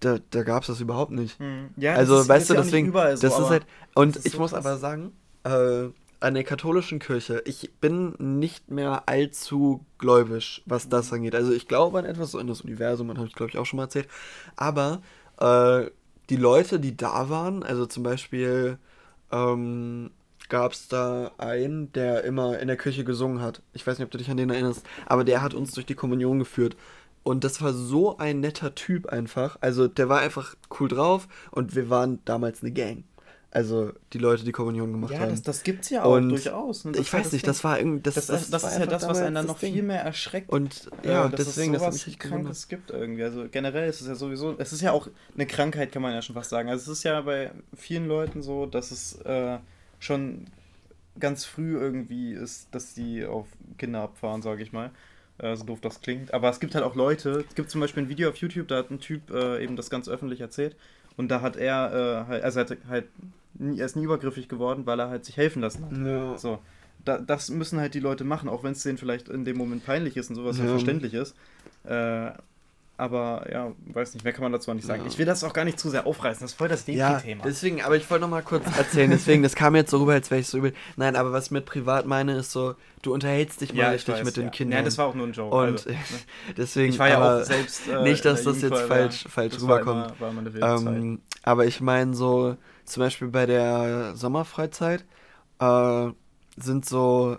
da, 0.00 0.18
da 0.30 0.42
gab 0.42 0.62
es 0.62 0.68
das 0.68 0.80
überhaupt 0.80 1.12
nicht. 1.12 1.38
Hm. 1.38 1.70
Ja, 1.76 1.92
das 1.92 2.00
also, 2.00 2.20
ist- 2.20 2.28
weißt 2.28 2.42
ist 2.42 2.50
du, 2.50 2.54
ja 2.54 2.60
deswegen, 2.62 2.86
überall 2.88 3.16
so, 3.16 3.26
das 3.26 3.38
ist 3.38 3.48
halt, 3.50 3.66
und 3.94 4.16
das 4.16 4.20
ist 4.20 4.26
ich 4.26 4.32
so 4.32 4.38
muss 4.38 4.52
krass. 4.52 4.64
aber 4.66 4.76
sagen, 4.78 5.12
äh, 5.44 5.88
an 6.20 6.34
der 6.34 6.44
katholischen 6.44 6.98
Kirche, 6.98 7.42
ich 7.46 7.70
bin 7.80 8.14
nicht 8.18 8.70
mehr 8.70 9.04
allzu 9.08 9.84
gläubig, 9.98 10.62
was 10.66 10.88
das 10.88 11.12
angeht. 11.12 11.34
Also 11.34 11.52
ich 11.52 11.68
glaube 11.68 11.98
an 12.00 12.04
etwas, 12.04 12.32
so 12.32 12.38
an 12.38 12.48
das 12.48 12.60
Universum, 12.62 13.08
das 13.08 13.18
habe 13.18 13.28
ich 13.28 13.34
glaube 13.34 13.50
ich 13.50 13.58
auch 13.58 13.66
schon 13.66 13.76
mal 13.76 13.84
erzählt, 13.84 14.08
aber 14.56 15.00
äh, 15.40 15.86
die 16.28 16.36
Leute, 16.36 16.80
die 16.80 16.96
da 16.96 17.28
waren, 17.30 17.62
also 17.62 17.86
zum 17.86 18.02
Beispiel 18.02 18.78
ähm, 19.32 20.10
gab 20.48 20.72
es 20.72 20.88
da 20.88 21.32
einen, 21.38 21.92
der 21.92 22.24
immer 22.24 22.58
in 22.58 22.68
der 22.68 22.76
Kirche 22.76 23.04
gesungen 23.04 23.40
hat. 23.42 23.62
Ich 23.72 23.86
weiß 23.86 23.98
nicht, 23.98 24.06
ob 24.06 24.10
du 24.10 24.18
dich 24.18 24.30
an 24.30 24.36
den 24.38 24.50
erinnerst, 24.50 24.84
aber 25.06 25.24
der 25.24 25.42
hat 25.42 25.54
uns 25.54 25.72
durch 25.72 25.86
die 25.86 25.94
Kommunion 25.94 26.38
geführt. 26.38 26.76
Und 27.22 27.44
das 27.44 27.60
war 27.60 27.72
so 27.72 28.18
ein 28.18 28.40
netter 28.40 28.74
Typ 28.74 29.06
einfach. 29.06 29.58
Also 29.60 29.88
der 29.88 30.08
war 30.08 30.20
einfach 30.20 30.56
cool 30.78 30.88
drauf 30.88 31.28
und 31.50 31.74
wir 31.74 31.90
waren 31.90 32.20
damals 32.24 32.62
eine 32.62 32.72
Gang. 32.72 33.04
Also 33.50 33.92
die 34.12 34.18
Leute, 34.18 34.44
die 34.44 34.52
Kommunion 34.52 34.92
gemacht 34.92 35.12
ja, 35.12 35.20
haben. 35.20 35.30
das, 35.30 35.40
das 35.40 35.62
gibt's 35.62 35.88
ja 35.88 36.04
auch 36.04 36.16
Und 36.16 36.28
durchaus. 36.28 36.84
ne? 36.84 36.92
Das 36.92 37.00
ich 37.00 37.12
weiß 37.12 37.32
nicht, 37.32 37.44
Ding. 37.44 37.48
das 37.48 37.64
war 37.64 37.78
irgendwie. 37.78 38.02
Das, 38.02 38.14
Das, 38.14 38.26
das, 38.26 38.50
das, 38.50 38.64
ist 38.64 38.78
ja 38.78 38.86
das, 38.86 39.08
was 39.08 39.18
einen 39.18 39.34
dann 39.34 39.46
das 39.46 39.54
noch 39.54 39.58
Ding. 39.58 39.72
viel 39.72 39.82
mehr 39.82 40.02
erschreckt. 40.02 40.50
Und 40.50 40.90
ja, 41.02 41.26
äh, 41.26 41.30
dass 41.30 41.46
deswegen, 41.46 41.74
es 41.74 41.80
das 41.80 41.94
sowas 41.94 42.06
echt 42.08 42.20
gewundert. 42.20 42.44
Krankes 42.44 42.68
gibt 42.68 42.90
irgendwie. 42.90 43.24
Also 43.24 43.46
generell 43.50 43.88
ist 43.88 44.02
es 44.02 44.06
ja 44.06 44.14
sowieso, 44.16 44.54
es 44.58 44.74
ist 44.74 44.82
ja 44.82 44.92
auch 44.92 45.08
eine 45.34 45.46
Krankheit, 45.46 45.92
kann 45.92 46.02
man 46.02 46.12
ja 46.12 46.20
schon 46.20 46.34
fast 46.34 46.50
sagen. 46.50 46.68
Also 46.68 46.92
es 46.92 46.98
ist 46.98 47.04
ja 47.04 47.22
bei 47.22 47.50
vielen 47.74 48.06
Leuten 48.06 48.42
so, 48.42 48.66
dass 48.66 48.90
es 48.90 49.18
äh, 49.22 49.58
schon 49.98 50.44
ganz 51.18 51.46
früh 51.46 51.78
irgendwie 51.78 52.32
ist, 52.32 52.68
dass 52.72 52.92
die 52.92 53.24
auf 53.24 53.46
Kinder 53.78 54.02
abfahren, 54.02 54.42
sage 54.42 54.62
ich 54.62 54.72
mal. 54.74 54.90
Äh, 55.38 55.56
so 55.56 55.64
doof 55.64 55.80
das 55.80 56.00
klingt. 56.00 56.34
Aber 56.34 56.50
es 56.50 56.60
gibt 56.60 56.74
halt 56.74 56.84
auch 56.84 56.94
Leute, 56.94 57.44
es 57.48 57.54
gibt 57.54 57.70
zum 57.70 57.80
Beispiel 57.80 58.04
ein 58.04 58.08
Video 58.08 58.28
auf 58.28 58.36
YouTube, 58.36 58.68
da 58.68 58.78
hat 58.78 58.90
ein 58.90 59.00
Typ 59.00 59.30
äh, 59.30 59.62
eben 59.62 59.76
das 59.76 59.90
ganz 59.90 60.08
öffentlich 60.08 60.40
erzählt. 60.40 60.76
Und 61.16 61.28
da 61.28 61.40
hat 61.40 61.56
er, 61.56 62.24
äh, 62.26 62.28
halt, 62.28 62.44
also 62.44 62.60
er 62.60 62.66
hat 62.66 62.78
halt, 62.88 63.06
nie, 63.54 63.78
er 63.78 63.86
ist 63.86 63.96
nie 63.96 64.04
übergriffig 64.04 64.48
geworden, 64.48 64.86
weil 64.86 65.00
er 65.00 65.10
halt 65.10 65.24
sich 65.24 65.36
helfen 65.36 65.62
lassen 65.62 65.84
hat. 65.84 65.92
Ja. 65.96 66.38
So, 66.38 66.58
da, 67.04 67.18
das 67.18 67.50
müssen 67.50 67.80
halt 67.80 67.94
die 67.94 68.00
Leute 68.00 68.24
machen, 68.24 68.48
auch 68.48 68.64
wenn 68.64 68.72
es 68.72 68.82
denen 68.82 68.98
vielleicht 68.98 69.28
in 69.28 69.44
dem 69.44 69.56
Moment 69.56 69.84
peinlich 69.84 70.16
ist 70.16 70.30
und 70.30 70.36
sowas. 70.36 70.58
Ja. 70.58 70.66
verständlich 70.66 71.14
ist. 71.14 71.34
Äh, 71.84 72.30
aber 72.98 73.46
ja, 73.50 73.72
weiß 73.94 74.12
nicht, 74.14 74.24
mehr 74.24 74.32
kann 74.34 74.42
man 74.42 74.52
dazu 74.52 74.70
auch 74.70 74.74
nicht 74.74 74.86
sagen. 74.86 75.02
Ja. 75.02 75.08
Ich 75.08 75.16
will 75.18 75.24
das 75.24 75.42
auch 75.44 75.52
gar 75.54 75.64
nicht 75.64 75.78
zu 75.78 75.88
sehr 75.88 76.06
aufreißen, 76.06 76.42
das 76.42 76.50
ist 76.50 76.58
voll 76.58 76.68
das 76.68 76.86
Ja, 76.88 77.14
Depri-Thema. 77.14 77.44
deswegen, 77.44 77.80
aber 77.82 77.96
ich 77.96 78.10
wollte 78.10 78.22
noch 78.22 78.28
mal 78.28 78.42
kurz 78.42 78.64
erzählen, 78.76 79.10
deswegen, 79.10 79.42
das 79.42 79.54
kam 79.54 79.74
jetzt 79.76 79.90
so 79.90 79.98
rüber, 79.98 80.12
als 80.12 80.30
wäre 80.30 80.40
ich 80.40 80.48
so 80.48 80.58
übel. 80.58 80.74
Nein, 80.96 81.16
aber 81.16 81.32
was 81.32 81.46
ich 81.46 81.50
mit 81.52 81.64
privat 81.64 82.06
meine, 82.06 82.36
ist 82.36 82.50
so, 82.52 82.74
du 83.02 83.14
unterhältst 83.14 83.60
dich 83.60 83.72
mal 83.72 83.78
ja, 83.78 83.88
ich 83.88 83.94
richtig 84.00 84.16
weiß, 84.16 84.24
mit 84.24 84.36
den 84.36 84.44
ja. 84.44 84.50
Kindern. 84.50 84.78
Ja, 84.80 84.84
das 84.84 84.98
war 84.98 85.06
auch 85.06 85.14
nur 85.14 85.26
ein 85.28 85.32
Joke. 85.32 85.54
Und 85.56 85.64
also, 85.72 85.90
ne? 85.90 85.96
deswegen, 86.56 86.92
Ich 86.92 86.98
war 86.98 87.08
ja 87.08 87.18
aber 87.18 87.40
auch 87.42 87.44
selbst. 87.44 87.88
äh, 87.88 88.02
nicht, 88.02 88.24
dass 88.24 88.42
das 88.42 88.60
jetzt 88.60 88.80
falsch, 88.82 89.24
falsch 89.28 89.54
Das 89.54 89.66
war 89.66 89.76
rüberkommt. 89.78 90.06
immer- 90.18 90.20
War 90.20 90.30
immer 90.30 90.52
Zeit. 90.80 90.86
Ähm, 90.86 91.20
aber 91.44 91.66
ich 91.66 91.80
meine 91.80 92.14
so, 92.14 92.56
zum 92.84 93.02
Beispiel 93.02 93.28
bei 93.28 93.46
der 93.46 94.16
Sommerfreizeit 94.16 95.04
äh, 95.60 96.08
sind 96.56 96.84
so 96.84 97.36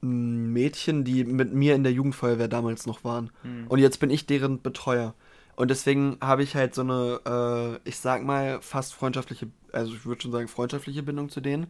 Mädchen, 0.00 1.04
die 1.04 1.24
mit 1.24 1.52
mir 1.52 1.74
in 1.74 1.82
der 1.82 1.92
Jugendfeuerwehr 1.92 2.48
damals 2.48 2.86
noch 2.86 3.04
waren. 3.04 3.30
Hm. 3.42 3.66
Und 3.68 3.78
jetzt 3.78 4.00
bin 4.00 4.10
ich 4.10 4.26
deren 4.26 4.62
Betreuer. 4.62 5.14
Und 5.56 5.68
deswegen 5.68 6.16
habe 6.22 6.42
ich 6.42 6.56
halt 6.56 6.74
so 6.74 6.80
eine, 6.80 7.20
äh, 7.84 7.88
ich 7.88 7.98
sag 7.98 8.24
mal, 8.24 8.62
fast 8.62 8.94
freundschaftliche, 8.94 9.48
also 9.72 9.92
ich 9.92 10.06
würde 10.06 10.22
schon 10.22 10.32
sagen, 10.32 10.48
freundschaftliche 10.48 11.02
Bindung 11.02 11.28
zu 11.28 11.40
denen. 11.40 11.66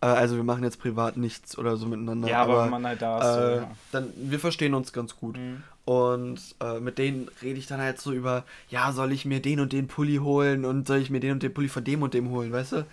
Äh, 0.00 0.06
also 0.06 0.36
wir 0.36 0.42
machen 0.42 0.64
jetzt 0.64 0.80
privat 0.80 1.16
nichts 1.16 1.56
oder 1.56 1.76
so 1.76 1.86
miteinander. 1.86 2.28
ja, 2.28 2.42
aber, 2.42 2.54
aber 2.54 2.64
wenn 2.64 2.70
man 2.70 2.86
halt 2.86 3.02
da 3.02 3.18
ist. 3.18 3.34
so, 3.34 3.40
äh, 3.40 3.56
ja. 3.58 3.70
dann, 3.92 4.12
wir 4.16 4.40
verstehen 4.40 4.74
uns 4.74 4.92
ganz 4.92 5.16
gut. 5.16 5.36
Hm. 5.36 5.62
Und 5.84 6.40
äh, 6.60 6.80
mit 6.80 6.98
denen 6.98 7.30
rede 7.40 7.58
ich 7.58 7.66
dann 7.66 7.80
halt 7.80 8.00
so 8.00 8.12
über, 8.12 8.44
ja, 8.68 8.92
soll 8.92 9.12
ich 9.12 9.24
mir 9.24 9.40
den 9.40 9.60
und 9.60 9.72
den 9.72 9.88
Pulli 9.88 10.16
holen 10.16 10.64
und 10.64 10.86
soll 10.86 10.98
ich 10.98 11.08
mir 11.08 11.20
den 11.20 11.32
und 11.32 11.42
den 11.42 11.54
Pulli 11.54 11.68
von 11.68 11.84
dem 11.84 12.02
und 12.02 12.14
dem 12.14 12.30
holen, 12.30 12.52
weißt 12.52 12.72
du? 12.72 12.86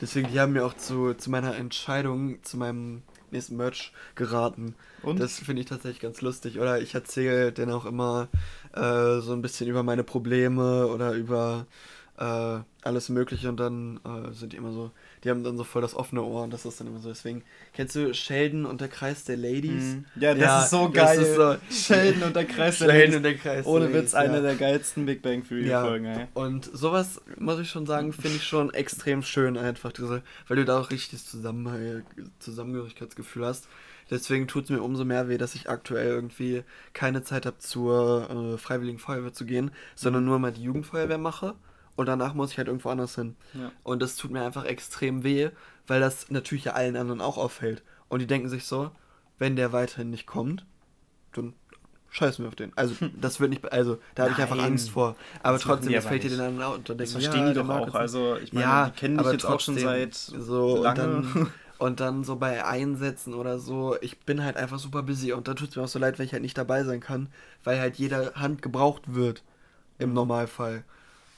Deswegen, 0.00 0.28
die 0.32 0.40
haben 0.40 0.52
mir 0.52 0.66
auch 0.66 0.74
zu, 0.74 1.14
zu 1.14 1.30
meiner 1.30 1.56
Entscheidung, 1.56 2.42
zu 2.42 2.56
meinem 2.56 3.02
nächsten 3.32 3.56
Merch 3.56 3.92
geraten. 4.14 4.74
Und? 5.02 5.20
Das 5.20 5.38
finde 5.38 5.62
ich 5.62 5.68
tatsächlich 5.68 6.00
ganz 6.00 6.20
lustig. 6.20 6.58
Oder 6.58 6.80
ich 6.80 6.94
erzähle 6.94 7.52
denen 7.52 7.72
auch 7.72 7.84
immer 7.84 8.28
äh, 8.72 9.20
so 9.20 9.32
ein 9.32 9.42
bisschen 9.42 9.68
über 9.68 9.82
meine 9.82 10.04
Probleme 10.04 10.86
oder 10.86 11.12
über 11.12 11.66
äh, 12.22 12.60
alles 12.82 13.08
Mögliche 13.08 13.48
und 13.48 13.56
dann 13.58 13.98
äh, 14.04 14.32
sind 14.32 14.52
die 14.52 14.56
immer 14.56 14.70
so, 14.72 14.90
die 15.24 15.30
haben 15.30 15.42
dann 15.42 15.56
so 15.56 15.64
voll 15.64 15.82
das 15.82 15.94
offene 15.94 16.22
Ohr 16.22 16.44
und 16.44 16.52
das 16.52 16.64
ist 16.64 16.78
dann 16.78 16.86
immer 16.86 17.00
so. 17.00 17.08
Deswegen, 17.08 17.42
kennst 17.72 17.96
du 17.96 18.14
Sheldon 18.14 18.64
und 18.64 18.80
der 18.80 18.88
Kreis 18.88 19.24
der 19.24 19.36
Ladies? 19.36 19.94
Hm. 19.94 20.04
Ja, 20.16 20.34
das 20.34 20.42
Ja, 20.42 20.62
ist 20.62 20.70
so 20.70 20.90
geil. 20.90 21.18
ist 21.20 21.34
so- 21.34 21.56
Sheldon 21.70 22.22
und 22.24 22.36
der 22.36 22.44
Kreis 22.44 22.78
der 22.78 22.84
Sheldon 22.86 22.98
Ladies. 23.00 23.16
und 23.16 23.22
der 23.24 23.34
Kreis 23.36 23.64
der 23.64 23.72
Ohne 23.72 23.84
Ladies, 23.86 24.02
Witz, 24.02 24.14
eine 24.14 24.34
ja. 24.34 24.40
der 24.40 24.54
geilsten 24.54 25.06
Big 25.06 25.22
Bang 25.22 25.46
Theory 25.46 25.66
Ja. 25.66 25.84
Und 26.34 26.64
sowas, 26.72 27.20
muss 27.38 27.58
ich 27.58 27.70
schon 27.70 27.86
sagen, 27.86 28.12
finde 28.12 28.36
ich 28.36 28.44
schon 28.44 28.72
extrem 28.72 29.22
schön 29.22 29.56
einfach, 29.58 29.90
diese, 29.92 30.22
weil 30.48 30.56
du 30.58 30.64
da 30.64 30.78
auch 30.80 30.90
richtig 30.90 31.10
das 31.10 31.26
Zusammengehörigkeitsgefühl 32.38 33.44
hast. 33.46 33.68
Deswegen 34.10 34.46
tut 34.46 34.64
es 34.64 34.70
mir 34.70 34.82
umso 34.82 35.04
mehr 35.04 35.28
weh, 35.28 35.38
dass 35.38 35.54
ich 35.54 35.68
aktuell 35.70 36.08
irgendwie 36.08 36.64
keine 36.92 37.22
Zeit 37.22 37.46
habe, 37.46 37.58
zur 37.58 38.28
äh, 38.54 38.58
Freiwilligen 38.58 38.98
Feuerwehr 38.98 39.32
zu 39.32 39.46
gehen, 39.46 39.70
sondern 39.94 40.24
nur 40.24 40.38
mal 40.38 40.52
die 40.52 40.62
Jugendfeuerwehr 40.62 41.18
mache 41.18 41.54
und 41.96 42.06
danach 42.06 42.34
muss 42.34 42.52
ich 42.52 42.58
halt 42.58 42.68
irgendwo 42.68 42.88
anders 42.90 43.14
hin. 43.14 43.36
Ja. 43.54 43.70
Und 43.82 44.00
das 44.02 44.16
tut 44.16 44.30
mir 44.30 44.44
einfach 44.44 44.64
extrem 44.64 45.24
weh, 45.24 45.50
weil 45.86 46.00
das 46.00 46.30
natürlich 46.30 46.64
ja 46.64 46.72
allen 46.72 46.96
anderen 46.96 47.20
auch 47.20 47.38
auffällt. 47.38 47.82
Und 48.08 48.20
die 48.20 48.26
denken 48.26 48.48
sich 48.48 48.64
so, 48.64 48.90
wenn 49.38 49.56
der 49.56 49.72
weiterhin 49.72 50.10
nicht 50.10 50.26
kommt, 50.26 50.64
dann 51.32 51.54
scheißen 52.10 52.44
wir 52.44 52.48
auf 52.48 52.54
den. 52.54 52.72
Also 52.76 52.94
das 53.20 53.40
wird 53.40 53.50
nicht, 53.50 53.72
also 53.72 53.98
da 54.14 54.24
habe 54.24 54.32
ich 54.32 54.38
einfach. 54.38 54.62
Angst 54.62 54.90
vor. 54.90 55.16
Aber 55.42 55.54
Das 55.54 55.62
trotzdem, 55.62 55.92
das 55.92 56.06
fällt 56.06 56.22
dir 56.22 56.30
den 56.30 56.40
anderen 56.40 56.62
out. 56.62 56.78
Und 56.78 56.88
dann 56.90 56.98
Das 56.98 57.12
verstehen 57.12 57.46
ja, 57.46 57.48
die 57.48 57.54
doch 57.54 57.68
auch. 57.68 57.94
Also, 57.94 58.36
ich 58.36 58.52
meine, 58.52 58.66
ja, 58.66 58.88
die 58.90 58.92
kennen 58.98 59.18
dich 59.18 59.26
jetzt 59.32 59.44
auch 59.46 59.60
schon 59.60 59.78
seit 59.78 60.14
so 60.14 60.76
und 60.76 60.82
lange. 60.82 60.98
dann 60.98 61.52
und 61.78 62.00
dann 62.00 62.22
so 62.24 62.36
bei 62.36 62.64
Einsätzen 62.64 63.34
oder 63.34 63.58
so, 63.58 63.96
ich 64.00 64.20
bin 64.20 64.44
halt 64.44 64.56
einfach 64.56 64.78
super 64.78 65.02
busy 65.02 65.32
und 65.32 65.48
da 65.48 65.54
tut 65.54 65.70
es 65.70 65.76
mir 65.76 65.82
auch 65.82 65.88
so 65.88 65.98
leid, 65.98 66.18
wenn 66.18 66.26
ich 66.26 66.32
halt 66.32 66.42
nicht 66.42 66.56
dabei 66.56 66.84
sein 66.84 67.00
kann, 67.00 67.28
weil 67.64 67.80
halt 67.80 67.96
jede 67.96 68.34
Hand 68.36 68.62
gebraucht 68.62 69.14
wird 69.14 69.42
im. 69.98 70.12
Normalfall. 70.12 70.84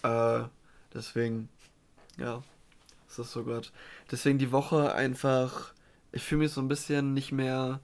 Äh, 0.05 0.45
deswegen, 0.93 1.49
ja, 2.19 2.43
das 3.09 3.19
ist 3.21 3.33
so 3.33 3.43
Gott. 3.43 3.73
Deswegen 4.11 4.39
die 4.39 4.53
Woche 4.53 4.95
einfach, 4.95 5.73
ich 6.13 6.23
fühle 6.23 6.43
mich 6.43 6.53
so 6.53 6.61
ein 6.61 6.69
bisschen 6.69 7.15
nicht 7.15 7.33
mehr 7.33 7.81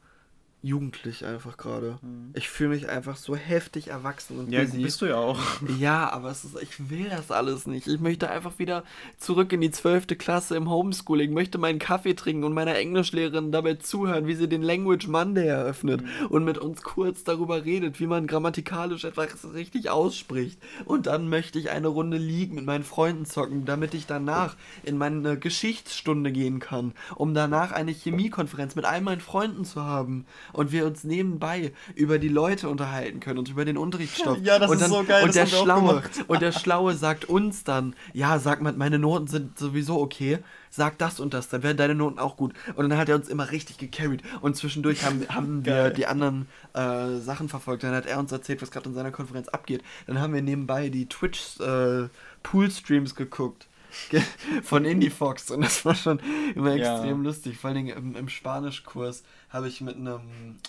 jugendlich 0.63 1.25
einfach 1.25 1.57
gerade. 1.57 1.99
Mhm. 2.03 2.31
Ich 2.35 2.51
fühle 2.51 2.71
mich 2.71 2.89
einfach 2.89 3.17
so 3.17 3.35
heftig 3.35 3.89
erwachsen 3.89 4.39
und 4.39 4.53
ja, 4.53 4.61
busy. 4.61 4.83
bist 4.83 5.01
du 5.01 5.07
ja 5.07 5.17
auch. 5.17 5.39
Ja, 5.79 6.11
aber 6.11 6.31
es 6.31 6.45
ist, 6.45 6.61
ich 6.61 6.91
will 6.91 7.09
das 7.09 7.31
alles 7.31 7.67
nicht. 7.67 7.87
Ich 7.87 8.01
möchte 8.01 8.29
einfach 8.29 8.59
wieder 8.59 8.85
zurück 9.19 9.53
in 9.53 9.61
die 9.61 9.71
zwölfte 9.71 10.17
Klasse 10.17 10.57
im 10.57 10.69
Homeschooling, 10.69 11.33
möchte 11.33 11.59
meinen 11.59 11.79
Kaffee 11.79 12.15
trinken 12.15 12.45
und 12.45 12.53
meiner 12.53 12.77
Englischlehrerin 12.77 13.53
dabei 13.53 13.75
zuhören, 13.75 14.27
wie 14.27 14.35
sie 14.35 14.49
den 14.49 14.63
Language 14.63 15.07
Monday 15.09 15.47
eröffnet 15.47 16.03
mhm. 16.03 16.27
und 16.27 16.45
mit 16.45 16.59
uns 16.59 16.83
kurz 16.83 17.25
darüber 17.25 17.65
redet, 17.65 17.99
wie 18.01 18.07
man 18.07 18.27
grammatikalisch 18.27 19.05
etwas 19.05 19.55
richtig 19.55 19.89
ausspricht. 19.89 20.59
Und 20.85 21.07
dann 21.07 21.29
möchte 21.29 21.59
ich 21.59 21.71
eine 21.71 21.89
Runde 21.89 22.19
liegen 22.19 22.57
mit 22.57 22.67
meinen 22.67 22.85
Freunden 22.85 23.25
zocken, 23.25 23.65
damit 23.65 23.95
ich 23.95 24.07
danach 24.07 24.57
in 24.83 24.99
meine 24.99 25.39
Geschichtsstunde 25.39 26.33
gehen 26.33 26.59
kann, 26.59 26.93
um 27.15 27.33
danach 27.33 27.73
eine 27.73 27.93
Chemiekonferenz 27.93 28.75
mit 28.75 28.85
all 28.85 29.01
meinen 29.01 29.21
Freunden 29.21 29.65
zu 29.65 29.83
haben 29.83 30.27
und 30.53 30.73
wir 30.73 30.87
uns 30.87 31.05
nebenbei 31.05 31.73
über 31.95 32.19
die 32.19 32.29
Leute 32.29 32.69
unterhalten 32.69 33.21
können 33.21 33.39
und 33.39 33.49
über 33.49 33.65
den 33.65 33.77
Unterrichtsstoff. 33.77 34.39
Ja, 34.43 34.59
das 34.59 34.71
und 34.71 34.77
ist 34.77 34.83
dann, 34.83 34.91
so 34.91 35.05
geil. 35.05 35.25
Und 35.25 35.35
der, 35.35 35.47
Schlaue, 35.47 36.03
und 36.27 36.43
der 36.43 36.53
Schlaue 36.53 36.95
sagt 36.95 37.25
uns 37.27 37.65
dann, 37.65 37.95
ja, 38.13 38.39
sag 38.39 38.61
mal, 38.63 38.73
meine 38.73 38.99
Noten 38.99 39.27
sind 39.27 39.59
sowieso 39.59 40.01
okay, 40.01 40.39
sag 40.71 40.99
das 40.99 41.21
und 41.21 41.35
das, 41.35 41.49
dann 41.49 41.63
werden 41.63 41.77
deine 41.77 41.95
Noten 41.95 42.19
auch 42.19 42.37
gut. 42.37 42.55
Und 42.77 42.89
dann 42.89 42.99
hat 42.99 43.09
er 43.09 43.17
uns 43.17 43.29
immer 43.29 43.51
richtig 43.51 43.79
gecarried. 43.79 44.23
Und 44.41 44.57
zwischendurch 44.57 45.05
haben, 45.05 45.27
haben 45.29 45.65
wir 45.65 45.91
die 45.91 46.07
anderen 46.07 46.47
äh, 46.75 47.17
Sachen 47.17 47.49
verfolgt. 47.49 47.83
Dann 47.83 47.95
hat 47.95 48.07
er 48.07 48.19
uns 48.19 48.33
erzählt, 48.33 48.63
was 48.63 48.71
gerade 48.71 48.89
in 48.89 48.95
seiner 48.95 49.11
Konferenz 49.11 49.49
abgeht. 49.49 49.83
Dann 50.07 50.21
haben 50.21 50.33
wir 50.33 50.43
nebenbei 50.43 50.89
die 50.89 51.09
Twitch 51.09 51.59
äh, 51.61 52.09
Pool-Streams 52.43 53.15
geguckt 53.15 53.67
von 54.63 54.85
IndieFox 54.85 55.51
und 55.51 55.63
das 55.63 55.85
war 55.85 55.97
schon 55.97 56.21
immer 56.55 56.75
extrem 56.75 57.19
ja. 57.19 57.25
lustig. 57.25 57.59
Vor 57.59 57.69
allen 57.69 57.77
Dingen 57.85 57.97
im, 57.97 58.17
im 58.17 58.29
Spanischkurs 58.29 59.25
habe 59.51 59.69
ich 59.69 59.81
mit 59.81 59.97
einem 59.97 60.21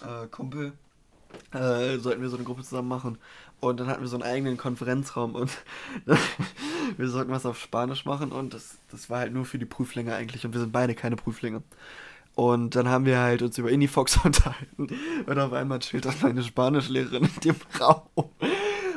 äh, 0.02 0.28
Kumpel 0.28 0.74
äh, 1.54 1.98
sollten 1.98 2.22
wir 2.22 2.30
so 2.30 2.36
eine 2.36 2.46
Gruppe 2.46 2.64
zusammen 2.64 2.88
machen 2.88 3.18
und 3.60 3.80
dann 3.80 3.88
hatten 3.88 4.02
wir 4.02 4.08
so 4.08 4.16
einen 4.16 4.24
eigenen 4.24 4.58
Konferenzraum 4.58 5.36
und 5.36 5.52
wir 6.98 7.10
sollten 7.10 7.32
was 7.32 7.46
auf 7.46 7.60
Spanisch 7.60 8.06
machen 8.06 8.32
und 8.32 8.54
das, 8.54 8.78
das 8.90 9.10
war 9.10 9.20
halt 9.20 9.34
nur 9.34 9.46
für 9.46 9.60
die 9.60 9.66
Prüflinge 9.66 10.16
eigentlich 10.16 10.46
und 10.46 10.54
wir 10.54 10.60
sind 10.60 10.72
beide 10.72 10.96
keine 10.96 11.16
Prüflinge. 11.16 11.62
Und 12.34 12.76
dann 12.76 12.88
haben 12.88 13.06
wir 13.06 13.20
halt 13.20 13.42
uns 13.42 13.58
über 13.58 13.70
IndieFox 13.70 14.18
unterhalten 14.24 14.88
und 15.26 15.40
auf 15.40 15.54
einmal 15.54 15.80
chillt 15.80 16.06
dann 16.06 16.16
meine 16.22 16.44
Spanischlehrerin 16.44 17.24
in 17.24 17.40
dem 17.42 17.56
Raum 17.80 18.02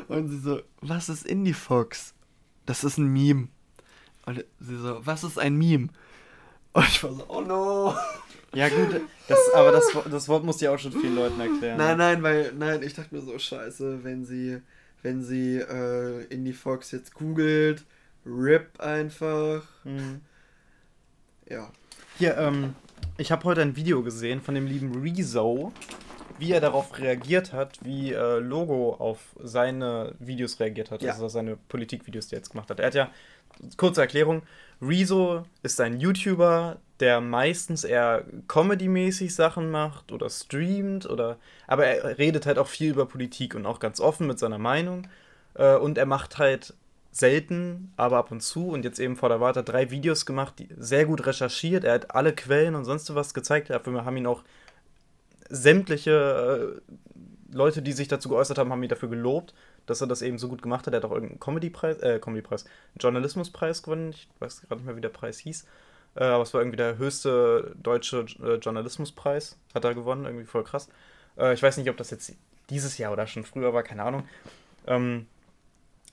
und 0.08 0.28
sie 0.28 0.38
so, 0.38 0.60
was 0.80 1.08
ist 1.08 1.26
IndieFox? 1.26 2.14
Das 2.66 2.84
ist 2.84 2.98
ein 2.98 3.08
Meme. 3.08 3.48
Und 4.26 4.44
sie 4.60 4.76
so, 4.76 5.04
was 5.04 5.24
ist 5.24 5.38
ein 5.38 5.56
Meme? 5.56 5.88
Und 6.72 6.88
ich 6.88 7.02
war 7.02 7.12
so, 7.12 7.24
oh 7.28 7.40
no. 7.40 7.94
Ja, 8.54 8.68
gut, 8.68 9.00
das, 9.28 9.38
aber 9.54 9.72
das, 9.72 9.84
das 10.10 10.28
Wort 10.28 10.44
muss 10.44 10.60
ja 10.60 10.72
auch 10.72 10.78
schon 10.78 10.92
vielen 10.92 11.16
Leuten 11.16 11.40
erklären. 11.40 11.76
Nein, 11.76 11.98
nein, 11.98 12.22
weil, 12.22 12.52
nein, 12.52 12.82
ich 12.82 12.94
dachte 12.94 13.14
mir 13.14 13.20
so, 13.20 13.38
scheiße, 13.38 14.04
wenn 14.04 14.24
sie, 14.24 14.60
wenn 15.02 15.22
sie 15.22 15.58
äh, 15.58 16.24
Indie 16.26 16.52
Fox 16.52 16.92
jetzt 16.92 17.14
googelt, 17.14 17.84
RIP 18.24 18.80
einfach. 18.80 19.62
Mhm. 19.84 20.20
Ja. 21.48 21.70
Hier, 22.18 22.36
ähm, 22.38 22.74
ich 23.18 23.32
habe 23.32 23.44
heute 23.44 23.62
ein 23.62 23.76
Video 23.76 24.02
gesehen 24.02 24.40
von 24.40 24.54
dem 24.54 24.66
lieben 24.66 25.02
Rezo, 25.02 25.72
wie 26.38 26.52
er 26.52 26.60
darauf 26.60 26.98
reagiert 26.98 27.52
hat, 27.52 27.78
wie 27.82 28.12
äh, 28.12 28.38
Logo 28.38 28.94
auf 28.94 29.18
seine 29.42 30.14
Videos 30.18 30.58
reagiert 30.60 30.90
hat, 30.90 31.02
ja. 31.02 31.12
also 31.12 31.28
seine 31.28 31.56
Politikvideos, 31.56 32.28
die 32.28 32.36
er 32.36 32.38
jetzt 32.38 32.50
gemacht 32.50 32.70
hat. 32.70 32.80
Er 32.80 32.86
hat 32.86 32.94
ja, 32.94 33.10
kurze 33.76 34.00
Erklärung, 34.00 34.42
Rezo 34.80 35.44
ist 35.62 35.80
ein 35.80 36.00
YouTuber, 36.00 36.78
der 37.00 37.20
meistens 37.20 37.84
eher 37.84 38.24
Comedy-mäßig 38.48 39.34
Sachen 39.34 39.70
macht 39.70 40.12
oder 40.12 40.30
streamt 40.30 41.08
oder 41.08 41.38
aber 41.66 41.86
er 41.86 42.18
redet 42.18 42.46
halt 42.46 42.58
auch 42.58 42.68
viel 42.68 42.90
über 42.90 43.06
Politik 43.06 43.54
und 43.54 43.66
auch 43.66 43.80
ganz 43.80 44.00
offen 44.00 44.26
mit 44.26 44.38
seiner 44.38 44.58
Meinung 44.58 45.06
äh, 45.54 45.76
und 45.76 45.98
er 45.98 46.06
macht 46.06 46.38
halt 46.38 46.74
selten, 47.10 47.92
aber 47.96 48.18
ab 48.18 48.30
und 48.32 48.42
zu 48.42 48.68
und 48.68 48.84
jetzt 48.84 48.98
eben 48.98 49.16
vor 49.16 49.28
der 49.28 49.40
Warte 49.40 49.62
drei 49.62 49.90
Videos 49.90 50.26
gemacht, 50.26 50.54
die 50.58 50.68
sehr 50.76 51.06
gut 51.06 51.26
recherchiert. 51.26 51.84
Er 51.84 51.94
hat 51.94 52.10
alle 52.10 52.34
Quellen 52.34 52.74
und 52.74 52.84
sonst 52.84 53.14
was 53.14 53.34
gezeigt. 53.34 53.70
Dafür 53.70 54.04
haben 54.04 54.16
ihn 54.16 54.26
auch 54.26 54.42
sämtliche 55.48 56.80
äh, 56.90 56.94
Leute, 57.54 57.82
die 57.82 57.92
sich 57.92 58.08
dazu 58.08 58.28
geäußert 58.28 58.58
haben, 58.58 58.72
haben 58.72 58.82
ihn 58.82 58.88
dafür 58.88 59.08
gelobt, 59.08 59.54
dass 59.86 60.00
er 60.00 60.06
das 60.06 60.22
eben 60.22 60.38
so 60.38 60.48
gut 60.48 60.62
gemacht 60.62 60.86
hat. 60.86 60.94
Er 60.94 60.98
hat 60.98 61.04
auch 61.04 61.12
irgendeinen 61.12 61.40
Comedy-Preis, 61.40 61.98
äh, 61.98 62.18
Comedy-Preis, 62.18 62.64
Journalismuspreis 62.98 63.82
gewonnen. 63.82 64.10
Ich 64.10 64.28
weiß 64.38 64.62
gerade 64.62 64.76
nicht 64.76 64.86
mehr, 64.86 64.96
wie 64.96 65.00
der 65.00 65.08
Preis 65.08 65.38
hieß. 65.38 65.66
Äh, 66.16 66.24
aber 66.24 66.42
es 66.42 66.54
war 66.54 66.60
irgendwie 66.60 66.76
der 66.76 66.98
höchste 66.98 67.74
deutsche 67.82 68.26
äh, 68.42 68.54
Journalismuspreis, 68.56 69.58
hat 69.74 69.84
er 69.84 69.94
gewonnen, 69.94 70.24
irgendwie 70.24 70.46
voll 70.46 70.64
krass. 70.64 70.88
Äh, 71.36 71.54
ich 71.54 71.62
weiß 71.62 71.76
nicht, 71.76 71.90
ob 71.90 71.96
das 71.96 72.10
jetzt 72.10 72.32
dieses 72.70 72.98
Jahr 72.98 73.12
oder 73.12 73.26
schon 73.26 73.44
früher 73.44 73.74
war, 73.74 73.82
keine 73.82 74.04
Ahnung. 74.04 74.24
Ähm, 74.86 75.26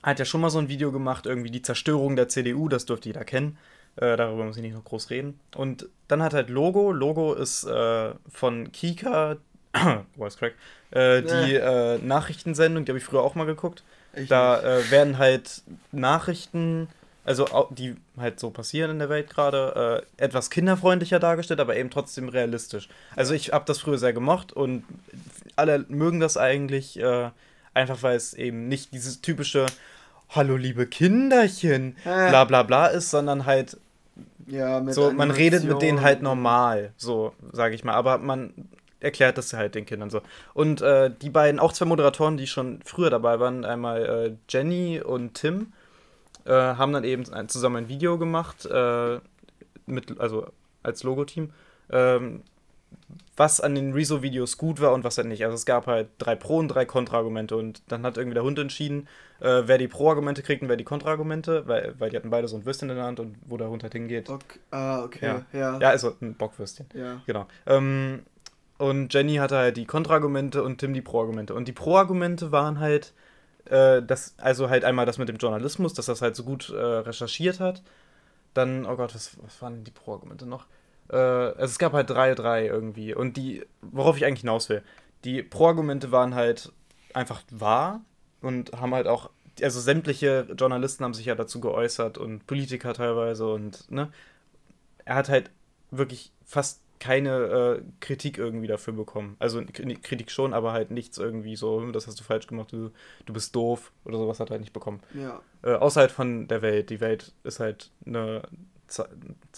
hat 0.02 0.18
ja 0.18 0.24
schon 0.24 0.40
mal 0.40 0.50
so 0.50 0.58
ein 0.58 0.68
Video 0.68 0.90
gemacht, 0.90 1.26
irgendwie 1.26 1.50
die 1.50 1.62
Zerstörung 1.62 2.16
der 2.16 2.28
CDU, 2.28 2.68
das 2.68 2.86
dürfte 2.86 3.08
jeder 3.08 3.24
kennen. 3.24 3.58
Äh, 3.96 4.16
darüber 4.16 4.44
muss 4.44 4.56
ich 4.56 4.62
nicht 4.62 4.74
noch 4.74 4.84
groß 4.84 5.10
reden. 5.10 5.38
Und 5.54 5.88
dann 6.08 6.22
hat 6.22 6.34
halt 6.34 6.50
Logo. 6.50 6.92
Logo 6.92 7.34
ist 7.34 7.64
äh, 7.64 8.12
von 8.28 8.72
Kika, 8.72 9.36
Voice 10.16 10.36
Crack, 10.36 10.54
äh, 10.90 11.22
die 11.22 11.54
äh, 11.54 11.98
Nachrichtensendung, 11.98 12.84
die 12.84 12.92
habe 12.92 12.98
ich 12.98 13.04
früher 13.04 13.22
auch 13.22 13.34
mal 13.34 13.46
geguckt. 13.46 13.82
Ich 14.14 14.28
da 14.28 14.60
äh, 14.60 14.90
werden 14.90 15.18
halt 15.18 15.62
Nachrichten 15.90 16.88
also 17.24 17.46
die 17.70 17.96
halt 18.18 18.40
so 18.40 18.50
passieren 18.50 18.90
in 18.90 18.98
der 18.98 19.08
Welt 19.08 19.30
gerade, 19.30 20.04
äh, 20.18 20.24
etwas 20.24 20.50
kinderfreundlicher 20.50 21.20
dargestellt, 21.20 21.60
aber 21.60 21.76
eben 21.76 21.90
trotzdem 21.90 22.28
realistisch. 22.28 22.88
Also 23.14 23.34
ich 23.34 23.52
habe 23.52 23.64
das 23.66 23.78
früher 23.78 23.98
sehr 23.98 24.12
gemocht 24.12 24.52
und 24.52 24.84
alle 25.56 25.84
mögen 25.88 26.20
das 26.20 26.36
eigentlich, 26.36 26.98
äh, 26.98 27.30
einfach 27.74 28.02
weil 28.02 28.16
es 28.16 28.34
eben 28.34 28.68
nicht 28.68 28.92
dieses 28.92 29.20
typische 29.20 29.66
Hallo 30.30 30.56
liebe 30.56 30.86
Kinderchen, 30.86 31.96
bla 32.04 32.44
bla 32.44 32.62
bla 32.62 32.86
ist, 32.86 33.10
sondern 33.10 33.44
halt 33.44 33.76
ja, 34.46 34.82
so, 34.92 35.12
man 35.12 35.30
redet 35.30 35.64
mit 35.64 35.80
denen 35.80 36.00
halt 36.00 36.22
normal, 36.22 36.92
so 36.96 37.32
sage 37.52 37.74
ich 37.74 37.84
mal, 37.84 37.94
aber 37.94 38.18
man 38.18 38.52
erklärt 39.02 39.38
das 39.38 39.52
halt 39.52 39.74
den 39.74 39.86
Kindern 39.86 40.10
so. 40.10 40.22
Und 40.54 40.80
äh, 40.80 41.10
die 41.10 41.30
beiden, 41.30 41.60
auch 41.60 41.72
zwei 41.72 41.84
Moderatoren, 41.86 42.36
die 42.36 42.46
schon 42.46 42.80
früher 42.84 43.10
dabei 43.10 43.40
waren, 43.40 43.64
einmal 43.64 44.04
äh, 44.04 44.36
Jenny 44.48 45.00
und 45.00 45.34
Tim, 45.34 45.72
äh, 46.44 46.50
haben 46.52 46.92
dann 46.92 47.04
eben 47.04 47.30
ein, 47.32 47.48
zusammen 47.48 47.76
ein 47.76 47.88
Video 47.88 48.18
gemacht, 48.18 48.66
äh, 48.66 49.18
mit, 49.86 50.18
also 50.20 50.46
als 50.82 51.02
Logo-Team, 51.02 51.50
ähm, 51.90 52.42
was 53.36 53.60
an 53.60 53.74
den 53.74 53.92
Rezo-Videos 53.92 54.58
gut 54.58 54.80
war 54.80 54.92
und 54.92 55.04
was 55.04 55.16
halt 55.16 55.26
nicht. 55.26 55.44
Also 55.44 55.54
es 55.54 55.64
gab 55.64 55.86
halt 55.86 56.08
drei 56.18 56.36
Pro- 56.36 56.58
und 56.58 56.68
drei 56.68 56.84
Kontra-Argumente 56.84 57.56
und 57.56 57.82
dann 57.88 58.04
hat 58.04 58.18
irgendwie 58.18 58.34
der 58.34 58.44
Hund 58.44 58.58
entschieden, 58.58 59.08
äh, 59.40 59.62
wer 59.64 59.78
die 59.78 59.88
Pro-Argumente 59.88 60.42
kriegt 60.42 60.62
und 60.62 60.68
wer 60.68 60.76
die 60.76 60.84
Kontra-Argumente, 60.84 61.66
weil, 61.66 61.94
weil 61.98 62.10
die 62.10 62.16
hatten 62.16 62.30
beide 62.30 62.48
so 62.48 62.56
ein 62.56 62.66
Würstchen 62.66 62.90
in 62.90 62.96
der 62.96 63.06
Hand 63.06 63.20
und 63.20 63.36
wo 63.46 63.56
der 63.56 63.70
Hund 63.70 63.82
halt 63.82 63.94
hingeht. 63.94 64.28
Okay. 64.28 64.58
Ah, 64.70 65.02
okay, 65.04 65.24
ja. 65.24 65.46
ja. 65.52 65.78
Ja, 65.78 65.88
also 65.88 66.14
ein 66.20 66.34
Bockwürstchen. 66.34 66.86
Ja. 66.94 67.22
Genau. 67.26 67.46
Ähm, 67.66 68.22
und 68.82 69.14
Jenny 69.14 69.36
hatte 69.36 69.56
halt 69.56 69.76
die 69.76 69.84
Kontra-Argumente 69.84 70.60
und 70.64 70.78
Tim 70.78 70.92
die 70.92 71.02
Pro-Argumente. 71.02 71.54
Und 71.54 71.68
die 71.68 71.72
Pro-Argumente 71.72 72.50
waren 72.50 72.80
halt, 72.80 73.12
äh, 73.66 74.02
das, 74.02 74.34
also 74.38 74.70
halt 74.70 74.84
einmal 74.84 75.06
das 75.06 75.18
mit 75.18 75.28
dem 75.28 75.36
Journalismus, 75.36 75.94
dass 75.94 76.06
das 76.06 76.20
halt 76.20 76.34
so 76.34 76.42
gut 76.42 76.68
äh, 76.70 76.76
recherchiert 76.76 77.60
hat. 77.60 77.80
Dann, 78.54 78.84
oh 78.84 78.96
Gott, 78.96 79.14
was, 79.14 79.36
was 79.40 79.62
waren 79.62 79.84
die 79.84 79.92
Pro-Argumente 79.92 80.46
noch? 80.46 80.66
Äh, 81.10 81.16
also 81.16 81.66
es 81.66 81.78
gab 81.78 81.92
halt 81.92 82.10
drei, 82.10 82.34
drei 82.34 82.66
irgendwie. 82.66 83.14
Und 83.14 83.36
die, 83.36 83.64
worauf 83.82 84.16
ich 84.16 84.24
eigentlich 84.24 84.40
hinaus 84.40 84.68
will, 84.68 84.82
die 85.22 85.44
Pro-Argumente 85.44 86.10
waren 86.10 86.34
halt 86.34 86.72
einfach 87.14 87.42
wahr 87.52 88.00
und 88.40 88.72
haben 88.72 88.94
halt 88.96 89.06
auch, 89.06 89.30
also 89.62 89.78
sämtliche 89.78 90.48
Journalisten 90.58 91.04
haben 91.04 91.14
sich 91.14 91.26
ja 91.26 91.36
dazu 91.36 91.60
geäußert 91.60 92.18
und 92.18 92.48
Politiker 92.48 92.94
teilweise 92.94 93.46
und, 93.46 93.88
ne? 93.92 94.10
Er 95.04 95.14
hat 95.14 95.28
halt 95.28 95.50
wirklich 95.92 96.32
fast 96.44 96.81
keine 97.02 97.80
äh, 97.80 97.82
Kritik 97.98 98.38
irgendwie 98.38 98.68
dafür 98.68 98.94
bekommen. 98.94 99.34
Also 99.40 99.60
Kritik 99.64 100.30
schon, 100.30 100.54
aber 100.54 100.72
halt 100.72 100.92
nichts 100.92 101.18
irgendwie 101.18 101.56
so, 101.56 101.90
das 101.90 102.06
hast 102.06 102.20
du 102.20 102.22
falsch 102.22 102.46
gemacht, 102.46 102.70
du, 102.70 102.92
du 103.26 103.32
bist 103.32 103.56
doof 103.56 103.90
oder 104.04 104.18
sowas 104.18 104.38
hat 104.38 104.50
er 104.50 104.52
halt 104.52 104.60
nicht 104.60 104.72
bekommen. 104.72 105.00
Ja. 105.12 105.42
Äh, 105.64 105.74
außer 105.74 106.02
halt 106.02 106.12
von 106.12 106.46
der 106.46 106.62
Welt. 106.62 106.90
Die 106.90 107.00
Welt 107.00 107.32
ist 107.42 107.58
halt 107.58 107.90
eine 108.06 108.42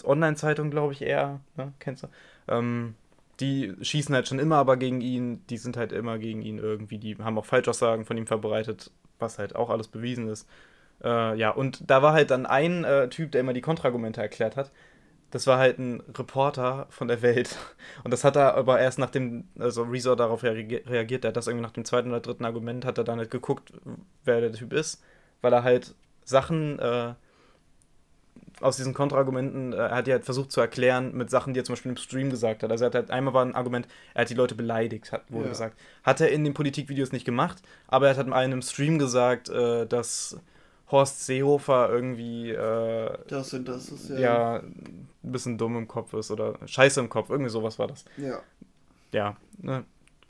Online-Zeitung, 0.03 0.71
glaube 0.71 0.93
ich, 0.93 1.03
eher, 1.03 1.39
ne? 1.55 1.71
kennst 1.77 2.01
du? 2.01 2.07
Ähm, 2.47 2.95
die 3.39 3.75
schießen 3.79 4.15
halt 4.15 4.27
schon 4.27 4.39
immer 4.39 4.55
aber 4.55 4.75
gegen 4.77 5.01
ihn, 5.01 5.45
die 5.51 5.57
sind 5.57 5.77
halt 5.77 5.91
immer 5.91 6.17
gegen 6.17 6.41
ihn 6.41 6.57
irgendwie, 6.57 6.97
die 6.97 7.15
haben 7.17 7.37
auch 7.37 7.45
Falschaussagen 7.45 8.05
von 8.05 8.17
ihm 8.17 8.25
verbreitet, 8.25 8.89
was 9.19 9.37
halt 9.37 9.55
auch 9.55 9.69
alles 9.69 9.87
bewiesen 9.87 10.29
ist. 10.29 10.49
Äh, 11.03 11.37
ja, 11.37 11.51
und 11.51 11.91
da 11.91 12.01
war 12.01 12.13
halt 12.13 12.31
dann 12.31 12.47
ein 12.47 12.85
äh, 12.85 13.07
Typ, 13.09 13.33
der 13.33 13.41
immer 13.41 13.53
die 13.53 13.61
Kontraargumente 13.61 14.19
erklärt 14.19 14.55
hat, 14.55 14.71
das 15.35 15.47
war 15.47 15.57
halt 15.57 15.79
ein 15.79 16.01
Reporter 16.17 16.87
von 16.89 17.09
der 17.09 17.21
Welt. 17.21 17.57
Und 18.05 18.11
das 18.11 18.23
hat 18.23 18.37
er 18.37 18.55
aber 18.55 18.79
erst 18.79 18.99
nachdem, 18.99 19.49
also 19.59 19.83
Rezo 19.83 20.15
darauf 20.15 20.43
reagiert, 20.43 21.25
der 21.25 21.27
hat 21.27 21.35
das 21.35 21.47
irgendwie 21.47 21.65
nach 21.65 21.73
dem 21.73 21.83
zweiten 21.83 22.07
oder 22.07 22.21
dritten 22.21 22.45
Argument, 22.45 22.85
hat 22.85 22.97
er 22.97 23.03
dann 23.03 23.19
halt 23.19 23.31
geguckt, 23.31 23.73
wer 24.23 24.39
der 24.39 24.53
Typ 24.53 24.71
ist, 24.71 25.03
weil 25.41 25.51
er 25.51 25.63
halt 25.63 25.93
Sachen 26.23 26.79
äh, 26.79 27.15
aus 28.61 28.77
diesen 28.77 28.93
Kontraargumenten, 28.93 29.73
äh, 29.73 29.75
er 29.75 29.95
hat 29.95 30.07
die 30.07 30.13
halt 30.13 30.23
versucht 30.23 30.53
zu 30.53 30.61
erklären 30.61 31.13
mit 31.13 31.29
Sachen, 31.29 31.53
die 31.53 31.59
er 31.59 31.65
zum 31.65 31.73
Beispiel 31.73 31.91
im 31.91 31.97
Stream 31.97 32.29
gesagt 32.29 32.63
hat. 32.63 32.71
Also 32.71 32.85
er 32.85 32.87
hat 32.87 32.95
halt, 32.95 33.11
einmal 33.11 33.33
war 33.33 33.43
ein 33.43 33.55
Argument, 33.55 33.89
er 34.13 34.21
hat 34.21 34.29
die 34.29 34.35
Leute 34.35 34.55
beleidigt, 34.55 35.11
hat, 35.11 35.29
wurde 35.29 35.47
Ja. 35.47 35.51
gesagt. 35.51 35.77
Hat 36.03 36.21
er 36.21 36.29
in 36.29 36.45
den 36.45 36.53
Politikvideos 36.53 37.11
nicht 37.11 37.25
gemacht, 37.25 37.61
aber 37.89 38.05
er 38.05 38.11
hat 38.11 38.17
halt 38.19 38.27
in 38.27 38.33
einem 38.33 38.61
Stream 38.61 38.99
gesagt, 38.99 39.49
äh, 39.49 39.85
dass 39.85 40.39
Horst 40.91 41.25
Seehofer 41.25 41.89
irgendwie 41.89 42.51
äh, 42.51 43.17
Das 43.27 43.53
und 43.53 43.67
das 43.67 43.89
ist 43.89 44.09
ja. 44.09 44.19
ja. 44.19 44.55
ein 44.57 45.07
bisschen 45.23 45.57
dumm 45.57 45.77
im 45.77 45.87
Kopf 45.87 46.13
ist 46.13 46.31
oder 46.31 46.59
scheiße 46.65 46.99
im 46.99 47.09
Kopf, 47.09 47.29
irgendwie 47.29 47.49
sowas 47.49 47.79
war 47.79 47.87
das. 47.87 48.05
Ja. 48.17 48.41
Ja, 49.11 49.37
ne, 49.57 49.85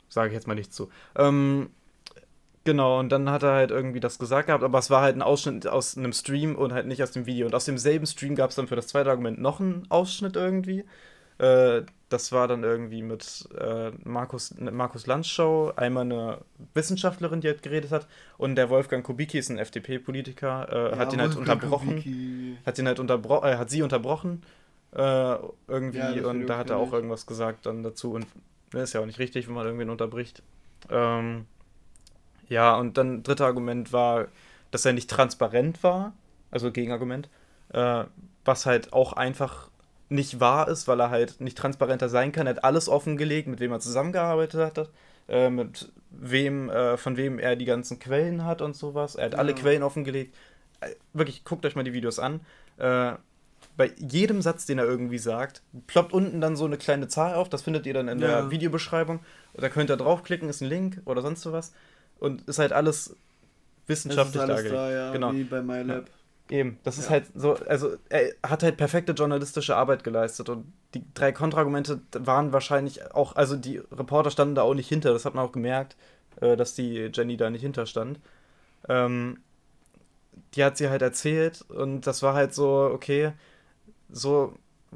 sage 0.08 0.28
ich 0.28 0.34
jetzt 0.34 0.46
mal 0.46 0.54
nicht 0.54 0.72
zu. 0.72 0.88
Ähm, 1.16 1.70
genau, 2.64 3.00
und 3.00 3.10
dann 3.10 3.28
hat 3.30 3.42
er 3.42 3.52
halt 3.52 3.70
irgendwie 3.70 4.00
das 4.00 4.18
gesagt 4.18 4.46
gehabt, 4.46 4.64
aber 4.64 4.78
es 4.78 4.90
war 4.90 5.02
halt 5.02 5.16
ein 5.16 5.22
Ausschnitt 5.22 5.66
aus 5.66 5.96
einem 5.96 6.12
Stream 6.12 6.54
und 6.56 6.72
halt 6.72 6.86
nicht 6.86 7.02
aus 7.02 7.10
dem 7.10 7.26
Video. 7.26 7.46
Und 7.46 7.54
aus 7.54 7.64
demselben 7.66 8.06
Stream 8.06 8.34
gab 8.34 8.50
es 8.50 8.56
dann 8.56 8.68
für 8.68 8.76
das 8.76 8.86
zweite 8.86 9.10
Argument 9.10 9.40
noch 9.40 9.60
einen 9.60 9.86
Ausschnitt 9.90 10.36
irgendwie. 10.36 10.84
Äh, 11.38 11.82
das 12.08 12.30
war 12.30 12.46
dann 12.46 12.62
irgendwie 12.62 13.02
mit 13.02 13.48
äh, 13.58 13.90
Markus, 14.04 14.54
Markus 14.58 15.06
Lanz-Show, 15.06 15.72
einmal 15.74 16.04
eine 16.04 16.38
Wissenschaftlerin, 16.74 17.40
die 17.40 17.48
halt 17.48 17.62
geredet 17.62 17.90
hat, 17.90 18.06
und 18.38 18.54
der 18.54 18.70
Wolfgang 18.70 19.04
Kubicki 19.04 19.38
ist 19.38 19.50
ein 19.50 19.58
FDP-Politiker, 19.58 20.92
äh, 20.92 20.96
hat 20.96 21.12
ihn 21.12 21.20
halt 21.20 21.36
unterbrochen. 21.36 22.58
Hat 22.64 22.78
ihn 22.78 22.86
halt 22.86 23.00
unterbro 23.00 23.44
äh, 23.44 23.56
hat 23.56 23.70
sie 23.70 23.82
unterbrochen 23.82 24.42
äh, 24.92 25.36
irgendwie. 25.68 25.98
Ja, 25.98 26.26
und 26.26 26.46
da 26.46 26.58
hat 26.58 26.70
er 26.70 26.78
auch 26.78 26.92
irgendwas 26.92 27.26
gesagt 27.26 27.66
dann 27.66 27.82
dazu. 27.82 28.12
Und 28.12 28.26
das 28.70 28.84
ist 28.84 28.92
ja 28.92 29.00
auch 29.00 29.06
nicht 29.06 29.18
richtig, 29.18 29.48
wenn 29.48 29.54
man 29.54 29.66
irgendwen 29.66 29.90
unterbricht. 29.90 30.42
Ähm, 30.90 31.46
ja, 32.48 32.76
und 32.76 32.96
dann 32.96 33.22
dritte 33.22 33.44
Argument 33.44 33.92
war, 33.92 34.28
dass 34.70 34.84
er 34.84 34.92
nicht 34.92 35.10
transparent 35.10 35.82
war, 35.82 36.12
also 36.50 36.70
Gegenargument, 36.70 37.28
äh, 37.72 38.04
was 38.44 38.66
halt 38.66 38.92
auch 38.92 39.12
einfach 39.12 39.70
nicht 40.08 40.38
wahr 40.40 40.68
ist, 40.68 40.86
weil 40.88 41.00
er 41.00 41.10
halt 41.10 41.40
nicht 41.40 41.58
transparenter 41.58 42.08
sein 42.08 42.32
kann. 42.32 42.46
Er 42.46 42.54
hat 42.56 42.64
alles 42.64 42.88
offengelegt, 42.88 43.48
mit 43.48 43.60
wem 43.60 43.72
er 43.72 43.80
zusammengearbeitet 43.80 44.60
hat, 44.78 44.90
äh, 45.28 45.50
mit 45.50 45.90
wem, 46.10 46.70
äh, 46.70 46.96
von 46.96 47.16
wem 47.16 47.38
er 47.38 47.56
die 47.56 47.64
ganzen 47.64 47.98
Quellen 47.98 48.44
hat 48.44 48.62
und 48.62 48.76
sowas. 48.76 49.16
Er 49.16 49.26
hat 49.26 49.34
alle 49.34 49.50
Ja. 49.52 49.58
Quellen 49.58 49.82
offengelegt. 49.82 50.34
Äh, 50.80 50.90
Wirklich, 51.12 51.44
guckt 51.44 51.66
euch 51.66 51.74
mal 51.74 51.82
die 51.84 51.92
Videos 51.92 52.18
an. 52.18 52.40
Äh, 52.78 53.12
bei 53.76 53.90
jedem 53.98 54.40
Satz, 54.42 54.64
den 54.64 54.78
er 54.78 54.84
irgendwie 54.86 55.18
sagt, 55.18 55.62
ploppt 55.86 56.12
unten 56.12 56.40
dann 56.40 56.56
so 56.56 56.64
eine 56.64 56.78
kleine 56.78 57.08
Zahl 57.08 57.34
auf. 57.34 57.48
Das 57.48 57.62
findet 57.62 57.84
ihr 57.86 57.92
dann 57.94 58.08
in 58.08 58.18
der 58.20 58.30
Ja. 58.30 58.50
Videobeschreibung. 58.50 59.20
Da 59.54 59.68
könnt 59.68 59.90
ihr 59.90 59.96
draufklicken, 59.96 60.48
ist 60.48 60.60
ein 60.62 60.68
Link 60.68 61.02
oder 61.04 61.20
sonst 61.20 61.42
sowas. 61.42 61.72
Und 62.18 62.42
ist 62.48 62.58
halt 62.58 62.72
alles 62.72 63.06
Das 63.06 63.14
ist 63.14 64.06
wissenschaftlich 64.06 64.40
alles 64.42 64.56
dargelegt. 64.56 64.74
da, 64.76 64.90
ja, 64.90 65.12
Genau. 65.12 65.32
wie 65.32 65.44
bei 65.44 65.60
MyLab. 65.62 66.04
Eben, 66.48 66.78
das 66.84 66.96
ist 66.98 67.06
Ja. 67.06 67.10
halt 67.12 67.26
so, 67.34 67.54
also 67.54 67.96
er 68.08 68.32
hat 68.46 68.62
halt 68.62 68.76
perfekte 68.76 69.12
journalistische 69.12 69.74
Arbeit 69.74 70.04
geleistet 70.04 70.48
und 70.48 70.72
die 70.94 71.02
drei 71.12 71.32
Kontraargumente 71.32 72.00
waren 72.12 72.52
wahrscheinlich 72.52 73.12
auch, 73.14 73.34
also 73.34 73.56
die 73.56 73.78
Reporter 73.78 74.30
standen 74.30 74.54
da 74.54 74.62
auch 74.62 74.74
nicht 74.74 74.88
hinter, 74.88 75.12
das 75.12 75.24
hat 75.24 75.34
man 75.34 75.44
auch 75.44 75.52
gemerkt, 75.52 75.96
äh, 76.40 76.56
dass 76.56 76.74
die 76.74 77.10
Jenny 77.12 77.36
da 77.36 77.50
nicht 77.50 77.62
hinterstand. 77.62 78.20
Ähm, 78.88 79.40
die 80.54 80.62
hat 80.62 80.76
sie 80.76 80.88
halt 80.88 81.02
erzählt 81.02 81.62
und 81.68 82.06
das 82.06 82.22
war 82.22 82.34
halt 82.34 82.54
so, 82.54 82.90
okay, 82.92 83.32
so 84.08 84.54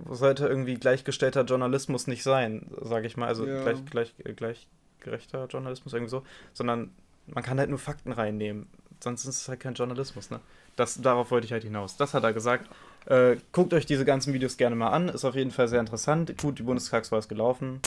sollte 0.08 0.46
irgendwie 0.46 0.74
gleichgestellter 0.74 1.42
Journalismus 1.42 2.06
nicht 2.06 2.22
sein, 2.22 2.70
sage 2.80 3.08
ich 3.08 3.16
mal, 3.16 3.26
also 3.26 3.44
Ja. 3.44 3.60
gleich, 3.62 3.84
gleich, 3.86 4.14
äh, 4.24 4.32
gleichgerechter 4.34 5.46
Journalismus 5.46 5.92
irgendwie 5.92 6.10
so, 6.10 6.22
sondern 6.54 6.92
man 7.26 7.42
kann 7.42 7.58
halt 7.58 7.70
nur 7.70 7.78
Fakten 7.80 8.12
reinnehmen, 8.12 8.68
sonst 9.02 9.24
ist 9.24 9.36
es 9.42 9.48
halt 9.48 9.60
kein 9.60 9.74
Journalismus, 9.74 10.30
ne? 10.30 10.40
Das, 10.80 11.00
darauf 11.02 11.30
wollte 11.30 11.44
ich 11.46 11.52
halt 11.52 11.62
hinaus. 11.62 11.96
Das 11.98 12.14
hat 12.14 12.24
er 12.24 12.32
gesagt. 12.32 12.70
Äh, 13.04 13.36
guckt 13.52 13.74
euch 13.74 13.84
diese 13.84 14.06
ganzen 14.06 14.32
Videos 14.32 14.56
gerne 14.56 14.76
mal 14.76 14.88
an. 14.88 15.10
Ist 15.10 15.26
auf 15.26 15.34
jeden 15.34 15.50
Fall 15.50 15.68
sehr 15.68 15.78
interessant. 15.80 16.36
Gut, 16.40 16.58
die 16.58 16.62
Bundestagswahl 16.62 17.18
ist 17.18 17.28
gelaufen. 17.28 17.80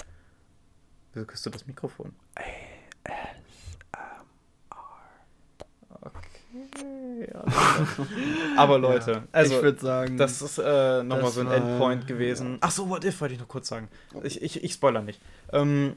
Wieso 1.14 1.26
küsst 1.26 1.44
du 1.46 1.50
das 1.50 1.66
Mikrofon? 1.66 2.14
Okay. 6.02 7.28
Ja, 7.34 7.44
Aber 8.58 8.78
Leute, 8.78 9.24
also 9.32 9.56
ich 9.56 9.62
würde 9.64 9.80
sagen, 9.80 10.18
das 10.18 10.42
ist 10.42 10.58
äh, 10.60 11.04
nochmal 11.04 11.32
so 11.32 11.42
ein 11.42 11.48
war- 11.48 11.56
Endpoint 11.56 12.08
gewesen. 12.08 12.58
Ach 12.62 12.72
so, 12.72 12.90
What 12.90 13.06
If 13.06 13.20
wollte 13.22 13.34
ich 13.36 13.40
noch 13.40 13.48
kurz 13.48 13.68
sagen. 13.70 13.88
Ich, 14.24 14.42
ich, 14.42 14.64
ich 14.64 14.74
spoiler 14.74 15.02
nicht. 15.02 15.20
Ähm, 15.52 15.96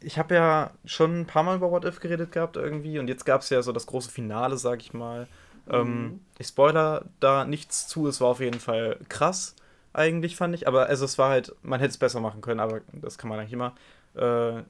ich 0.00 0.18
habe 0.18 0.34
ja 0.34 0.70
schon 0.84 1.20
ein 1.20 1.26
paar 1.26 1.42
Mal 1.42 1.56
über 1.56 1.70
What 1.70 1.84
If 1.84 2.00
geredet 2.00 2.32
gehabt 2.32 2.56
irgendwie 2.56 2.98
und 2.98 3.08
jetzt 3.08 3.24
gab 3.24 3.40
es 3.40 3.50
ja 3.50 3.62
so 3.62 3.72
das 3.72 3.86
große 3.86 4.10
Finale, 4.10 4.56
sag 4.56 4.80
ich 4.80 4.92
mal. 4.92 5.26
Ähm, 5.70 6.02
Mhm. 6.04 6.20
ich 6.38 6.48
spoiler 6.48 7.04
da 7.20 7.44
nichts 7.44 7.86
zu, 7.88 8.06
es 8.08 8.20
war 8.20 8.28
auf 8.28 8.40
jeden 8.40 8.60
Fall 8.60 8.98
krass, 9.08 9.54
eigentlich 9.92 10.36
fand 10.36 10.54
ich, 10.54 10.66
aber 10.66 10.86
also 10.86 11.04
es 11.04 11.18
war 11.18 11.30
halt, 11.30 11.54
man 11.62 11.80
hätte 11.80 11.90
es 11.90 11.98
besser 11.98 12.20
machen 12.20 12.40
können, 12.40 12.60
aber 12.60 12.80
das 12.92 13.18
kann 13.18 13.28
man 13.28 13.38
eigentlich 13.38 13.52
immer. 13.52 13.74
Äh, 14.14 14.62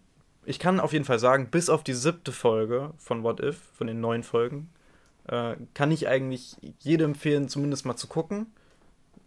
ich 0.44 0.58
kann 0.58 0.80
auf 0.80 0.92
jeden 0.92 1.04
Fall 1.04 1.18
sagen, 1.20 1.48
bis 1.50 1.70
auf 1.70 1.84
die 1.84 1.92
siebte 1.94 2.32
Folge 2.32 2.90
von 2.98 3.22
What 3.22 3.40
If, 3.40 3.58
von 3.74 3.86
den 3.86 4.00
neun 4.00 4.22
Folgen, 4.24 4.70
äh, 5.28 5.54
kann 5.74 5.92
ich 5.92 6.08
eigentlich 6.08 6.56
jedem 6.80 7.12
empfehlen, 7.12 7.48
zumindest 7.48 7.86
mal 7.86 7.96
zu 7.96 8.08
gucken. 8.08 8.46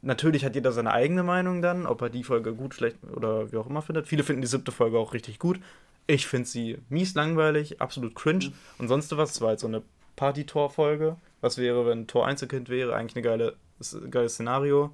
Natürlich 0.02 0.46
hat 0.46 0.54
jeder 0.56 0.72
seine 0.72 0.92
eigene 0.92 1.24
Meinung 1.24 1.62
dann, 1.62 1.88
ob 1.88 2.02
er 2.02 2.10
die 2.10 2.24
Folge 2.24 2.54
gut, 2.54 2.76
schlecht 2.76 2.98
oder 3.16 3.52
wie 3.52 3.58
auch 3.58 3.68
immer 3.68 3.82
findet. 3.82 4.08
Viele 4.08 4.24
finden 4.24 4.42
die 4.42 4.48
siebte 4.48 4.72
Folge 4.72 5.00
auch 5.00 5.14
richtig 5.14 5.40
gut. 5.40 5.60
Ich 6.06 6.28
finde 6.28 6.48
sie 6.48 6.78
mies 6.90 7.16
langweilig, 7.16 7.82
absolut 7.82 8.14
cringe. 8.14 8.46
Mhm. 8.48 8.54
Und 8.78 8.88
sonst 8.90 9.16
was, 9.18 9.32
es 9.32 9.42
war 9.42 9.50
halt 9.50 9.60
so 9.60 9.68
eine 9.68 9.82
Party-Tor-Folge. 10.16 11.18
Was 11.42 11.58
wäre, 11.58 11.86
wenn 11.86 12.08
Tor 12.08 12.26
Einzelkind 12.26 12.70
wäre? 12.70 12.96
Eigentlich 12.96 13.16
eine 13.16 13.24
geile, 13.24 13.56
ein 13.80 14.12
geiles 14.12 14.34
Szenario. 14.36 14.94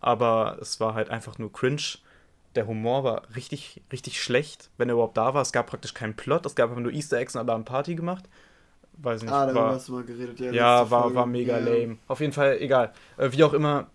Aber 0.00 0.58
es 0.60 0.80
war 0.80 0.94
halt 0.94 1.10
einfach 1.10 1.38
nur 1.38 1.52
cringe. 1.52 1.98
Der 2.54 2.66
Humor 2.66 3.04
war 3.04 3.22
richtig, 3.34 3.80
richtig 3.92 4.20
schlecht, 4.22 4.68
wenn 4.76 4.88
er 4.88 4.94
überhaupt 4.94 5.16
da 5.16 5.32
war. 5.32 5.40
Es 5.42 5.52
gab 5.52 5.68
praktisch 5.68 5.94
keinen 5.94 6.14
Plot. 6.14 6.44
Es 6.44 6.54
gab 6.54 6.68
einfach 6.70 6.82
nur 6.82 6.92
Easter 6.92 7.18
Eggs 7.18 7.34
und 7.34 7.40
alle 7.40 7.52
haben 7.52 7.64
Party 7.64 7.94
gemacht. 7.94 8.24
Weiß 8.98 9.22
nicht, 9.22 9.32
ah, 9.32 9.46
darüber 9.46 9.62
war, 9.64 9.74
hast 9.74 9.88
du 9.88 9.92
mal 9.92 10.04
geredet. 10.04 10.38
Ja, 10.38 10.52
ja, 10.52 10.90
war, 10.90 11.02
Folge. 11.04 11.16
war 11.16 11.26
mega 11.26 11.58
Ja. 11.58 11.64
lame. 11.64 11.96
Auf 12.08 12.20
jeden 12.20 12.32
Fall, 12.34 12.58
egal. 12.60 12.92
Äh, 13.16 13.32
wie 13.32 13.42
auch 13.44 13.54
immer, 13.54 13.86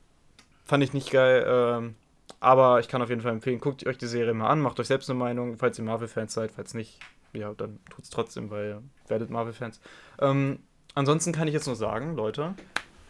fand 0.66 0.84
ich 0.84 0.94
nicht 0.94 1.12
geil. 1.12 1.46
Ähm, 1.48 1.96
aber 2.40 2.80
ich 2.80 2.88
kann 2.88 3.02
auf 3.02 3.10
jeden 3.10 3.22
Fall 3.22 3.32
empfehlen, 3.34 3.60
guckt 3.60 3.86
euch 3.86 3.98
die 3.98 4.08
Serie 4.08 4.34
mal 4.34 4.48
an, 4.50 4.60
macht 4.62 4.80
euch 4.80 4.88
selbst 4.88 5.10
eine 5.10 5.20
Meinung, 5.20 5.58
falls 5.58 5.78
ihr 5.78 5.86
Marvel-Fans 5.86 6.34
seid. 6.34 6.52
Falls 6.52 6.74
nicht, 6.74 7.00
ja, 7.38 7.54
dann 7.54 7.80
tut's 7.90 8.10
trotzdem, 8.10 8.50
weil 8.50 8.66
ihr 8.68 8.84
werdet 9.08 9.30
Marvel-Fans. 9.30 9.80
Ähm, 10.20 10.60
ansonsten 10.96 11.32
kann 11.32 11.48
ich 11.48 11.54
jetzt 11.54 11.68
nur 11.68 11.76
sagen, 11.76 12.16
Leute, 12.16 12.56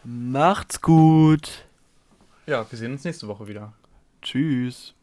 Macht's 0.04 0.82
gut. 0.82 1.66
ja, 2.46 2.66
wir 2.70 2.78
sehen 2.78 2.94
uns 2.94 3.04
nächste 3.04 3.28
Woche 3.28 3.48
wieder. 3.48 3.74
Tschüss. 4.22 4.94